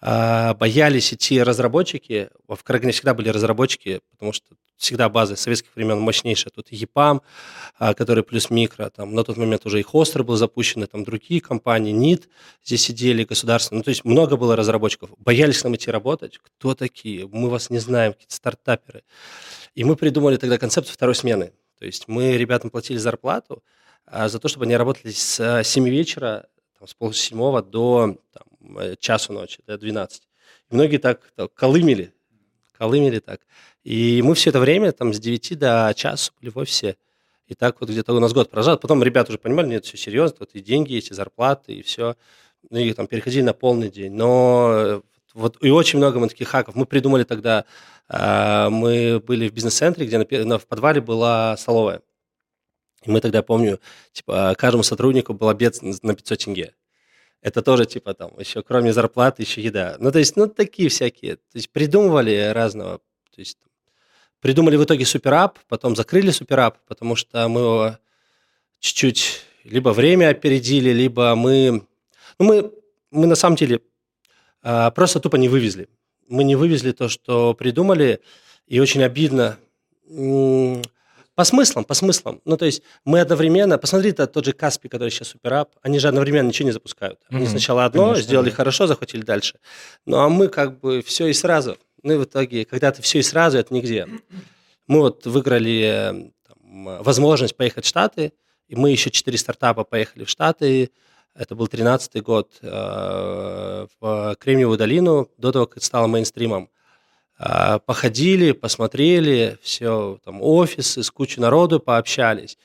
боялись 0.00 1.12
идти 1.12 1.42
разработчики. 1.42 2.30
В 2.48 2.62
Карагане 2.62 2.92
всегда 2.92 3.14
были 3.14 3.28
разработчики, 3.28 4.00
потому 4.10 4.32
что 4.32 4.54
всегда 4.76 5.08
база 5.08 5.36
советских 5.36 5.74
времен 5.74 5.98
мощнейшая. 6.00 6.52
Тут 6.54 6.70
EPAM, 6.70 7.22
а, 7.78 7.94
который 7.94 8.22
плюс 8.22 8.50
микро, 8.50 8.90
там 8.90 9.14
на 9.14 9.24
тот 9.24 9.36
момент 9.36 9.66
уже 9.66 9.80
и 9.80 9.82
Хостер 9.82 10.22
был 10.22 10.36
запущен, 10.36 10.82
и 10.82 10.86
там 10.86 11.04
другие 11.04 11.40
компании, 11.40 11.92
НИТ 11.92 12.28
здесь 12.64 12.82
сидели, 12.82 13.24
государственные. 13.24 13.78
Ну, 13.78 13.84
то 13.84 13.90
есть 13.90 14.04
много 14.04 14.36
было 14.36 14.56
разработчиков. 14.56 15.10
Боялись 15.18 15.64
нам 15.64 15.74
идти 15.76 15.90
работать. 15.90 16.38
Кто 16.38 16.74
такие? 16.74 17.26
Мы 17.26 17.48
вас 17.48 17.70
не 17.70 17.78
знаем, 17.78 18.12
какие-то 18.12 18.34
стартаперы. 18.34 19.02
И 19.74 19.84
мы 19.84 19.96
придумали 19.96 20.36
тогда 20.36 20.58
концепцию 20.58 20.94
второй 20.94 21.14
смены. 21.14 21.52
То 21.78 21.86
есть 21.86 22.08
мы 22.08 22.36
ребятам 22.36 22.70
платили 22.70 22.98
зарплату 22.98 23.62
а, 24.06 24.28
за 24.28 24.38
то, 24.38 24.48
чтобы 24.48 24.64
они 24.64 24.76
работали 24.76 25.12
с 25.12 25.62
7 25.64 25.88
вечера, 25.88 26.46
там, 26.78 26.88
с 26.88 26.94
полседьмого 26.94 27.62
до 27.62 28.18
там, 28.32 28.42
часу 28.98 29.32
ночи, 29.32 29.60
до 29.66 29.78
12. 29.78 30.22
И 30.70 30.74
многие 30.74 30.98
так, 30.98 31.32
так 31.34 31.52
колымели, 31.54 32.12
колымели 32.72 33.18
так. 33.18 33.40
И 33.84 34.20
мы 34.22 34.34
все 34.34 34.50
это 34.50 34.60
время, 34.60 34.92
там, 34.92 35.12
с 35.12 35.18
9 35.18 35.58
до 35.58 35.92
часу 35.96 36.32
были 36.40 36.50
в 36.50 36.58
офисе. 36.58 36.96
И 37.46 37.54
так 37.54 37.80
вот 37.80 37.90
где-то 37.90 38.12
у 38.12 38.20
нас 38.20 38.32
год 38.32 38.50
прожал. 38.50 38.78
Потом 38.78 39.02
ребята 39.02 39.30
уже 39.30 39.38
понимали, 39.38 39.68
нет, 39.68 39.84
все 39.84 39.96
серьезно, 39.96 40.38
тут 40.38 40.50
и 40.54 40.60
деньги 40.60 40.92
есть, 40.92 41.10
и 41.10 41.14
зарплаты, 41.14 41.74
и 41.74 41.82
все. 41.82 42.16
Ну, 42.70 42.78
и 42.78 42.92
там 42.92 43.06
переходили 43.06 43.42
на 43.42 43.52
полный 43.52 43.90
день. 43.90 44.12
Но 44.12 45.02
вот 45.34 45.58
и 45.62 45.70
очень 45.70 45.98
много 45.98 46.18
мы 46.18 46.28
таких 46.28 46.48
хаков. 46.48 46.74
Мы 46.74 46.86
придумали 46.86 47.22
тогда, 47.22 47.64
э, 48.08 48.68
мы 48.68 49.20
были 49.20 49.48
в 49.48 49.52
бизнес-центре, 49.52 50.06
где 50.06 50.18
на, 50.18 50.44
на, 50.44 50.58
в 50.58 50.66
подвале 50.66 51.00
была 51.00 51.56
столовая. 51.56 52.02
И 53.04 53.10
мы 53.10 53.20
тогда, 53.20 53.42
помню, 53.42 53.78
типа, 54.12 54.54
каждому 54.58 54.82
сотруднику 54.82 55.34
был 55.34 55.48
обед 55.48 55.78
на 55.80 56.14
500 56.14 56.38
тенге. 56.38 56.74
Это 57.42 57.62
тоже, 57.62 57.86
типа, 57.86 58.14
там, 58.14 58.32
еще 58.38 58.62
кроме 58.62 58.92
зарплаты, 58.92 59.42
еще 59.42 59.62
еда. 59.62 59.96
Ну, 59.98 60.10
то 60.10 60.18
есть, 60.18 60.36
ну, 60.36 60.48
такие 60.48 60.88
всякие. 60.88 61.36
То 61.36 61.54
есть, 61.54 61.70
придумывали 61.70 62.50
разного. 62.52 62.98
То 63.34 63.40
есть, 63.40 63.58
придумали 64.40 64.76
в 64.76 64.84
итоге 64.84 65.04
суперап, 65.04 65.58
потом 65.68 65.96
закрыли 65.96 66.30
суперап, 66.30 66.78
потому 66.86 67.16
что 67.16 67.48
мы 67.48 67.60
его 67.60 67.98
чуть-чуть 68.80 69.42
либо 69.64 69.90
время 69.90 70.28
опередили, 70.30 70.90
либо 70.90 71.34
мы... 71.34 71.86
Ну, 72.38 72.44
мы, 72.44 72.72
мы 73.10 73.26
на 73.26 73.34
самом 73.34 73.56
деле 73.56 73.80
а, 74.62 74.90
просто 74.90 75.20
тупо 75.20 75.36
не 75.36 75.48
вывезли. 75.48 75.88
Мы 76.28 76.44
не 76.44 76.56
вывезли 76.56 76.92
то, 76.92 77.08
что 77.08 77.54
придумали, 77.54 78.20
и 78.66 78.80
очень 78.80 79.02
обидно. 79.02 79.58
По 81.36 81.44
смыслам, 81.44 81.84
по 81.84 81.92
смыслам. 81.92 82.40
Ну, 82.46 82.56
то 82.56 82.64
есть 82.64 82.82
мы 83.04 83.20
одновременно... 83.20 83.76
Посмотри, 83.76 84.10
это 84.10 84.26
тот 84.26 84.46
же 84.46 84.54
Каспи, 84.54 84.88
который 84.88 85.10
сейчас 85.10 85.28
суперап. 85.28 85.68
Они 85.82 85.98
же 85.98 86.08
одновременно 86.08 86.48
ничего 86.48 86.66
не 86.66 86.72
запускают. 86.72 87.20
Они 87.28 87.44
mm-hmm. 87.44 87.50
сначала 87.50 87.84
одно, 87.84 88.04
Конечно, 88.04 88.22
сделали 88.22 88.48
да. 88.48 88.56
хорошо, 88.56 88.86
захватили 88.86 89.20
дальше. 89.20 89.58
Ну, 90.06 90.16
а 90.16 90.30
мы 90.30 90.48
как 90.48 90.80
бы 90.80 91.02
все 91.02 91.26
и 91.26 91.34
сразу. 91.34 91.76
Ну, 92.02 92.14
и 92.14 92.16
в 92.16 92.24
итоге, 92.24 92.64
когда 92.64 92.90
ты 92.90 93.02
все 93.02 93.18
и 93.18 93.22
сразу, 93.22 93.58
это 93.58 93.74
нигде. 93.74 94.08
Мы 94.86 95.00
вот 95.00 95.26
выиграли 95.26 96.32
там, 96.48 97.02
возможность 97.02 97.54
поехать 97.54 97.84
в 97.84 97.88
Штаты, 97.88 98.32
и 98.68 98.74
мы 98.74 98.90
еще 98.90 99.10
четыре 99.10 99.36
стартапа 99.36 99.84
поехали 99.84 100.24
в 100.24 100.30
Штаты. 100.30 100.90
Это 101.34 101.54
был 101.54 101.68
13 101.68 102.22
год 102.22 102.50
э, 102.62 103.86
в 104.00 104.36
Кремниевую 104.40 104.78
долину, 104.78 105.30
до 105.36 105.52
того, 105.52 105.66
как 105.66 105.76
это 105.76 105.86
стало 105.86 106.06
мейнстримом. 106.06 106.70
А, 107.38 107.78
походили, 107.80 108.52
посмотрели, 108.52 109.58
все, 109.62 110.18
там, 110.24 110.40
офисы, 110.40 111.02
с 111.02 111.10
кучей 111.10 111.40
народу 111.40 111.80
пообщались. 111.80 112.56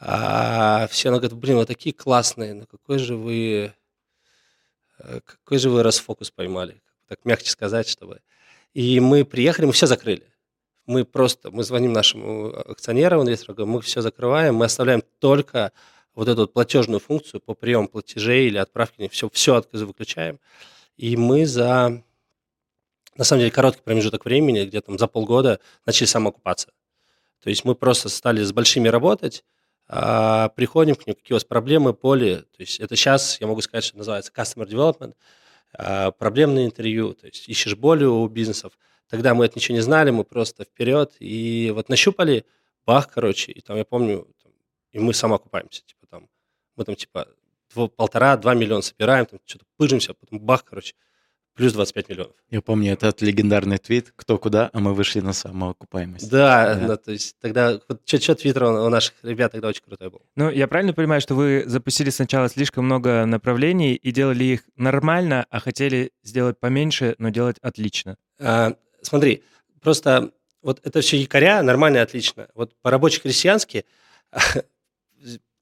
А, 0.00 0.86
все 0.88 1.10
ну, 1.10 1.18
говорят, 1.18 1.36
блин, 1.36 1.58
вы 1.58 1.66
такие 1.66 1.94
классные, 1.94 2.54
ну 2.54 2.66
какой 2.66 2.98
же 2.98 3.16
вы, 3.16 3.74
э, 4.98 5.20
какой 5.24 5.58
же 5.58 5.68
вы 5.68 5.82
расфокус 5.82 6.30
поймали, 6.30 6.82
так 7.08 7.24
мягче 7.24 7.50
сказать, 7.50 7.88
чтобы... 7.88 8.20
И 8.72 8.98
мы 8.98 9.24
приехали, 9.24 9.66
мы 9.66 9.72
все 9.72 9.86
закрыли. 9.86 10.26
Мы 10.86 11.04
просто, 11.04 11.50
мы 11.50 11.62
звоним 11.62 11.92
нашему 11.92 12.48
акционеру, 12.70 13.22
инвестору, 13.22 13.54
говорим, 13.54 13.74
мы 13.74 13.82
все 13.82 14.00
закрываем, 14.00 14.56
мы 14.56 14.64
оставляем 14.64 15.02
только 15.20 15.72
вот 16.14 16.28
эту 16.28 16.42
вот 16.42 16.52
платежную 16.52 17.00
функцию 17.00 17.40
по 17.40 17.54
приему 17.54 17.88
платежей 17.88 18.48
или 18.48 18.58
отправке, 18.58 19.08
все, 19.10 19.28
все 19.30 19.62
выключаем. 19.72 20.40
И 20.96 21.16
мы 21.16 21.46
за 21.46 22.02
на 23.16 23.24
самом 23.24 23.40
деле, 23.40 23.50
короткий 23.50 23.82
промежуток 23.82 24.24
времени, 24.24 24.64
где 24.64 24.80
там 24.80 24.98
за 24.98 25.06
полгода 25.06 25.60
начали 25.86 26.06
самоокупаться. 26.06 26.72
То 27.42 27.50
есть 27.50 27.64
мы 27.64 27.74
просто 27.74 28.08
стали 28.08 28.42
с 28.42 28.52
большими 28.52 28.88
работать, 28.88 29.44
а 29.86 30.48
приходим 30.50 30.94
к 30.94 31.06
ним, 31.06 31.14
какие 31.14 31.34
у 31.34 31.36
вас 31.36 31.44
проблемы, 31.44 31.92
боли. 31.92 32.44
То 32.56 32.60
есть 32.60 32.80
это 32.80 32.96
сейчас, 32.96 33.40
я 33.40 33.46
могу 33.46 33.60
сказать, 33.60 33.84
что 33.84 33.98
называется 33.98 34.32
customer 34.34 34.66
development, 34.66 35.14
а, 35.76 36.10
проблемное 36.12 36.64
интервью, 36.64 37.14
то 37.14 37.26
есть 37.26 37.48
ищешь 37.48 37.76
боли 37.76 38.04
у 38.04 38.26
бизнесов. 38.28 38.78
Тогда 39.08 39.34
мы 39.34 39.44
это 39.44 39.58
ничего 39.58 39.76
не 39.76 39.82
знали, 39.82 40.10
мы 40.10 40.24
просто 40.24 40.64
вперед, 40.64 41.14
и 41.18 41.70
вот 41.74 41.88
нащупали, 41.88 42.46
бах, 42.86 43.10
короче, 43.10 43.52
и 43.52 43.60
там, 43.60 43.76
я 43.76 43.84
помню, 43.84 44.26
там, 44.42 44.52
и 44.92 44.98
мы 44.98 45.12
самоокупаемся, 45.12 45.82
типа 45.84 46.06
там, 46.06 46.28
мы 46.76 46.84
там, 46.84 46.94
типа, 46.94 47.28
полтора-два 47.96 48.54
миллиона 48.54 48.82
собираем, 48.82 49.26
там 49.26 49.40
что-то 49.44 49.66
пыжимся, 49.76 50.14
потом 50.14 50.40
бах, 50.40 50.64
короче, 50.64 50.94
плюс 51.54 51.72
25 51.72 52.08
миллионов. 52.08 52.32
Я 52.50 52.60
помню 52.60 52.92
этот 52.92 53.22
легендарный 53.22 53.78
твит 53.78 54.12
«Кто 54.16 54.38
куда?», 54.38 54.70
а 54.72 54.80
мы 54.80 54.94
вышли 54.94 55.20
на 55.20 55.32
самоокупаемость. 55.32 56.30
Да, 56.30 56.74
да. 56.74 56.86
да 56.88 56.96
то 56.96 57.12
есть 57.12 57.36
тогда 57.40 57.80
вот 57.88 58.02
что 58.06 58.34
твиттер 58.34 58.64
у 58.64 58.88
наших 58.88 59.14
ребят 59.22 59.52
тогда 59.52 59.68
очень 59.68 59.82
крутой 59.82 60.10
был. 60.10 60.22
Ну, 60.36 60.50
я 60.50 60.66
правильно 60.68 60.92
понимаю, 60.92 61.20
что 61.20 61.34
вы 61.34 61.64
запустили 61.66 62.10
сначала 62.10 62.48
слишком 62.48 62.84
много 62.84 63.24
направлений 63.24 63.94
и 63.94 64.10
делали 64.10 64.44
их 64.44 64.60
нормально, 64.76 65.46
а 65.50 65.60
хотели 65.60 66.10
сделать 66.22 66.58
поменьше, 66.58 67.14
но 67.18 67.30
делать 67.30 67.56
отлично? 67.60 68.16
А, 68.40 68.74
смотри, 69.02 69.44
просто 69.80 70.30
вот 70.62 70.80
это 70.82 71.00
все 71.02 71.16
якоря 71.18 71.62
нормально 71.62 71.98
и 71.98 72.00
отлично. 72.00 72.48
Вот 72.54 72.74
по-рабоче-крестьянски 72.82 73.84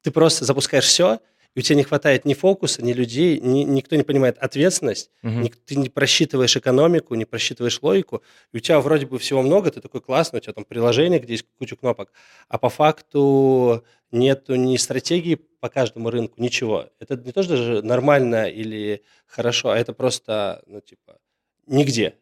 ты 0.03 0.11
просто 0.11 0.45
запускаешь 0.45 0.85
все, 0.85 1.21
и 1.55 1.61
у 1.61 1.63
тебя 1.63 1.77
не 1.77 1.83
хватает 1.83 2.25
ни 2.25 2.35
фокуса, 2.35 2.83
ни 2.83 2.93
людей, 2.93 3.39
ни, 3.39 3.63
никто 3.63 3.97
не 3.97 4.03
понимает 4.03 4.39
ответственность, 4.39 5.11
угу. 5.23 5.33
ни, 5.33 5.49
ты 5.49 5.77
не 5.77 5.89
просчитываешь 5.89 6.57
экономику, 6.57 7.15
не 7.15 7.25
просчитываешь 7.25 7.83
логику, 7.83 8.23
и 8.53 8.57
у 8.57 8.61
тебя 8.61 8.81
вроде 8.81 9.07
бы 9.07 9.19
всего 9.19 9.43
много, 9.43 9.71
ты 9.71 9.81
такой 9.81 10.01
классный, 10.01 10.39
у 10.39 10.41
тебя 10.41 10.55
там 10.55 10.65
приложение, 10.65 11.19
где 11.19 11.35
есть 11.35 11.47
куча 11.59 11.77
кнопок, 11.77 12.13
а 12.49 12.59
по 12.59 12.71
факту 12.71 13.85
нету 14.11 14.55
ни 14.55 14.77
стратегии 14.77 15.39
по 15.61 15.69
каждому 15.69 16.11
рынку, 16.11 16.41
ничего. 16.41 16.87
Это 16.99 17.17
не 17.17 17.33
то, 17.33 17.43
что 17.43 17.57
даже 17.57 17.83
нормально 17.83 18.49
или 18.49 19.03
хорошо, 19.27 19.71
а 19.71 19.79
это 19.79 19.93
просто, 19.93 20.63
ну, 20.67 20.81
типа, 20.81 21.19
нигде. 21.67 22.15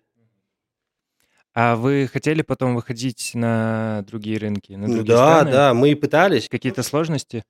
А 1.53 1.75
вы 1.75 2.09
хотели 2.13 2.43
потом 2.43 2.77
выходить 2.77 3.33
на 3.35 4.05
другие 4.07 4.39
рынки, 4.39 4.73
на 4.73 4.87
другие 4.87 5.17
да, 5.17 5.39
страны? 5.39 5.53
Да, 5.53 5.75
мы 5.75 5.91
и 5.91 5.95
пытались. 5.97 6.49
Какие-то 6.49 6.83
сложности? 6.85 7.43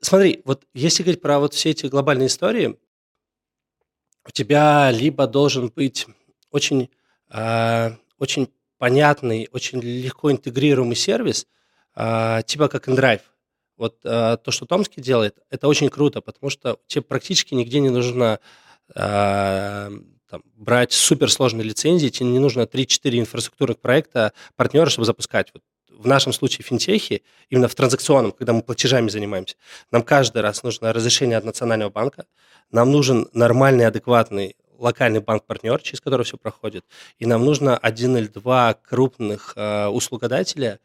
Смотри, 0.00 0.40
вот 0.44 0.64
если 0.72 1.02
говорить 1.02 1.20
про 1.20 1.38
вот 1.38 1.54
все 1.54 1.70
эти 1.70 1.86
глобальные 1.86 2.28
истории, 2.28 2.78
у 4.26 4.30
тебя 4.30 4.90
либо 4.90 5.26
должен 5.26 5.68
быть 5.68 6.06
очень, 6.50 6.90
э, 7.30 7.90
очень 8.18 8.48
понятный, 8.78 9.48
очень 9.52 9.80
легко 9.80 10.32
интегрируемый 10.32 10.96
сервис, 10.96 11.46
э, 11.96 12.40
типа 12.46 12.68
как 12.68 12.88
InDrive. 12.88 13.20
Вот 13.76 13.98
э, 14.04 14.36
то, 14.42 14.50
что 14.50 14.66
Томский 14.66 15.00
делает, 15.00 15.38
это 15.50 15.68
очень 15.68 15.88
круто, 15.90 16.20
потому 16.20 16.50
что 16.50 16.78
тебе 16.86 17.02
практически 17.02 17.54
нигде 17.54 17.80
не 17.80 17.90
нужно 17.90 18.40
э, 18.94 19.90
там, 20.30 20.42
брать 20.54 20.92
суперсложные 20.92 21.64
лицензии, 21.64 22.08
тебе 22.08 22.28
не 22.28 22.38
нужно 22.38 22.62
3-4 22.62 23.20
инфраструктурных 23.20 23.80
проекта 23.80 24.32
партнера, 24.56 24.88
чтобы 24.88 25.06
запускать. 25.06 25.50
Вот 25.52 25.62
в 26.00 26.06
нашем 26.06 26.32
случае 26.32 26.64
финтехи, 26.64 27.22
именно 27.50 27.68
в 27.68 27.74
транзакционном, 27.74 28.32
когда 28.32 28.52
мы 28.52 28.62
платежами 28.62 29.08
занимаемся, 29.08 29.56
нам 29.90 30.02
каждый 30.02 30.40
раз 30.42 30.62
нужно 30.62 30.92
разрешение 30.92 31.36
от 31.36 31.44
Национального 31.44 31.90
банка, 31.90 32.24
нам 32.70 32.90
нужен 32.90 33.28
нормальный, 33.34 33.86
адекватный 33.86 34.56
локальный 34.78 35.20
банк-партнер, 35.20 35.80
через 35.82 36.00
который 36.00 36.24
все 36.24 36.38
проходит, 36.38 36.84
и 37.18 37.26
нам 37.26 37.44
нужно 37.44 37.76
один 37.76 38.16
или 38.16 38.28
два 38.28 38.74
крупных 38.74 39.52
э, 39.56 39.88
услугодателя 39.88 40.80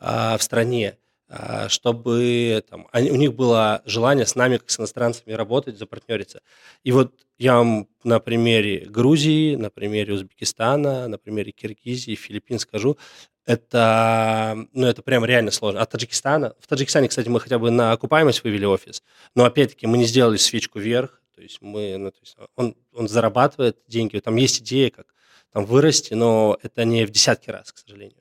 э, 0.00 0.36
в 0.36 0.42
стране, 0.42 0.98
э, 1.28 1.68
чтобы 1.68 2.64
там, 2.68 2.88
они, 2.90 3.12
у 3.12 3.16
них 3.16 3.34
было 3.34 3.82
желание 3.84 4.26
с 4.26 4.34
нами, 4.34 4.56
как 4.56 4.68
с 4.68 4.80
иностранцами, 4.80 5.32
работать, 5.32 5.78
запартнериться. 5.78 6.40
И 6.82 6.90
вот 6.90 7.14
я 7.38 7.58
вам 7.58 7.86
на 8.02 8.18
примере 8.18 8.86
Грузии, 8.86 9.54
на 9.54 9.70
примере 9.70 10.14
Узбекистана, 10.14 11.06
на 11.06 11.18
примере 11.18 11.52
Киргизии, 11.52 12.16
Филиппин 12.16 12.58
скажу, 12.58 12.98
это, 13.46 14.66
ну, 14.72 14.86
это 14.86 15.02
прям 15.02 15.24
реально 15.24 15.52
сложно. 15.52 15.80
От 15.80 15.90
Таджикистана, 15.90 16.54
в 16.58 16.66
Таджикистане, 16.66 17.08
кстати, 17.08 17.28
мы 17.28 17.40
хотя 17.40 17.58
бы 17.58 17.70
на 17.70 17.92
окупаемость 17.92 18.42
вывели 18.44 18.64
офис, 18.64 19.02
но 19.34 19.44
опять-таки 19.44 19.86
мы 19.86 19.98
не 19.98 20.04
сделали 20.04 20.36
свечку 20.36 20.80
вверх, 20.80 21.22
то 21.34 21.40
есть 21.42 21.62
мы, 21.62 21.96
ну, 21.96 22.10
то 22.10 22.18
есть 22.20 22.36
он, 22.56 22.76
он 22.92 23.08
зарабатывает 23.08 23.78
деньги, 23.86 24.18
там 24.18 24.36
есть 24.36 24.60
идея, 24.60 24.90
как 24.90 25.06
там 25.52 25.64
вырасти, 25.64 26.14
но 26.14 26.58
это 26.62 26.84
не 26.84 27.06
в 27.06 27.10
десятки 27.10 27.50
раз, 27.50 27.72
к 27.72 27.78
сожалению. 27.78 28.20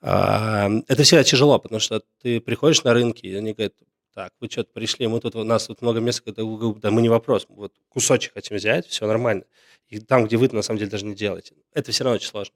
А, 0.00 0.70
это 0.86 1.02
всегда 1.02 1.24
тяжело, 1.24 1.58
потому 1.58 1.80
что 1.80 2.02
ты 2.22 2.40
приходишь 2.40 2.84
на 2.84 2.94
рынки, 2.94 3.26
и 3.26 3.34
они 3.34 3.52
говорят, 3.52 3.74
так, 4.14 4.32
вы 4.40 4.48
что-то 4.48 4.70
пришли, 4.72 5.06
мы 5.08 5.20
тут, 5.20 5.34
у 5.34 5.44
нас 5.44 5.66
тут 5.66 5.82
много 5.82 6.00
мест, 6.00 6.20
когда, 6.20 6.42
да 6.44 6.90
мы 6.90 7.02
не 7.02 7.08
вопрос, 7.08 7.46
вот 7.48 7.72
кусочек 7.88 8.34
хотим 8.34 8.56
взять, 8.56 8.86
все 8.86 9.06
нормально. 9.06 9.44
И 9.88 9.98
там, 10.00 10.26
где 10.26 10.36
вы 10.36 10.48
на 10.52 10.62
самом 10.62 10.78
деле 10.78 10.90
даже 10.90 11.06
не 11.06 11.14
делаете. 11.14 11.54
Это 11.72 11.92
все 11.92 12.04
равно 12.04 12.16
очень 12.16 12.28
сложно. 12.28 12.54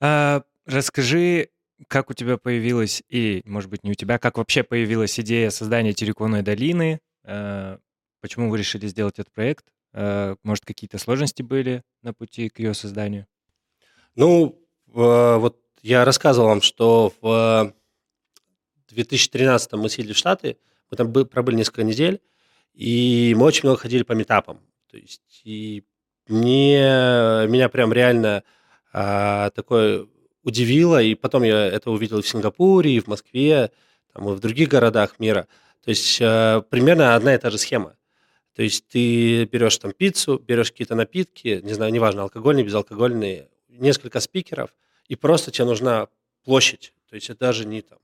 А, 0.00 0.42
Расскажи, 0.66 1.50
как 1.86 2.10
у 2.10 2.14
тебя 2.14 2.38
появилась, 2.38 3.02
и, 3.08 3.40
может 3.44 3.70
быть, 3.70 3.84
не 3.84 3.92
у 3.92 3.94
тебя, 3.94 4.18
как 4.18 4.38
вообще 4.38 4.64
появилась 4.64 5.18
идея 5.20 5.50
создания 5.50 5.92
Тереконной 5.92 6.42
долины? 6.42 7.00
Э, 7.22 7.78
почему 8.20 8.50
вы 8.50 8.58
решили 8.58 8.88
сделать 8.88 9.20
этот 9.20 9.32
проект? 9.32 9.66
Э, 9.92 10.34
может, 10.42 10.64
какие-то 10.64 10.98
сложности 10.98 11.42
были 11.42 11.84
на 12.02 12.12
пути 12.12 12.48
к 12.48 12.58
ее 12.58 12.74
созданию? 12.74 13.26
Ну, 14.16 14.60
вот 14.86 15.60
я 15.82 16.04
рассказывал 16.04 16.48
вам, 16.48 16.62
что 16.62 17.12
в 17.20 17.74
2013 18.88 19.72
мы 19.74 19.88
съездили 19.88 20.14
в 20.14 20.18
Штаты, 20.18 20.56
мы 20.90 20.96
там 20.96 21.12
пробыли 21.12 21.56
несколько 21.56 21.84
недель, 21.84 22.20
и 22.72 23.34
мы 23.36 23.44
очень 23.44 23.64
много 23.64 23.80
ходили 23.80 24.02
по 24.02 24.12
метапам. 24.12 24.60
То 24.90 24.96
есть, 24.96 25.42
и 25.44 25.84
мне, 26.28 26.80
меня 27.46 27.68
прям 27.68 27.92
реально 27.92 28.42
а, 28.92 29.50
такой 29.50 30.08
удивило, 30.46 31.02
и 31.02 31.14
потом 31.14 31.42
я 31.42 31.66
это 31.66 31.90
увидел 31.90 32.22
в 32.22 32.28
Сингапуре, 32.28 32.92
и 32.92 33.00
в 33.00 33.08
Москве, 33.08 33.70
там, 34.12 34.28
и 34.30 34.34
в 34.34 34.40
других 34.40 34.68
городах 34.68 35.18
мира. 35.18 35.48
То 35.84 35.90
есть 35.90 36.18
э, 36.20 36.62
примерно 36.70 37.16
одна 37.16 37.34
и 37.34 37.38
та 37.38 37.50
же 37.50 37.58
схема. 37.58 37.96
То 38.54 38.62
есть 38.62 38.86
ты 38.88 39.44
берешь 39.44 39.76
там 39.76 39.92
пиццу, 39.92 40.38
берешь 40.38 40.70
какие-то 40.70 40.94
напитки, 40.94 41.60
не 41.62 41.74
знаю, 41.74 41.92
неважно, 41.92 42.22
алкогольные, 42.22 42.64
безалкогольные, 42.64 43.48
несколько 43.68 44.20
спикеров, 44.20 44.70
и 45.08 45.16
просто 45.16 45.50
тебе 45.50 45.66
нужна 45.66 46.08
площадь. 46.44 46.94
То 47.10 47.16
есть 47.16 47.28
это 47.28 47.40
даже 47.40 47.66
не 47.66 47.82
там 47.82 47.98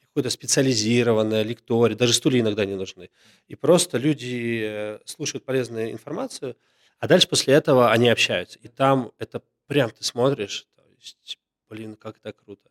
какое-то 0.00 0.30
специализированное 0.30 1.42
лекторий, 1.42 1.96
даже 1.96 2.14
стулья 2.14 2.40
иногда 2.40 2.64
не 2.64 2.74
нужны. 2.74 3.10
И 3.48 3.56
просто 3.56 3.98
люди 3.98 4.62
э, 4.64 4.98
слушают 5.04 5.44
полезную 5.44 5.92
информацию, 5.92 6.56
а 6.98 7.08
дальше 7.08 7.28
после 7.28 7.54
этого 7.54 7.90
они 7.90 8.08
общаются. 8.08 8.58
И 8.62 8.68
там 8.68 9.12
это 9.18 9.42
прям 9.66 9.90
ты 9.90 10.02
смотришь, 10.02 10.66
то 10.76 10.82
есть, 10.98 11.38
блин, 11.70 11.96
как 11.96 12.18
это 12.18 12.32
круто. 12.32 12.68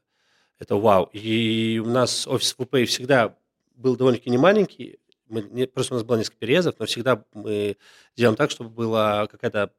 Это 0.60 0.76
вау. 0.76 1.10
И 1.14 1.82
у 1.84 1.88
нас 1.88 2.28
офис 2.28 2.54
ВП 2.54 2.86
всегда 2.86 3.36
был 3.76 3.96
довольно-таки 3.96 4.30
не 4.30 4.38
маленький, 4.38 5.00
мы, 5.30 5.42
не, 5.44 5.68
просто 5.68 5.94
у 5.94 5.98
нас 5.98 6.04
было 6.04 6.18
несколько 6.18 6.38
переездов, 6.38 6.76
но 6.80 6.86
всегда 6.86 7.24
мы 7.34 7.78
делаем 8.16 8.36
так, 8.36 8.52
чтобы 8.52 8.70
была 8.70 9.28
какая-то 9.28 9.72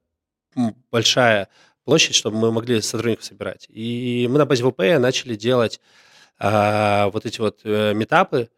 большая 0.91 1.49
площадь, 1.85 2.15
чтобы 2.15 2.39
мы 2.39 2.53
могли 2.53 2.81
сотрудников 2.81 3.25
собирать. 3.25 3.67
И 3.69 4.27
мы 4.31 4.39
на 4.39 4.47
базе 4.47 4.65
ВП 4.65 4.79
начали 4.99 5.35
делать 5.35 5.81
а, 6.39 7.11
вот 7.11 7.27
эти 7.27 7.41
вот 7.41 7.61
э, 7.65 7.93
метапы, 7.95 8.49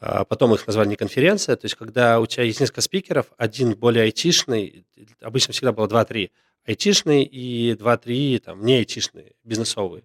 а 0.00 0.24
потом 0.24 0.54
их 0.54 0.66
назвали 0.66 0.88
не 0.88 0.96
конференция, 0.96 1.56
то 1.56 1.64
есть 1.64 1.74
когда 1.74 2.20
у 2.20 2.26
тебя 2.26 2.44
есть 2.44 2.60
несколько 2.60 2.82
спикеров, 2.82 3.26
один 3.36 3.74
более 3.74 4.04
айтишный, 4.04 4.84
обычно 5.20 5.52
всегда 5.52 5.72
было 5.72 5.88
2-3, 5.88 6.30
айтишный 6.68 7.24
и 7.24 7.72
2-3 7.72 8.38
там, 8.40 8.64
не 8.64 8.74
айтишные, 8.74 9.32
бизнесовые. 9.42 10.04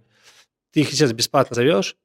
Ты 0.72 0.82
их, 0.82 0.89
естественно, 0.89 1.18
бесплатно 1.18 1.55
зовешь, 1.55 1.97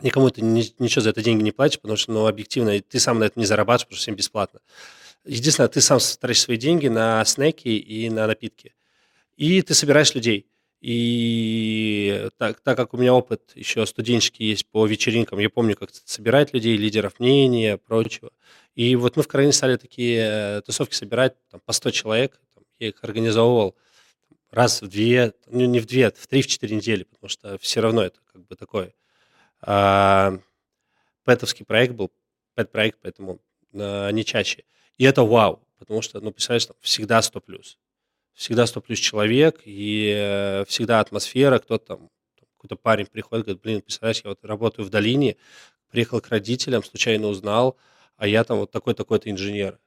никому 0.00 0.30
ты 0.30 0.42
ничего 0.42 1.00
за 1.00 1.10
это 1.10 1.22
деньги 1.22 1.42
не 1.42 1.52
платишь, 1.52 1.80
потому 1.80 1.96
что, 1.96 2.12
ну, 2.12 2.26
объективно, 2.26 2.78
ты 2.80 2.98
сам 2.98 3.18
на 3.18 3.24
это 3.24 3.38
не 3.38 3.46
зарабатываешь, 3.46 3.86
потому 3.86 3.96
что 3.96 4.02
всем 4.02 4.16
бесплатно. 4.16 4.60
Единственное, 5.24 5.68
ты 5.68 5.80
сам 5.80 6.00
тратишь 6.20 6.42
свои 6.42 6.56
деньги 6.56 6.88
на 6.88 7.24
снеки 7.24 7.68
и 7.68 8.10
на 8.10 8.26
напитки. 8.26 8.74
И 9.36 9.62
ты 9.62 9.74
собираешь 9.74 10.14
людей. 10.14 10.46
И 10.80 12.28
так, 12.38 12.60
так 12.60 12.76
как 12.76 12.92
у 12.92 12.96
меня 12.96 13.14
опыт 13.14 13.52
еще 13.54 13.86
студенческий 13.86 14.46
есть 14.46 14.66
по 14.66 14.84
вечеринкам, 14.84 15.38
я 15.38 15.48
помню, 15.48 15.76
как 15.76 15.90
собирать 16.04 16.52
людей, 16.52 16.76
лидеров 16.76 17.20
мнения, 17.20 17.76
прочего. 17.76 18.32
И 18.74 18.96
вот 18.96 19.16
мы 19.16 19.22
в 19.22 19.28
Каролине 19.28 19.52
стали 19.52 19.76
такие 19.76 20.58
э, 20.58 20.62
тусовки 20.62 20.94
собирать 20.94 21.34
там, 21.50 21.60
по 21.64 21.72
100 21.72 21.90
человек. 21.92 22.40
Их 22.88 23.02
организовывал 23.02 23.76
раз 24.50 24.82
в 24.82 24.88
две, 24.88 25.34
ну 25.46 25.64
не 25.66 25.80
в 25.80 25.86
две, 25.86 26.10
в 26.10 26.26
три, 26.26 26.42
в 26.42 26.46
четыре 26.46 26.76
недели, 26.76 27.04
потому 27.04 27.28
что 27.28 27.58
все 27.58 27.80
равно 27.80 28.02
это 28.02 28.20
как 28.32 28.46
бы 28.46 28.56
такой 28.56 28.94
а, 29.60 30.38
пэтовский 31.24 31.64
проект 31.64 31.94
был, 31.94 32.10
пэт-проект, 32.54 32.98
поэтому 33.00 33.40
а, 33.74 34.10
не 34.10 34.24
чаще. 34.24 34.64
И 34.98 35.04
это 35.04 35.22
вау, 35.22 35.66
потому 35.78 36.02
что, 36.02 36.20
ну, 36.20 36.32
представляешь, 36.32 36.66
там 36.66 36.76
всегда 36.80 37.22
100 37.22 37.40
плюс 37.40 37.78
всегда 38.34 38.66
100 38.66 38.80
плюс 38.80 38.98
человек, 38.98 39.60
и 39.64 40.12
э, 40.16 40.64
всегда 40.66 41.00
атмосфера, 41.00 41.58
кто-то 41.58 41.84
там, 41.84 42.10
какой-то 42.56 42.76
парень 42.76 43.06
приходит, 43.06 43.46
говорит, 43.46 43.62
блин, 43.62 43.82
представляешь, 43.82 44.22
я 44.24 44.30
вот 44.30 44.44
работаю 44.44 44.86
в 44.86 44.90
долине, 44.90 45.36
приехал 45.90 46.20
к 46.20 46.28
родителям, 46.28 46.82
случайно 46.82 47.26
узнал, 47.26 47.76
а 48.16 48.26
я 48.26 48.44
там 48.44 48.58
вот 48.58 48.70
такой-такой-то 48.70 49.30
инженер. 49.30 49.78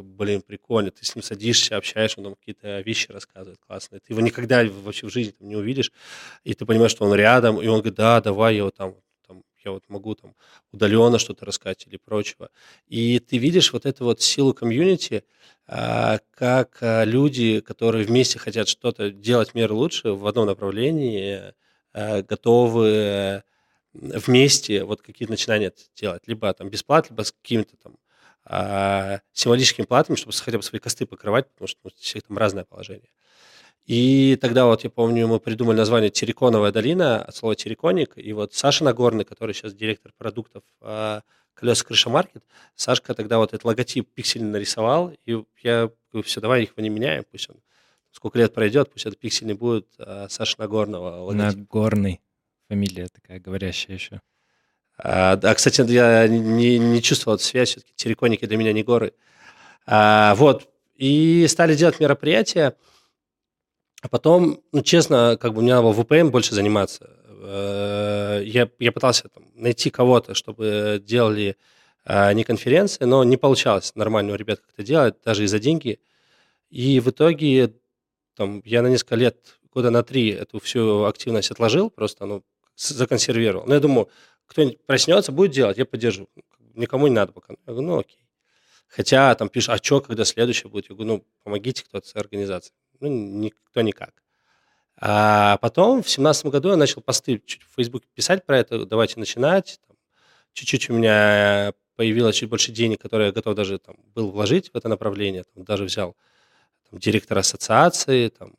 Такой, 0.00 0.16
блин, 0.16 0.42
прикольно, 0.42 0.90
ты 0.90 1.04
с 1.04 1.14
ним 1.14 1.22
садишься, 1.22 1.76
общаешься, 1.76 2.20
он 2.20 2.24
там 2.24 2.34
какие-то 2.34 2.80
вещи 2.80 3.12
рассказывает 3.12 3.58
классные. 3.66 4.00
Ты 4.00 4.12
его 4.12 4.20
никогда 4.20 4.64
вообще 4.64 5.06
в 5.06 5.12
жизни 5.12 5.32
там, 5.32 5.48
не 5.48 5.56
увидишь, 5.56 5.92
и 6.44 6.54
ты 6.54 6.64
понимаешь, 6.64 6.90
что 6.90 7.04
он 7.04 7.14
рядом, 7.14 7.60
и 7.60 7.66
он 7.66 7.80
говорит, 7.80 7.94
да, 7.94 8.20
давай, 8.20 8.56
я 8.56 8.64
вот 8.64 8.74
там 8.74 8.94
я 9.62 9.72
вот 9.72 9.84
могу 9.88 10.14
там 10.14 10.34
удаленно 10.72 11.18
что-то 11.18 11.44
рассказать 11.44 11.86
или 11.86 11.98
прочего. 11.98 12.48
И 12.88 13.18
ты 13.18 13.36
видишь 13.36 13.74
вот 13.74 13.84
эту 13.84 14.04
вот 14.04 14.22
силу 14.22 14.54
комьюнити, 14.54 15.22
а, 15.66 16.18
как 16.30 16.78
а, 16.80 17.04
люди, 17.04 17.60
которые 17.60 18.06
вместе 18.06 18.38
хотят 18.38 18.68
что-то 18.68 19.10
делать 19.10 19.54
мир 19.54 19.70
лучше 19.70 20.12
в 20.12 20.26
одном 20.26 20.46
направлении, 20.46 21.52
а, 21.92 22.22
готовы 22.22 23.42
вместе 23.92 24.82
вот 24.84 25.02
какие-то 25.02 25.32
начинания 25.32 25.74
делать, 25.94 26.22
либо 26.26 26.50
там 26.54 26.70
бесплатно, 26.70 27.12
либо 27.12 27.22
с 27.22 27.32
какими-то 27.32 27.76
там 27.76 27.96
символическими 28.46 29.84
платами, 29.84 30.16
чтобы 30.16 30.32
хотя 30.36 30.56
бы 30.56 30.62
свои 30.62 30.80
косты 30.80 31.06
покрывать, 31.06 31.48
потому 31.50 31.68
что 31.68 31.78
ну, 31.84 31.90
всех 31.96 32.22
там 32.24 32.38
разное 32.38 32.64
положение. 32.64 33.10
И 33.86 34.36
тогда 34.40 34.66
вот 34.66 34.84
я 34.84 34.90
помню, 34.90 35.26
мы 35.26 35.40
придумали 35.40 35.76
название 35.76 36.10
Тереконовая 36.10 36.70
долина 36.70 37.24
от 37.24 37.34
слова 37.34 37.56
тереконик. 37.56 38.12
И 38.16 38.32
вот 38.32 38.54
Саша 38.54 38.84
Нагорный, 38.84 39.24
который 39.24 39.52
сейчас 39.52 39.74
директор 39.74 40.12
продуктов 40.16 40.62
а, 40.80 41.22
колеса 41.54 41.84
крыша 41.84 42.08
маркет, 42.08 42.44
Сашка 42.76 43.14
тогда 43.14 43.38
вот 43.38 43.52
этот 43.52 43.64
логотип 43.64 44.08
пиксельный 44.14 44.50
нарисовал. 44.50 45.12
И 45.26 45.42
я 45.62 45.90
говорю, 46.12 46.26
все, 46.26 46.40
давай 46.40 46.62
их 46.62 46.76
не 46.76 46.88
меняем, 46.88 47.24
пусть 47.30 47.50
он 47.50 47.56
сколько 48.12 48.38
лет 48.38 48.54
пройдет, 48.54 48.90
пусть 48.92 49.06
это 49.06 49.16
пиксельный 49.16 49.54
будет 49.54 49.88
а, 49.98 50.28
Саша 50.28 50.60
Нагорного 50.60 51.24
логотип. 51.24 51.58
Нагорный. 51.58 52.20
Фамилия 52.68 53.08
такая 53.08 53.40
говорящая 53.40 53.96
еще. 53.96 54.20
А, 55.02 55.36
да, 55.36 55.54
кстати, 55.54 55.80
я 55.90 56.28
не, 56.28 56.78
не 56.78 57.02
чувствовал 57.02 57.36
эту 57.36 57.44
связь, 57.44 57.70
все-таки 57.70 57.92
тереконики 57.96 58.44
для 58.44 58.56
меня 58.56 58.72
не 58.72 58.82
горы. 58.82 59.14
А, 59.86 60.34
вот. 60.34 60.68
И 60.96 61.46
стали 61.48 61.74
делать 61.74 62.00
мероприятия. 62.00 62.76
А 64.02 64.08
потом, 64.08 64.60
ну, 64.72 64.82
честно, 64.82 65.38
как 65.40 65.54
бы 65.54 65.62
мне 65.62 65.74
надо 65.74 65.88
было 65.88 65.94
VPN 65.94 66.30
больше 66.30 66.54
заниматься. 66.54 67.10
Э, 67.42 68.42
я, 68.44 68.68
я 68.78 68.92
пытался 68.92 69.28
там, 69.28 69.44
найти 69.54 69.90
кого-то, 69.90 70.34
чтобы 70.34 71.02
делали 71.04 71.56
а, 72.04 72.32
не 72.32 72.44
конференции, 72.44 73.04
но 73.04 73.24
не 73.24 73.36
получалось 73.36 73.92
нормально 73.94 74.32
у 74.32 74.36
ребят 74.36 74.60
как-то 74.60 74.82
делать, 74.82 75.16
даже 75.24 75.44
из-за 75.44 75.58
деньги. 75.58 76.00
И 76.70 77.00
в 77.00 77.10
итоге 77.10 77.74
там, 78.36 78.62
я 78.64 78.82
на 78.82 78.88
несколько 78.88 79.16
лет, 79.16 79.58
года 79.72 79.90
на 79.90 80.02
три 80.02 80.30
эту 80.30 80.60
всю 80.60 81.04
активность 81.04 81.50
отложил, 81.50 81.90
просто 81.90 82.26
ну, 82.26 82.42
законсервировал. 82.76 83.66
Но 83.66 83.74
я 83.74 83.80
думаю, 83.80 84.08
кто-нибудь 84.50 84.84
проснется, 84.84 85.32
будет 85.32 85.52
делать, 85.52 85.78
я 85.78 85.86
поддержу. 85.86 86.28
Никому 86.74 87.06
не 87.06 87.14
надо 87.14 87.32
пока. 87.32 87.54
Я 87.54 87.72
говорю, 87.72 87.86
ну 87.86 87.98
окей. 88.00 88.26
Хотя 88.88 89.34
там 89.36 89.48
пишут, 89.48 89.70
а 89.70 89.76
что, 89.78 90.00
когда 90.00 90.24
следующее 90.24 90.68
будет? 90.68 90.90
Я 90.90 90.96
говорю, 90.96 91.14
ну, 91.14 91.26
помогите 91.44 91.84
кто-то 91.84 92.06
с 92.06 92.16
организацией 92.16 92.74
ну, 93.00 93.08
никто 93.08 93.80
никак. 93.80 94.22
А 94.96 95.56
потом 95.58 96.02
в 96.02 96.10
семнадцатом 96.10 96.50
году 96.50 96.70
я 96.70 96.76
начал 96.76 97.00
посты 97.00 97.42
чуть 97.44 97.62
в 97.62 97.74
Фейсбуке 97.76 98.06
писать 98.14 98.44
про 98.44 98.58
это, 98.58 98.84
давайте 98.84 99.18
начинать. 99.18 99.80
Чуть-чуть 100.52 100.90
у 100.90 100.94
меня 100.94 101.72
появилось 101.96 102.36
чуть 102.36 102.50
больше 102.50 102.72
денег, 102.72 103.00
которые 103.00 103.28
я 103.28 103.32
готов 103.32 103.54
даже 103.54 103.78
там, 103.78 103.96
был 104.14 104.30
вложить 104.30 104.70
в 104.70 104.76
это 104.76 104.88
направление. 104.88 105.44
Там, 105.54 105.64
даже 105.64 105.84
взял 105.84 106.16
там, 106.90 106.98
директора 106.98 107.40
ассоциации, 107.40 108.28
там, 108.28 108.54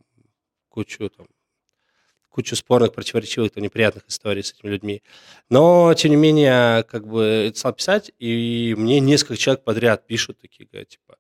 кучу, 0.69 1.09
там, 1.09 1.27
кучу 2.31 2.55
спорных, 2.55 2.93
противоречивых, 2.93 3.51
там, 3.51 3.63
неприятных 3.63 4.07
историй 4.07 4.43
с 4.43 4.53
этими 4.53 4.71
людьми. 4.71 5.03
Но, 5.49 5.93
тем 5.93 6.11
не 6.11 6.17
менее, 6.17 6.83
как 6.83 7.05
бы 7.05 7.51
стал 7.55 7.73
писать, 7.73 8.11
и 8.17 8.73
мне 8.77 8.99
несколько 8.99 9.37
человек 9.37 9.63
подряд 9.63 10.07
пишут 10.07 10.39
такие, 10.39 10.67
говорят, 10.71 10.89
типа, 10.89 11.17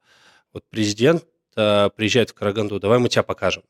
вот 0.53 0.63
президент 0.69 1.25
э, 1.55 1.89
приезжает 1.95 2.31
в 2.31 2.33
Караганду, 2.33 2.79
давай 2.79 2.99
мы 2.99 3.09
тебя 3.09 3.23
покажем. 3.23 3.63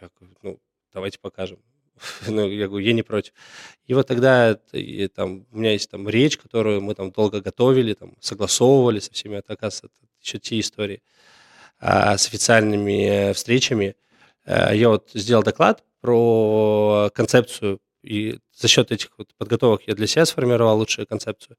Я 0.00 0.08
говорю, 0.18 0.36
ну, 0.42 0.60
давайте 0.92 1.18
покажем. 1.18 1.58
ну, 2.28 2.48
я 2.48 2.68
говорю, 2.68 2.84
я 2.84 2.92
не 2.92 3.02
против. 3.02 3.32
И 3.86 3.94
вот 3.94 4.06
тогда 4.06 4.58
и, 4.72 5.08
там, 5.08 5.46
у 5.50 5.58
меня 5.58 5.72
есть 5.72 5.90
там 5.90 6.08
речь, 6.08 6.38
которую 6.38 6.80
мы 6.80 6.94
там 6.94 7.10
долго 7.10 7.40
готовили, 7.40 7.94
там, 7.94 8.14
согласовывали 8.20 9.00
со 9.00 9.12
всеми, 9.12 9.36
это, 9.36 9.52
оказывается, 9.52 9.88
это 10.02 10.08
еще 10.20 10.38
те 10.38 10.60
истории 10.60 11.02
а, 11.78 12.16
с 12.16 12.26
официальными 12.26 13.32
встречами. 13.32 13.96
А, 14.44 14.72
я 14.74 14.88
вот 14.88 15.10
сделал 15.14 15.42
доклад 15.42 15.84
про 16.00 17.10
концепцию, 17.14 17.80
и 18.02 18.38
за 18.52 18.68
счет 18.68 18.92
этих 18.92 19.10
вот 19.18 19.34
подготовок 19.38 19.82
я 19.86 19.94
для 19.94 20.06
себя 20.06 20.26
сформировал 20.26 20.78
лучшую 20.78 21.06
концепцию. 21.06 21.56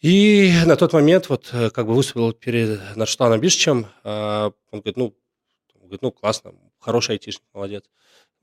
И 0.00 0.52
на 0.66 0.76
тот 0.76 0.92
момент 0.92 1.28
вот 1.28 1.50
э, 1.52 1.70
как 1.70 1.86
бы 1.86 1.94
выступил 1.94 2.32
перед 2.32 2.80
Нарштаном 2.96 3.40
Бишчем, 3.40 3.86
а, 4.02 4.52
он 4.70 4.80
говорит, 4.80 4.96
ну, 4.96 5.14
говорит, 5.92 6.02
ну, 6.02 6.10
классно, 6.10 6.52
хороший 6.80 7.12
айтишник, 7.12 7.44
молодец. 7.52 7.84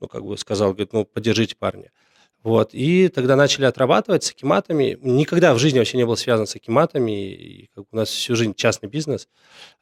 Ну, 0.00 0.08
как 0.08 0.24
бы 0.24 0.38
сказал, 0.38 0.70
говорит, 0.70 0.92
ну, 0.92 1.04
поддержите 1.04 1.56
парня. 1.56 1.90
Вот, 2.42 2.70
и 2.72 3.08
тогда 3.08 3.36
начали 3.36 3.66
отрабатывать 3.66 4.24
с 4.24 4.30
акиматами. 4.30 4.98
Никогда 5.02 5.52
в 5.52 5.58
жизни 5.58 5.78
вообще 5.78 5.98
не 5.98 6.06
был 6.06 6.16
связан 6.16 6.46
с 6.46 6.56
акиматами, 6.56 7.34
и 7.34 7.70
как 7.74 7.84
у 7.90 7.96
нас 7.96 8.08
всю 8.08 8.34
жизнь 8.34 8.54
частный 8.54 8.88
бизнес. 8.88 9.28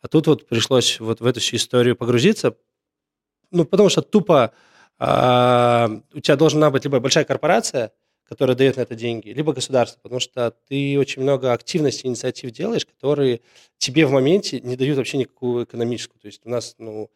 А 0.01 0.09
тут 0.09 0.27
вот 0.27 0.49
пришлось 0.49 0.99
вот 0.99 1.21
в 1.21 1.27
эту 1.27 1.39
всю 1.39 1.57
историю 1.57 1.95
погрузиться, 1.95 2.57
ну, 3.51 3.65
потому 3.65 3.89
что 3.89 4.03
тупо 4.03 4.53
а, 4.99 5.91
у 6.13 6.21
тебя 6.21 6.37
должна 6.37 6.71
быть 6.71 6.85
либо 6.85 7.01
большая 7.01 7.25
корпорация, 7.25 7.93
которая 8.29 8.57
дает 8.57 8.77
на 8.77 8.83
это 8.83 8.95
деньги, 8.95 9.31
либо 9.31 9.53
государство, 9.53 10.01
потому 10.03 10.21
что 10.21 10.53
ты 10.69 10.99
очень 10.99 11.23
много 11.23 11.53
активностей, 11.53 12.09
инициатив 12.09 12.51
делаешь, 12.51 12.85
которые 12.85 13.41
тебе 13.79 14.05
в 14.07 14.11
моменте 14.11 14.61
не 14.61 14.77
дают 14.77 14.99
вообще 14.99 15.17
никакую 15.17 15.65
экономическую. 15.65 16.21
То 16.21 16.27
есть 16.27 16.43
у 16.45 16.51
нас, 16.51 16.75
ну, 16.79 17.11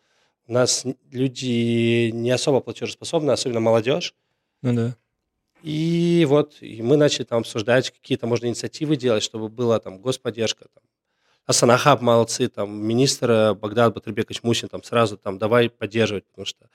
у 0.46 0.52
нас 0.52 0.86
люди 1.10 2.10
не 2.10 2.30
особо 2.30 2.60
платежеспособны, 2.60 3.30
особенно 3.30 3.60
молодежь. 3.60 4.14
Ну 4.62 4.74
да. 4.74 4.96
И 5.62 6.26
вот 6.28 6.56
и 6.60 6.82
мы 6.82 6.96
начали 6.96 7.24
там 7.24 7.40
обсуждать, 7.40 7.90
какие-то 7.90 8.26
можно 8.26 8.46
инициативы 8.46 8.96
делать, 8.96 9.22
чтобы 9.22 9.48
была 9.48 9.78
там 9.78 9.98
господдержка. 9.98 10.66
Там. 10.74 10.82
Асанахаб 11.52 12.00
молодцы, 12.00 12.48
там, 12.48 12.74
министр 12.74 13.54
Богдан 13.54 13.92
Батырбекович 13.92 14.42
Мусин 14.42 14.68
там 14.68 14.82
сразу 14.82 15.16
там 15.16 15.38
давай 15.38 15.70
поддерживать, 15.70 16.24
потому 16.26 16.46
что 16.46 16.66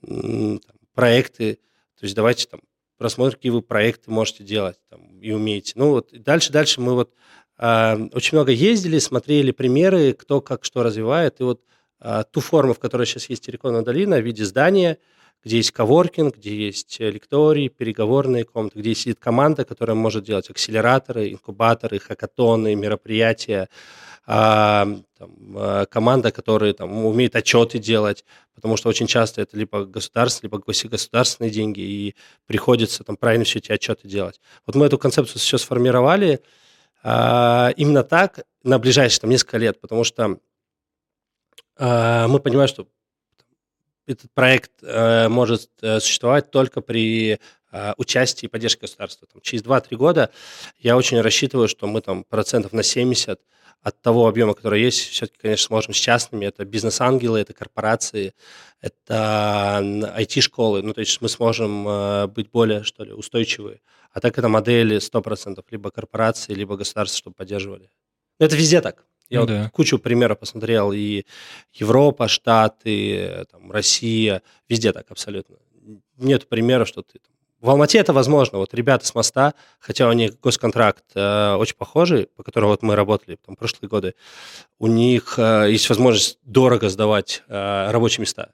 там, 0.00 0.60
проекты, 0.94 1.54
то 1.98 2.04
есть 2.04 2.14
давайте 2.14 2.46
там 2.46 2.60
просмотрим, 2.96 3.36
какие 3.36 3.52
вы 3.52 3.62
проекты 3.62 4.10
можете 4.10 4.44
делать 4.44 4.78
там, 4.90 5.20
и 5.20 5.30
умеете. 5.30 5.72
Ну 5.76 5.90
вот 5.90 6.10
дальше, 6.12 6.52
дальше 6.52 6.80
мы 6.80 6.94
вот 6.94 7.14
э, 7.58 8.08
очень 8.12 8.36
много 8.36 8.50
ездили, 8.52 8.98
смотрели 8.98 9.52
примеры, 9.52 10.14
кто 10.14 10.40
как 10.40 10.64
что 10.64 10.82
развивает, 10.82 11.40
и 11.40 11.44
вот 11.44 11.62
э, 12.00 12.24
ту 12.30 12.40
форму, 12.40 12.74
в 12.74 12.78
которой 12.78 13.06
сейчас 13.06 13.30
есть 13.30 13.44
Терриконная 13.44 13.82
долина 13.82 14.16
в 14.16 14.24
виде 14.24 14.44
здания– 14.44 14.98
где 15.48 15.56
есть 15.56 15.70
коворкинг, 15.70 16.36
где 16.36 16.54
есть 16.54 17.00
лектории, 17.00 17.68
переговорные 17.68 18.44
комнаты, 18.44 18.78
где 18.80 18.94
сидит 18.94 19.18
команда, 19.18 19.64
которая 19.64 19.96
может 19.96 20.24
делать 20.24 20.50
акселераторы, 20.50 21.30
инкубаторы, 21.32 21.98
хакатоны, 21.98 22.74
мероприятия, 22.74 23.70
а, 24.26 24.86
там, 25.16 25.30
а, 25.56 25.86
команда, 25.86 26.32
которая 26.32 26.74
там, 26.74 27.06
умеет 27.06 27.34
отчеты 27.34 27.78
делать, 27.78 28.26
потому 28.54 28.76
что 28.76 28.90
очень 28.90 29.06
часто 29.06 29.40
это 29.40 29.56
либо 29.56 29.86
государственные, 29.86 30.50
либо 30.52 30.62
государственные 30.90 31.50
деньги, 31.50 31.80
и 31.80 32.14
приходится 32.46 33.02
там 33.02 33.16
правильно 33.16 33.46
все 33.46 33.58
эти 33.60 33.72
отчеты 33.72 34.06
делать. 34.06 34.42
Вот 34.66 34.76
мы 34.76 34.84
эту 34.84 34.98
концепцию 34.98 35.40
сейчас 35.40 35.62
сформировали 35.62 36.42
а, 37.02 37.72
именно 37.78 38.02
так 38.02 38.40
на 38.64 38.78
ближайшие 38.78 39.22
там, 39.22 39.30
несколько 39.30 39.56
лет, 39.56 39.80
потому 39.80 40.04
что 40.04 40.40
мы 41.80 42.40
понимаем, 42.40 42.66
что 42.66 42.88
этот 44.08 44.32
проект 44.32 44.72
э, 44.82 45.28
может 45.28 45.70
э, 45.82 46.00
существовать 46.00 46.50
только 46.50 46.80
при 46.80 47.38
э, 47.70 47.92
участии 47.96 48.46
и 48.46 48.48
поддержке 48.48 48.82
государства. 48.82 49.28
Там, 49.30 49.40
через 49.42 49.62
2-3 49.62 49.96
года 49.96 50.30
я 50.78 50.96
очень 50.96 51.20
рассчитываю, 51.20 51.68
что 51.68 51.86
мы 51.86 52.00
там 52.00 52.24
процентов 52.24 52.72
на 52.72 52.82
70 52.82 53.40
от 53.82 54.02
того 54.02 54.26
объема, 54.26 54.54
который 54.54 54.82
есть, 54.82 55.10
все-таки, 55.10 55.38
конечно, 55.42 55.66
сможем 55.66 55.94
с 55.94 55.96
частными. 55.96 56.46
Это 56.46 56.64
бизнес-ангелы, 56.64 57.40
это 57.40 57.52
корпорации, 57.52 58.34
это 58.80 59.80
IT-школы. 60.18 60.82
Ну, 60.82 60.92
то 60.92 61.00
есть 61.00 61.20
мы 61.20 61.28
сможем 61.28 61.86
э, 61.88 62.26
быть 62.26 62.50
более, 62.50 62.82
что 62.82 63.04
ли, 63.04 63.12
устойчивы. 63.12 63.80
А 64.12 64.20
так 64.20 64.38
это 64.38 64.48
модели 64.48 64.96
100%, 64.96 65.64
либо 65.70 65.90
корпорации, 65.90 66.54
либо 66.54 66.76
государства, 66.76 67.18
чтобы 67.18 67.34
поддерживали. 67.34 67.90
Это 68.40 68.56
везде 68.56 68.80
так. 68.80 69.04
Я 69.28 69.40
ну, 69.40 69.46
вот 69.46 69.48
да. 69.48 69.70
кучу 69.70 69.98
примеров 69.98 70.38
посмотрел, 70.38 70.92
и 70.92 71.24
Европа, 71.72 72.28
Штаты, 72.28 73.44
там, 73.50 73.70
Россия, 73.70 74.42
везде 74.68 74.92
так 74.92 75.10
абсолютно. 75.10 75.56
Нет 76.16 76.48
примера, 76.48 76.84
что 76.84 77.02
ты... 77.02 77.20
В 77.60 77.70
Алмате 77.70 77.98
это 77.98 78.12
возможно. 78.12 78.58
Вот 78.58 78.72
ребята 78.72 79.04
с 79.04 79.14
MOST 79.14 79.39
а, 79.39 79.52
хотя 79.80 80.08
у 80.08 80.12
них 80.12 80.38
госконтракт 80.40 81.04
э, 81.16 81.54
очень 81.54 81.74
похожий, 81.74 82.28
по 82.36 82.44
которому 82.44 82.70
вот 82.70 82.82
мы 82.82 82.94
работали 82.94 83.36
там, 83.44 83.56
прошлые 83.56 83.88
годы, 83.88 84.14
у 84.78 84.86
них 84.86 85.34
э, 85.38 85.66
есть 85.68 85.88
возможность 85.88 86.38
дорого 86.44 86.88
сдавать 86.88 87.42
э, 87.48 87.90
рабочие 87.90 88.22
места. 88.22 88.52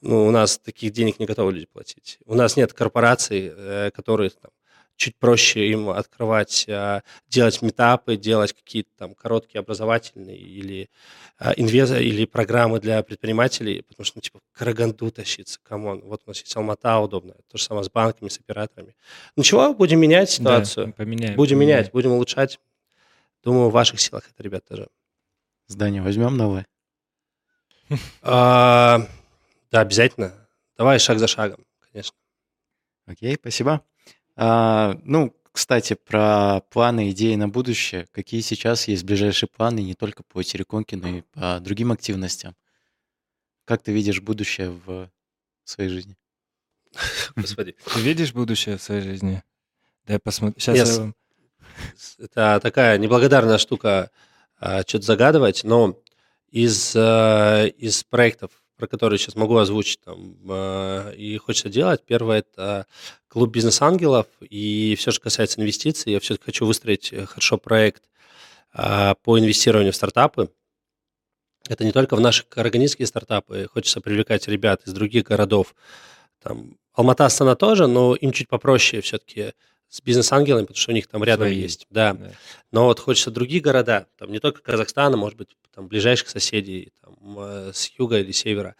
Ну, 0.00 0.26
у 0.26 0.30
нас 0.32 0.58
таких 0.58 0.92
денег 0.92 1.20
не 1.20 1.26
готовы 1.26 1.52
люди 1.52 1.66
платить. 1.66 2.18
У 2.26 2.34
нас 2.34 2.56
нет 2.56 2.72
корпораций, 2.72 3.52
э, 3.54 3.90
которые 3.94 4.30
там, 4.30 4.50
чуть 4.98 5.16
проще 5.16 5.70
им 5.70 5.88
открывать, 5.90 6.66
а, 6.68 7.02
делать 7.28 7.62
митапы, 7.62 8.16
делать 8.16 8.52
какие-то 8.52 8.90
там 8.98 9.14
короткие 9.14 9.60
образовательные 9.60 10.36
или 10.36 10.90
а, 11.38 11.52
инвест 11.52 11.92
или 11.92 12.26
программы 12.26 12.80
для 12.80 13.02
предпринимателей, 13.02 13.82
потому 13.82 14.04
что, 14.04 14.18
ну, 14.18 14.22
типа, 14.22 14.40
Караганду 14.52 15.10
тащиться, 15.12 15.60
come 15.62 15.85
on. 15.85 16.02
Вот 16.02 16.22
у 16.26 16.30
нас 16.30 16.40
есть 16.40 16.54
Алмата 16.56 16.98
удобно, 16.98 17.34
то 17.50 17.56
же 17.56 17.64
самое 17.64 17.84
с 17.84 17.90
банками, 17.90 18.28
с 18.28 18.38
операторами. 18.38 18.96
Ну 19.36 19.44
чего, 19.44 19.72
будем 19.72 20.00
менять 20.00 20.30
ситуацию. 20.30 20.88
Да, 20.88 20.92
поменяем. 20.92 21.36
Будем 21.36 21.58
поменяем. 21.58 21.78
менять, 21.78 21.92
будем 21.92 22.12
улучшать. 22.12 22.58
Думаю, 23.44 23.70
в 23.70 23.72
ваших 23.72 24.00
силах 24.00 24.28
это, 24.28 24.42
ребят, 24.42 24.64
тоже. 24.68 24.88
Здание 25.68 26.02
возьмем 26.02 26.36
новое? 26.36 26.66
А, 28.20 29.06
да, 29.70 29.80
обязательно. 29.80 30.34
Давай 30.76 30.98
шаг 30.98 31.20
за 31.20 31.28
шагом, 31.28 31.64
конечно. 31.92 32.16
Окей, 33.06 33.36
спасибо. 33.36 33.82
А, 34.40 34.96
ну, 35.02 35.34
кстати, 35.50 35.94
про 35.94 36.60
планы, 36.70 37.10
идеи 37.10 37.34
на 37.34 37.48
будущее. 37.48 38.06
Какие 38.12 38.40
сейчас 38.40 38.86
есть 38.86 39.02
ближайшие 39.02 39.48
планы 39.48 39.80
не 39.80 39.94
только 39.94 40.22
по 40.22 40.40
Тереконке, 40.44 40.96
но 40.96 41.08
и 41.08 41.22
по 41.22 41.58
другим 41.58 41.90
активностям? 41.90 42.54
Как 43.64 43.82
ты 43.82 43.90
видишь 43.90 44.20
будущее 44.20 44.70
в 44.70 45.10
своей 45.64 45.90
жизни? 45.90 46.16
Господи. 47.36 47.74
Ты 47.92 48.00
видишь 48.00 48.32
будущее 48.32 48.78
в 48.78 48.82
своей 48.82 49.02
жизни? 49.02 49.42
Да 50.06 50.12
я 50.12 50.20
посмотрю. 50.20 50.60
Сейчас 50.60 50.78
yes. 50.78 51.12
я... 52.18 52.24
Это 52.24 52.60
такая 52.62 52.96
неблагодарная 52.96 53.58
штука 53.58 54.12
а, 54.60 54.82
что-то 54.82 55.04
загадывать, 55.04 55.64
но 55.64 56.00
из, 56.50 56.94
а, 56.96 57.66
из 57.66 58.04
проектов, 58.04 58.52
про 58.78 58.86
которые 58.86 59.18
сейчас 59.18 59.34
могу 59.34 59.56
озвучить, 59.56 60.00
там, 60.00 60.36
э, 60.48 61.14
и 61.16 61.36
хочется 61.36 61.68
делать. 61.68 62.02
Первое– 62.06 62.38
это 62.52 62.86
клуб 63.26 63.50
бизнес-ангелов, 63.50 64.26
и 64.40 64.94
все, 64.96 65.10
что 65.10 65.20
касается 65.20 65.60
инвестиций, 65.60 66.12
я 66.12 66.20
все-таки 66.20 66.46
хочу 66.46 66.64
выстроить 66.64 67.12
э, 67.12 67.26
хорошо 67.26 67.58
проект 67.58 68.04
э, 68.74 69.14
по 69.22 69.38
инвестированию 69.38 69.92
в 69.92 69.96
стартапы. 69.96 70.50
Это 71.68 71.84
не 71.84 71.92
только 71.92 72.14
в 72.14 72.20
наши 72.20 72.44
караганинские 72.44 73.06
стартапы, 73.06 73.68
хочется 73.70 74.00
привлекать 74.00 74.46
ребят 74.46 74.86
из 74.86 74.92
других 74.92 75.24
городов. 75.24 75.74
Там, 76.40 76.78
Алмата, 76.94 77.26
Астана 77.26 77.56
тоже, 77.56 77.88
но 77.88 78.14
им 78.14 78.32
чуть 78.32 78.48
попроще 78.48 79.02
все-таки 79.02 79.52
с 79.88 80.00
бизнес-ангелами, 80.00 80.62
потому 80.62 80.76
что 80.76 80.92
у 80.92 80.94
них 80.94 81.08
там 81.08 81.24
рядом 81.24 81.48
Свои. 81.48 81.60
есть. 81.60 81.86
Да. 81.90 82.12
да. 82.12 82.30
Но 82.70 82.84
вот 82.84 83.00
хочется 83.00 83.30
другие 83.30 83.60
города, 83.60 84.06
там 84.18 84.30
не 84.30 84.38
только 84.38 84.62
Казахстана, 84.62 85.16
может 85.16 85.36
быть, 85.36 85.56
там 85.78 85.86
ближайших 85.86 86.28
соседей, 86.28 86.90
там, 87.00 87.08
Э, 87.38 87.70
с 87.72 87.92
юга 87.96 88.18
или 88.18 88.32
севера. 88.32 88.74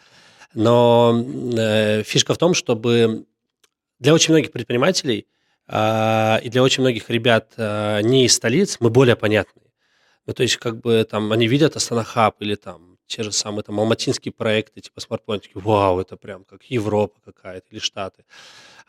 Но 0.52 1.24
э, 1.56 2.02
фишка 2.02 2.34
в 2.34 2.38
том, 2.38 2.54
чтобы 2.54 3.24
для 4.00 4.14
очень 4.14 4.34
многих 4.34 4.50
предпринимателей 4.50 5.28
э, 5.68 6.40
и 6.42 6.48
для 6.48 6.62
очень 6.62 6.82
многих 6.82 7.08
ребят 7.08 7.52
э, 7.56 8.00
не 8.02 8.24
из 8.24 8.34
столиц 8.34 8.78
мы 8.80 8.90
более 8.90 9.14
понятны. 9.14 9.62
Ну, 10.26 10.34
то 10.34 10.42
есть, 10.42 10.56
как 10.56 10.80
бы 10.80 11.06
там 11.08 11.32
они 11.32 11.46
видят 11.46 11.76
Астана 11.76 12.02
Хаб 12.02 12.42
или 12.42 12.56
там 12.56 12.98
те 13.06 13.22
же 13.22 13.30
самые 13.30 13.62
там 13.62 13.78
алматинские 13.78 14.32
проекты, 14.32 14.80
типа 14.80 15.00
смартфон, 15.00 15.38
такие, 15.40 15.62
вау, 15.62 16.00
это 16.00 16.16
прям 16.16 16.44
как 16.44 16.64
Европа 16.64 17.20
какая-то 17.24 17.66
или 17.70 17.78
Штаты. 17.78 18.24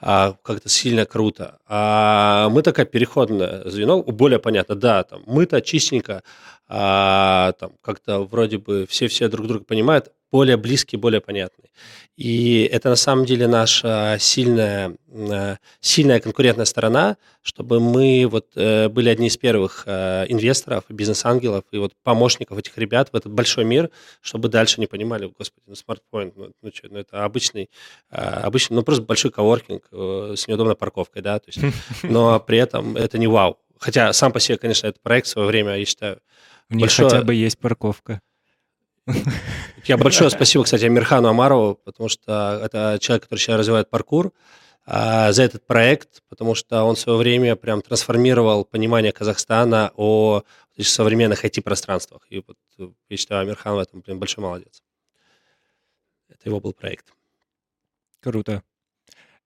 А, 0.02 0.36
как-то 0.44 0.70
сильно 0.70 1.06
круто. 1.06 1.60
А 1.68 2.50
мы 2.50 2.62
такая 2.62 2.86
переходное 2.86 3.70
звено, 3.70 4.02
более 4.02 4.40
понятно, 4.40 4.76
да, 4.76 5.04
там 5.04 5.24
мы-то 5.26 5.62
чистенько, 5.62 6.24
а, 6.68 7.52
там 7.60 7.72
как-то 7.82 8.20
вроде 8.24 8.60
бы 8.60 8.86
все-все 8.88 9.28
друг 9.28 9.48
друга 9.48 9.66
понимают, 9.66 10.12
более 10.32 10.58
близкий, 10.58 10.98
более 10.98 11.22
понятный. 11.22 11.72
И 12.16 12.70
это 12.72 12.90
на 12.90 12.96
самом 12.96 13.26
деле 13.26 13.48
наша 13.48 14.18
сильная, 14.20 14.96
э, 15.08 15.56
сильная 15.80 16.20
конкурентная 16.20 16.66
сторона, 16.66 17.18
чтобы 17.42 17.80
мы 17.80 18.28
вот 18.30 18.48
э, 18.56 18.90
были 18.90 19.10
одни 19.10 19.28
из 19.28 19.38
первых 19.38 19.84
э, 19.86 20.26
инвесторов, 20.28 20.84
бизнес-ангелов 20.90 21.64
и 21.72 21.78
вот 21.78 21.94
помощников 22.04 22.58
этих 22.58 22.78
ребят 22.78 23.10
в 23.14 23.16
этот 23.16 23.32
большой 23.32 23.64
мир, 23.64 23.90
чтобы 24.22 24.50
дальше 24.50 24.82
не 24.82 24.88
понимали, 24.88 25.32
господи, 25.38 25.64
ну 25.68 25.76
смартфон, 25.76 26.34
ну, 26.36 26.52
ну 26.62 26.72
что, 26.74 26.90
ну 26.90 27.00
это 27.00 27.24
обычный, 27.24 27.70
обычный, 28.10 28.76
ну 28.76 28.84
просто 28.84 29.04
большой 29.04 29.32
коворкинг 29.32 29.88
с 29.92 30.48
неудобной 30.48 30.76
парковкой, 30.76 31.22
да, 31.22 31.40
то 31.40 31.46
есть, 31.48 31.60
но 32.04 32.40
при 32.40 32.58
этом 32.58 32.98
это 32.98 33.18
не 33.18 33.28
вау. 33.28 33.58
Хотя 33.80 34.12
сам 34.12 34.34
по 34.34 34.42
себе, 34.42 34.58
конечно, 34.58 34.88
этот 34.88 35.02
проект 35.02 35.28
в 35.28 35.30
свое 35.30 35.48
время, 35.48 35.78
я 35.78 35.86
считаю, 35.86 36.20
у 36.70 36.74
них 36.74 36.82
большое... 36.82 37.10
хотя 37.10 37.24
бы 37.24 37.34
есть 37.34 37.58
парковка. 37.58 38.22
Я 39.86 39.98
большое 39.98 40.30
спасибо, 40.30 40.64
кстати, 40.64 40.86
Амирхану 40.86 41.30
Амарову, 41.30 41.76
потому 41.76 42.10
что 42.10 42.62
это 42.64 42.98
человек, 43.00 43.24
который 43.24 43.40
сейчас 43.40 43.58
развивает 43.58 43.90
паркур, 43.90 44.32
а, 44.86 45.32
за 45.32 45.44
этот 45.44 45.66
проект, 45.66 46.24
потому 46.30 46.56
что 46.56 46.84
он 46.84 46.96
в 46.96 47.00
свое 47.00 47.18
время 47.18 47.56
прям 47.56 47.82
трансформировал 47.82 48.66
понимание 48.66 49.12
Казахстана 49.12 49.92
о 49.96 50.44
современных 50.82 51.46
IT-пространствах. 51.46 52.26
И 52.30 52.44
вот 52.48 52.58
я 53.10 53.18
считаю, 53.18 53.42
Амирхан 53.42 53.76
в 53.76 53.80
этом 53.80 54.02
прям 54.02 54.20
большой 54.20 54.44
молодец. 54.44 54.82
Это 56.30 56.50
его 56.50 56.60
был 56.60 56.74
проект. 56.74 57.14
Круто. 58.22 58.64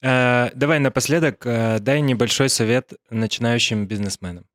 Э, 0.02 0.52
давай 0.54 0.80
напоследок 0.80 1.46
э, 1.46 1.80
дай 1.80 2.02
небольшой 2.02 2.50
совет 2.50 2.94
начинающим 3.10 3.88
бизнесменам. 3.88 4.46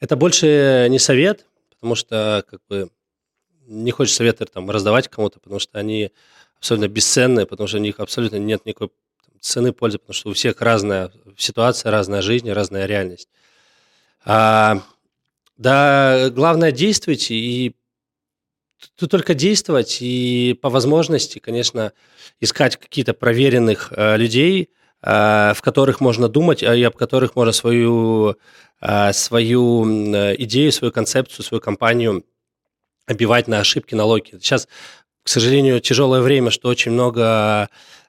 Это 0.00 0.16
больше 0.16 0.86
не 0.90 0.98
совет, 0.98 1.46
потому 1.70 1.94
что 1.94 2.44
как 2.48 2.60
бы 2.68 2.90
не 3.66 3.90
хочешь 3.90 4.14
советы 4.14 4.44
там 4.46 4.70
раздавать 4.70 5.08
кому-то, 5.08 5.40
потому 5.40 5.58
что 5.58 5.78
они 5.78 6.12
абсолютно 6.58 6.88
бесценные, 6.88 7.46
потому 7.46 7.66
что 7.66 7.78
у 7.78 7.80
них 7.80 8.00
абсолютно 8.00 8.36
нет 8.36 8.64
никакой 8.64 8.90
цены 9.40 9.72
пользы, 9.72 9.98
потому 9.98 10.14
что 10.14 10.30
у 10.30 10.32
всех 10.32 10.60
разная 10.60 11.10
ситуация, 11.36 11.90
разная 11.90 12.22
жизнь, 12.22 12.50
разная 12.50 12.86
реальность. 12.86 13.28
А, 14.24 14.82
да, 15.56 16.30
главное 16.30 16.72
действовать 16.72 17.30
и 17.30 17.74
тут 18.96 19.10
только 19.10 19.34
действовать 19.34 19.98
и 20.00 20.58
по 20.60 20.68
возможности, 20.68 21.38
конечно, 21.38 21.92
искать 22.40 22.76
какие-то 22.76 23.14
проверенных 23.14 23.92
э, 23.96 24.16
людей, 24.16 24.70
в 25.08 25.58
которых 25.62 26.00
можно 26.00 26.28
думать, 26.28 26.62
и 26.62 26.82
об 26.82 26.96
которых 26.96 27.36
можно 27.36 27.52
свою, 27.52 28.36
э, 28.80 29.12
свою 29.12 29.84
идею, 30.34 30.72
свою 30.72 30.92
концепцию, 30.92 31.44
свою 31.44 31.60
компанию 31.60 32.24
обивать 33.06 33.46
на 33.46 33.60
ошибки, 33.60 33.94
на 33.94 34.04
локи. 34.04 34.32
Сейчас, 34.40 34.66
к 35.22 35.28
сожалению, 35.28 35.80
тяжелое 35.80 36.22
время, 36.22 36.50
что 36.50 36.68
очень 36.68 36.90
много 36.90 37.68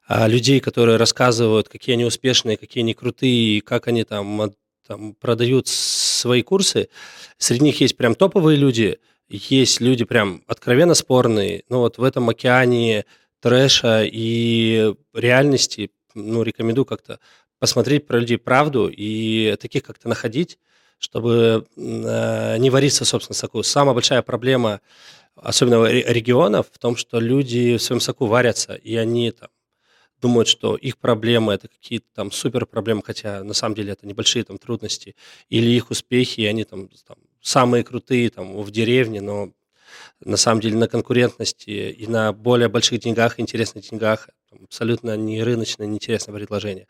людей, 0.09 0.59
которые 0.59 0.97
рассказывают, 0.97 1.69
какие 1.69 1.93
они 1.93 2.05
успешные, 2.05 2.57
какие 2.57 2.81
они 2.81 2.93
крутые, 2.93 3.61
как 3.61 3.87
они 3.87 4.03
там, 4.03 4.53
там 4.87 5.13
продают 5.13 5.67
свои 5.67 6.41
курсы. 6.41 6.89
Среди 7.37 7.65
них 7.65 7.81
есть 7.81 7.97
прям 7.97 8.15
топовые 8.15 8.57
люди, 8.57 8.99
есть 9.29 9.81
люди 9.81 10.05
прям 10.05 10.41
откровенно 10.47 10.93
спорные. 10.93 11.63
Но 11.69 11.81
вот 11.81 11.97
в 11.97 12.03
этом 12.03 12.29
океане 12.29 13.05
трэша 13.41 14.03
и 14.05 14.93
реальности, 15.13 15.91
ну, 16.17 16.43
рекомендую 16.43 16.85
как-то 16.85 17.19
посмотреть 17.59 18.07
про 18.07 18.19
людей 18.19 18.37
правду 18.37 18.89
и 18.91 19.55
таких 19.59 19.83
как-то 19.83 20.09
находить, 20.09 20.59
чтобы 20.99 21.67
э, 21.75 22.57
не 22.57 22.69
вариться, 22.69 23.05
собственно, 23.05 23.35
в 23.35 23.37
соку. 23.37 23.63
Самая 23.63 23.93
большая 23.93 24.21
проблема, 24.21 24.81
особенно 25.35 25.85
регионов, 25.85 26.67
в 26.71 26.79
том, 26.79 26.95
что 26.95 27.19
люди 27.19 27.77
в 27.77 27.81
своем 27.81 27.99
соку 27.99 28.25
варятся, 28.25 28.73
и 28.75 28.95
они 28.95 29.31
там 29.31 29.49
думают, 30.21 30.47
что 30.47 30.75
их 30.75 30.97
проблемы 30.97 31.53
это 31.53 31.67
какие-то 31.67 32.07
там 32.13 32.31
супер 32.31 32.65
проблемы, 32.65 33.03
хотя 33.05 33.43
на 33.43 33.53
самом 33.53 33.75
деле 33.75 33.93
это 33.93 34.07
небольшие 34.07 34.43
там 34.43 34.57
трудности, 34.57 35.15
или 35.49 35.69
их 35.69 35.91
успехи, 35.91 36.41
и 36.41 36.45
они 36.45 36.63
там, 36.63 36.89
там 37.07 37.17
самые 37.41 37.83
крутые 37.83 38.29
там 38.29 38.57
в 38.61 38.71
деревне, 38.71 39.21
но 39.21 39.51
на 40.23 40.37
самом 40.37 40.61
деле 40.61 40.77
на 40.77 40.87
конкурентности 40.87 41.69
и 41.69 42.07
на 42.07 42.33
более 42.33 42.69
больших 42.69 42.99
деньгах, 42.99 43.39
интересных 43.39 43.89
деньгах, 43.89 44.29
абсолютно 44.63 45.15
не 45.15 45.43
рыночное, 45.43 45.87
неинтересное 45.87 46.35
предложение. 46.35 46.87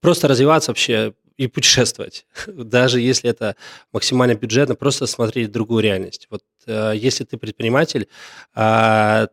Просто 0.00 0.28
развиваться 0.28 0.70
вообще 0.70 1.14
и 1.36 1.48
путешествовать, 1.48 2.26
даже 2.46 3.00
если 3.00 3.28
это 3.30 3.56
максимально 3.92 4.34
бюджетно, 4.34 4.74
просто 4.76 5.06
смотреть 5.06 5.50
другую 5.50 5.82
реальность. 5.82 6.28
Вот 6.30 6.42
э, 6.66 6.92
если 6.94 7.24
ты 7.24 7.36
предприниматель, 7.36 8.08
э, 8.54 9.26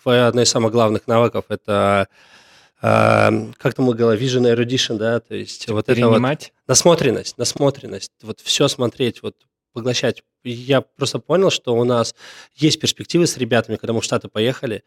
твоя 0.00 0.28
одна 0.28 0.42
из 0.42 0.50
самых 0.50 0.72
главных 0.72 1.06
навыков 1.08 1.46
это 1.48 2.08
э, 2.82 3.52
как 3.56 3.74
там 3.74 3.86
мы 3.86 3.94
говорили, 3.94 4.24
vision 4.24 4.54
erudition, 4.54 4.96
да, 4.96 5.18
то 5.18 5.34
есть 5.34 5.68
вот 5.68 5.88
это 5.88 6.08
вот 6.08 6.22
насмотренность, 6.68 7.36
насмотренность, 7.36 8.12
вот 8.22 8.40
все 8.40 8.68
смотреть, 8.68 9.22
вот 9.22 9.34
поглощать. 9.74 10.22
Я 10.42 10.80
просто 10.80 11.18
понял, 11.18 11.50
что 11.50 11.74
у 11.74 11.84
нас 11.84 12.14
есть 12.54 12.80
перспективы 12.80 13.26
с 13.26 13.36
ребятами, 13.36 13.76
когда 13.76 13.92
мы 13.92 14.00
в 14.00 14.04
Штаты 14.04 14.28
поехали, 14.28 14.84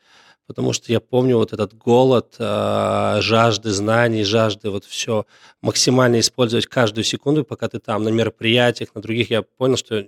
потому 0.48 0.74
что 0.74 0.92
я 0.92 1.00
помню 1.00 1.38
вот 1.38 1.54
этот 1.54 1.76
голод, 1.76 2.36
э, 2.40 3.18
жажды 3.22 3.70
знаний, 3.72 4.24
жажды 4.24 4.72
вот 4.72 4.86
все 4.86 5.26
максимально 5.62 6.20
использовать 6.20 6.66
каждую 6.66 7.04
секунду, 7.04 7.44
пока 7.44 7.68
ты 7.68 7.80
там 7.80 8.04
на 8.04 8.10
мероприятиях, 8.10 8.96
на 8.96 9.02
других. 9.02 9.30
Я 9.30 9.44
понял, 9.44 9.78
что 9.78 10.04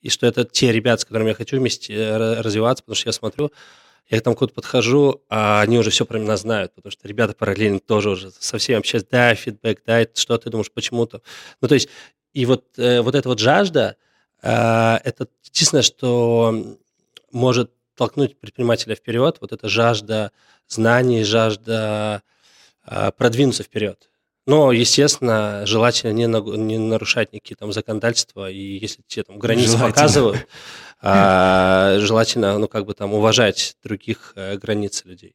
и 0.00 0.10
что 0.10 0.26
это 0.26 0.44
те 0.44 0.72
ребята, 0.72 1.02
с 1.02 1.04
которыми 1.04 1.28
я 1.28 1.34
хочу 1.34 1.56
вместе 1.58 1.94
э, 1.94 2.40
развиваться, 2.40 2.82
потому 2.82 2.96
что 2.96 3.08
я 3.08 3.12
смотрю, 3.12 3.52
я 4.08 4.20
там 4.20 4.34
куда-то 4.34 4.54
подхожу, 4.54 5.22
а 5.28 5.60
они 5.60 5.78
уже 5.78 5.90
все 5.90 6.06
про 6.06 6.18
меня 6.18 6.36
знают, 6.36 6.74
потому 6.74 6.90
что 6.90 7.06
ребята 7.06 7.34
параллельно 7.34 7.78
тоже 7.78 8.10
уже 8.10 8.30
со 8.30 8.58
всеми 8.58 8.78
общаются, 8.78 9.10
да, 9.10 9.34
фидбэк, 9.34 9.82
да, 9.86 10.06
что 10.14 10.38
ты 10.38 10.50
думаешь, 10.50 10.72
почему-то. 10.72 11.20
Ну, 11.60 11.68
то 11.68 11.74
есть 11.74 11.88
и 12.38 12.46
вот, 12.46 12.78
э, 12.78 13.00
вот 13.00 13.16
эта 13.16 13.28
вот 13.28 13.40
жажда, 13.40 13.96
э, 14.42 14.48
это 14.48 15.26
единственное, 15.42 15.82
что 15.82 16.76
может 17.32 17.72
толкнуть 17.96 18.38
предпринимателя 18.38 18.94
вперед, 18.94 19.38
вот 19.40 19.52
эта 19.52 19.68
жажда 19.68 20.30
знаний, 20.68 21.24
жажда 21.24 22.22
э, 22.86 23.10
продвинуться 23.16 23.64
вперед. 23.64 24.08
Но, 24.46 24.70
естественно, 24.70 25.66
желательно 25.66 26.12
не, 26.12 26.28
на, 26.28 26.38
не 26.38 26.78
нарушать 26.78 27.32
никакие 27.32 27.56
там 27.56 27.72
законодательства, 27.72 28.48
и 28.48 28.78
если 28.78 29.02
тебе 29.02 29.24
там 29.24 29.40
границы 29.40 29.72
желательно. 29.72 29.90
показывают, 29.90 30.48
а, 31.02 31.96
желательно, 31.98 32.56
ну, 32.56 32.68
как 32.68 32.86
бы 32.86 32.94
там 32.94 33.14
уважать 33.14 33.76
других 33.82 34.32
а, 34.36 34.56
границ 34.56 35.04
людей 35.04 35.34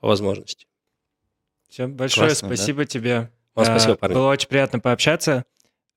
по 0.00 0.08
возможности. 0.08 0.66
Все, 1.68 1.86
большое 1.86 2.26
Классно, 2.26 2.48
спасибо 2.48 2.80
да? 2.80 2.86
тебе. 2.86 3.30
Вам 3.54 3.66
спасибо, 3.66 3.94
парни. 3.94 4.14
Было 4.14 4.30
очень 4.30 4.48
приятно 4.48 4.80
пообщаться. 4.80 5.44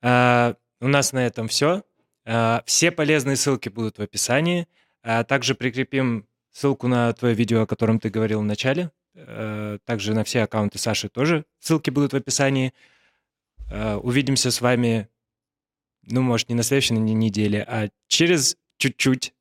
А, 0.02 0.56
у 0.80 0.88
нас 0.88 1.14
на 1.14 1.26
этом 1.26 1.48
все. 1.48 1.84
А, 2.26 2.64
все 2.66 2.92
полезные 2.92 3.36
ссылки 3.36 3.70
будут 3.70 3.98
в 3.98 4.02
описании. 4.02 4.68
А 5.04 5.24
также 5.24 5.56
прикрепим 5.56 6.28
ссылку 6.52 6.88
на 6.88 7.14
твое 7.14 7.36
видео, 7.36 7.62
о 7.62 7.68
котором 7.68 8.00
ты 8.00 8.10
говорил 8.10 8.42
в 8.42 8.46
начале. 8.46 8.92
А, 9.16 9.78
также 9.86 10.14
на 10.14 10.24
все 10.24 10.44
аккаунты 10.44 10.78
Саши 10.78 11.10
тоже 11.10 11.46
ссылки 11.60 11.90
будут 11.90 12.14
в 12.14 12.16
описании. 12.16 12.74
А, 13.72 13.98
увидимся 13.98 14.52
с 14.52 14.62
вами, 14.62 15.10
ну, 16.04 16.22
может, 16.22 16.50
не 16.50 16.56
на 16.56 16.64
следующей 16.64 16.94
неделе, 16.94 17.64
а 17.68 17.90
через 18.08 18.58
чуть-чуть. 18.78 19.34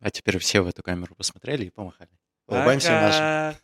А 0.00 0.10
теперь 0.10 0.38
все 0.38 0.62
в 0.62 0.66
эту 0.66 0.82
камеру 0.82 1.14
посмотрели 1.14 1.66
и 1.66 1.70
помахали. 1.70 2.10
Улыбаемся 2.46 2.90
нашим. 2.90 3.60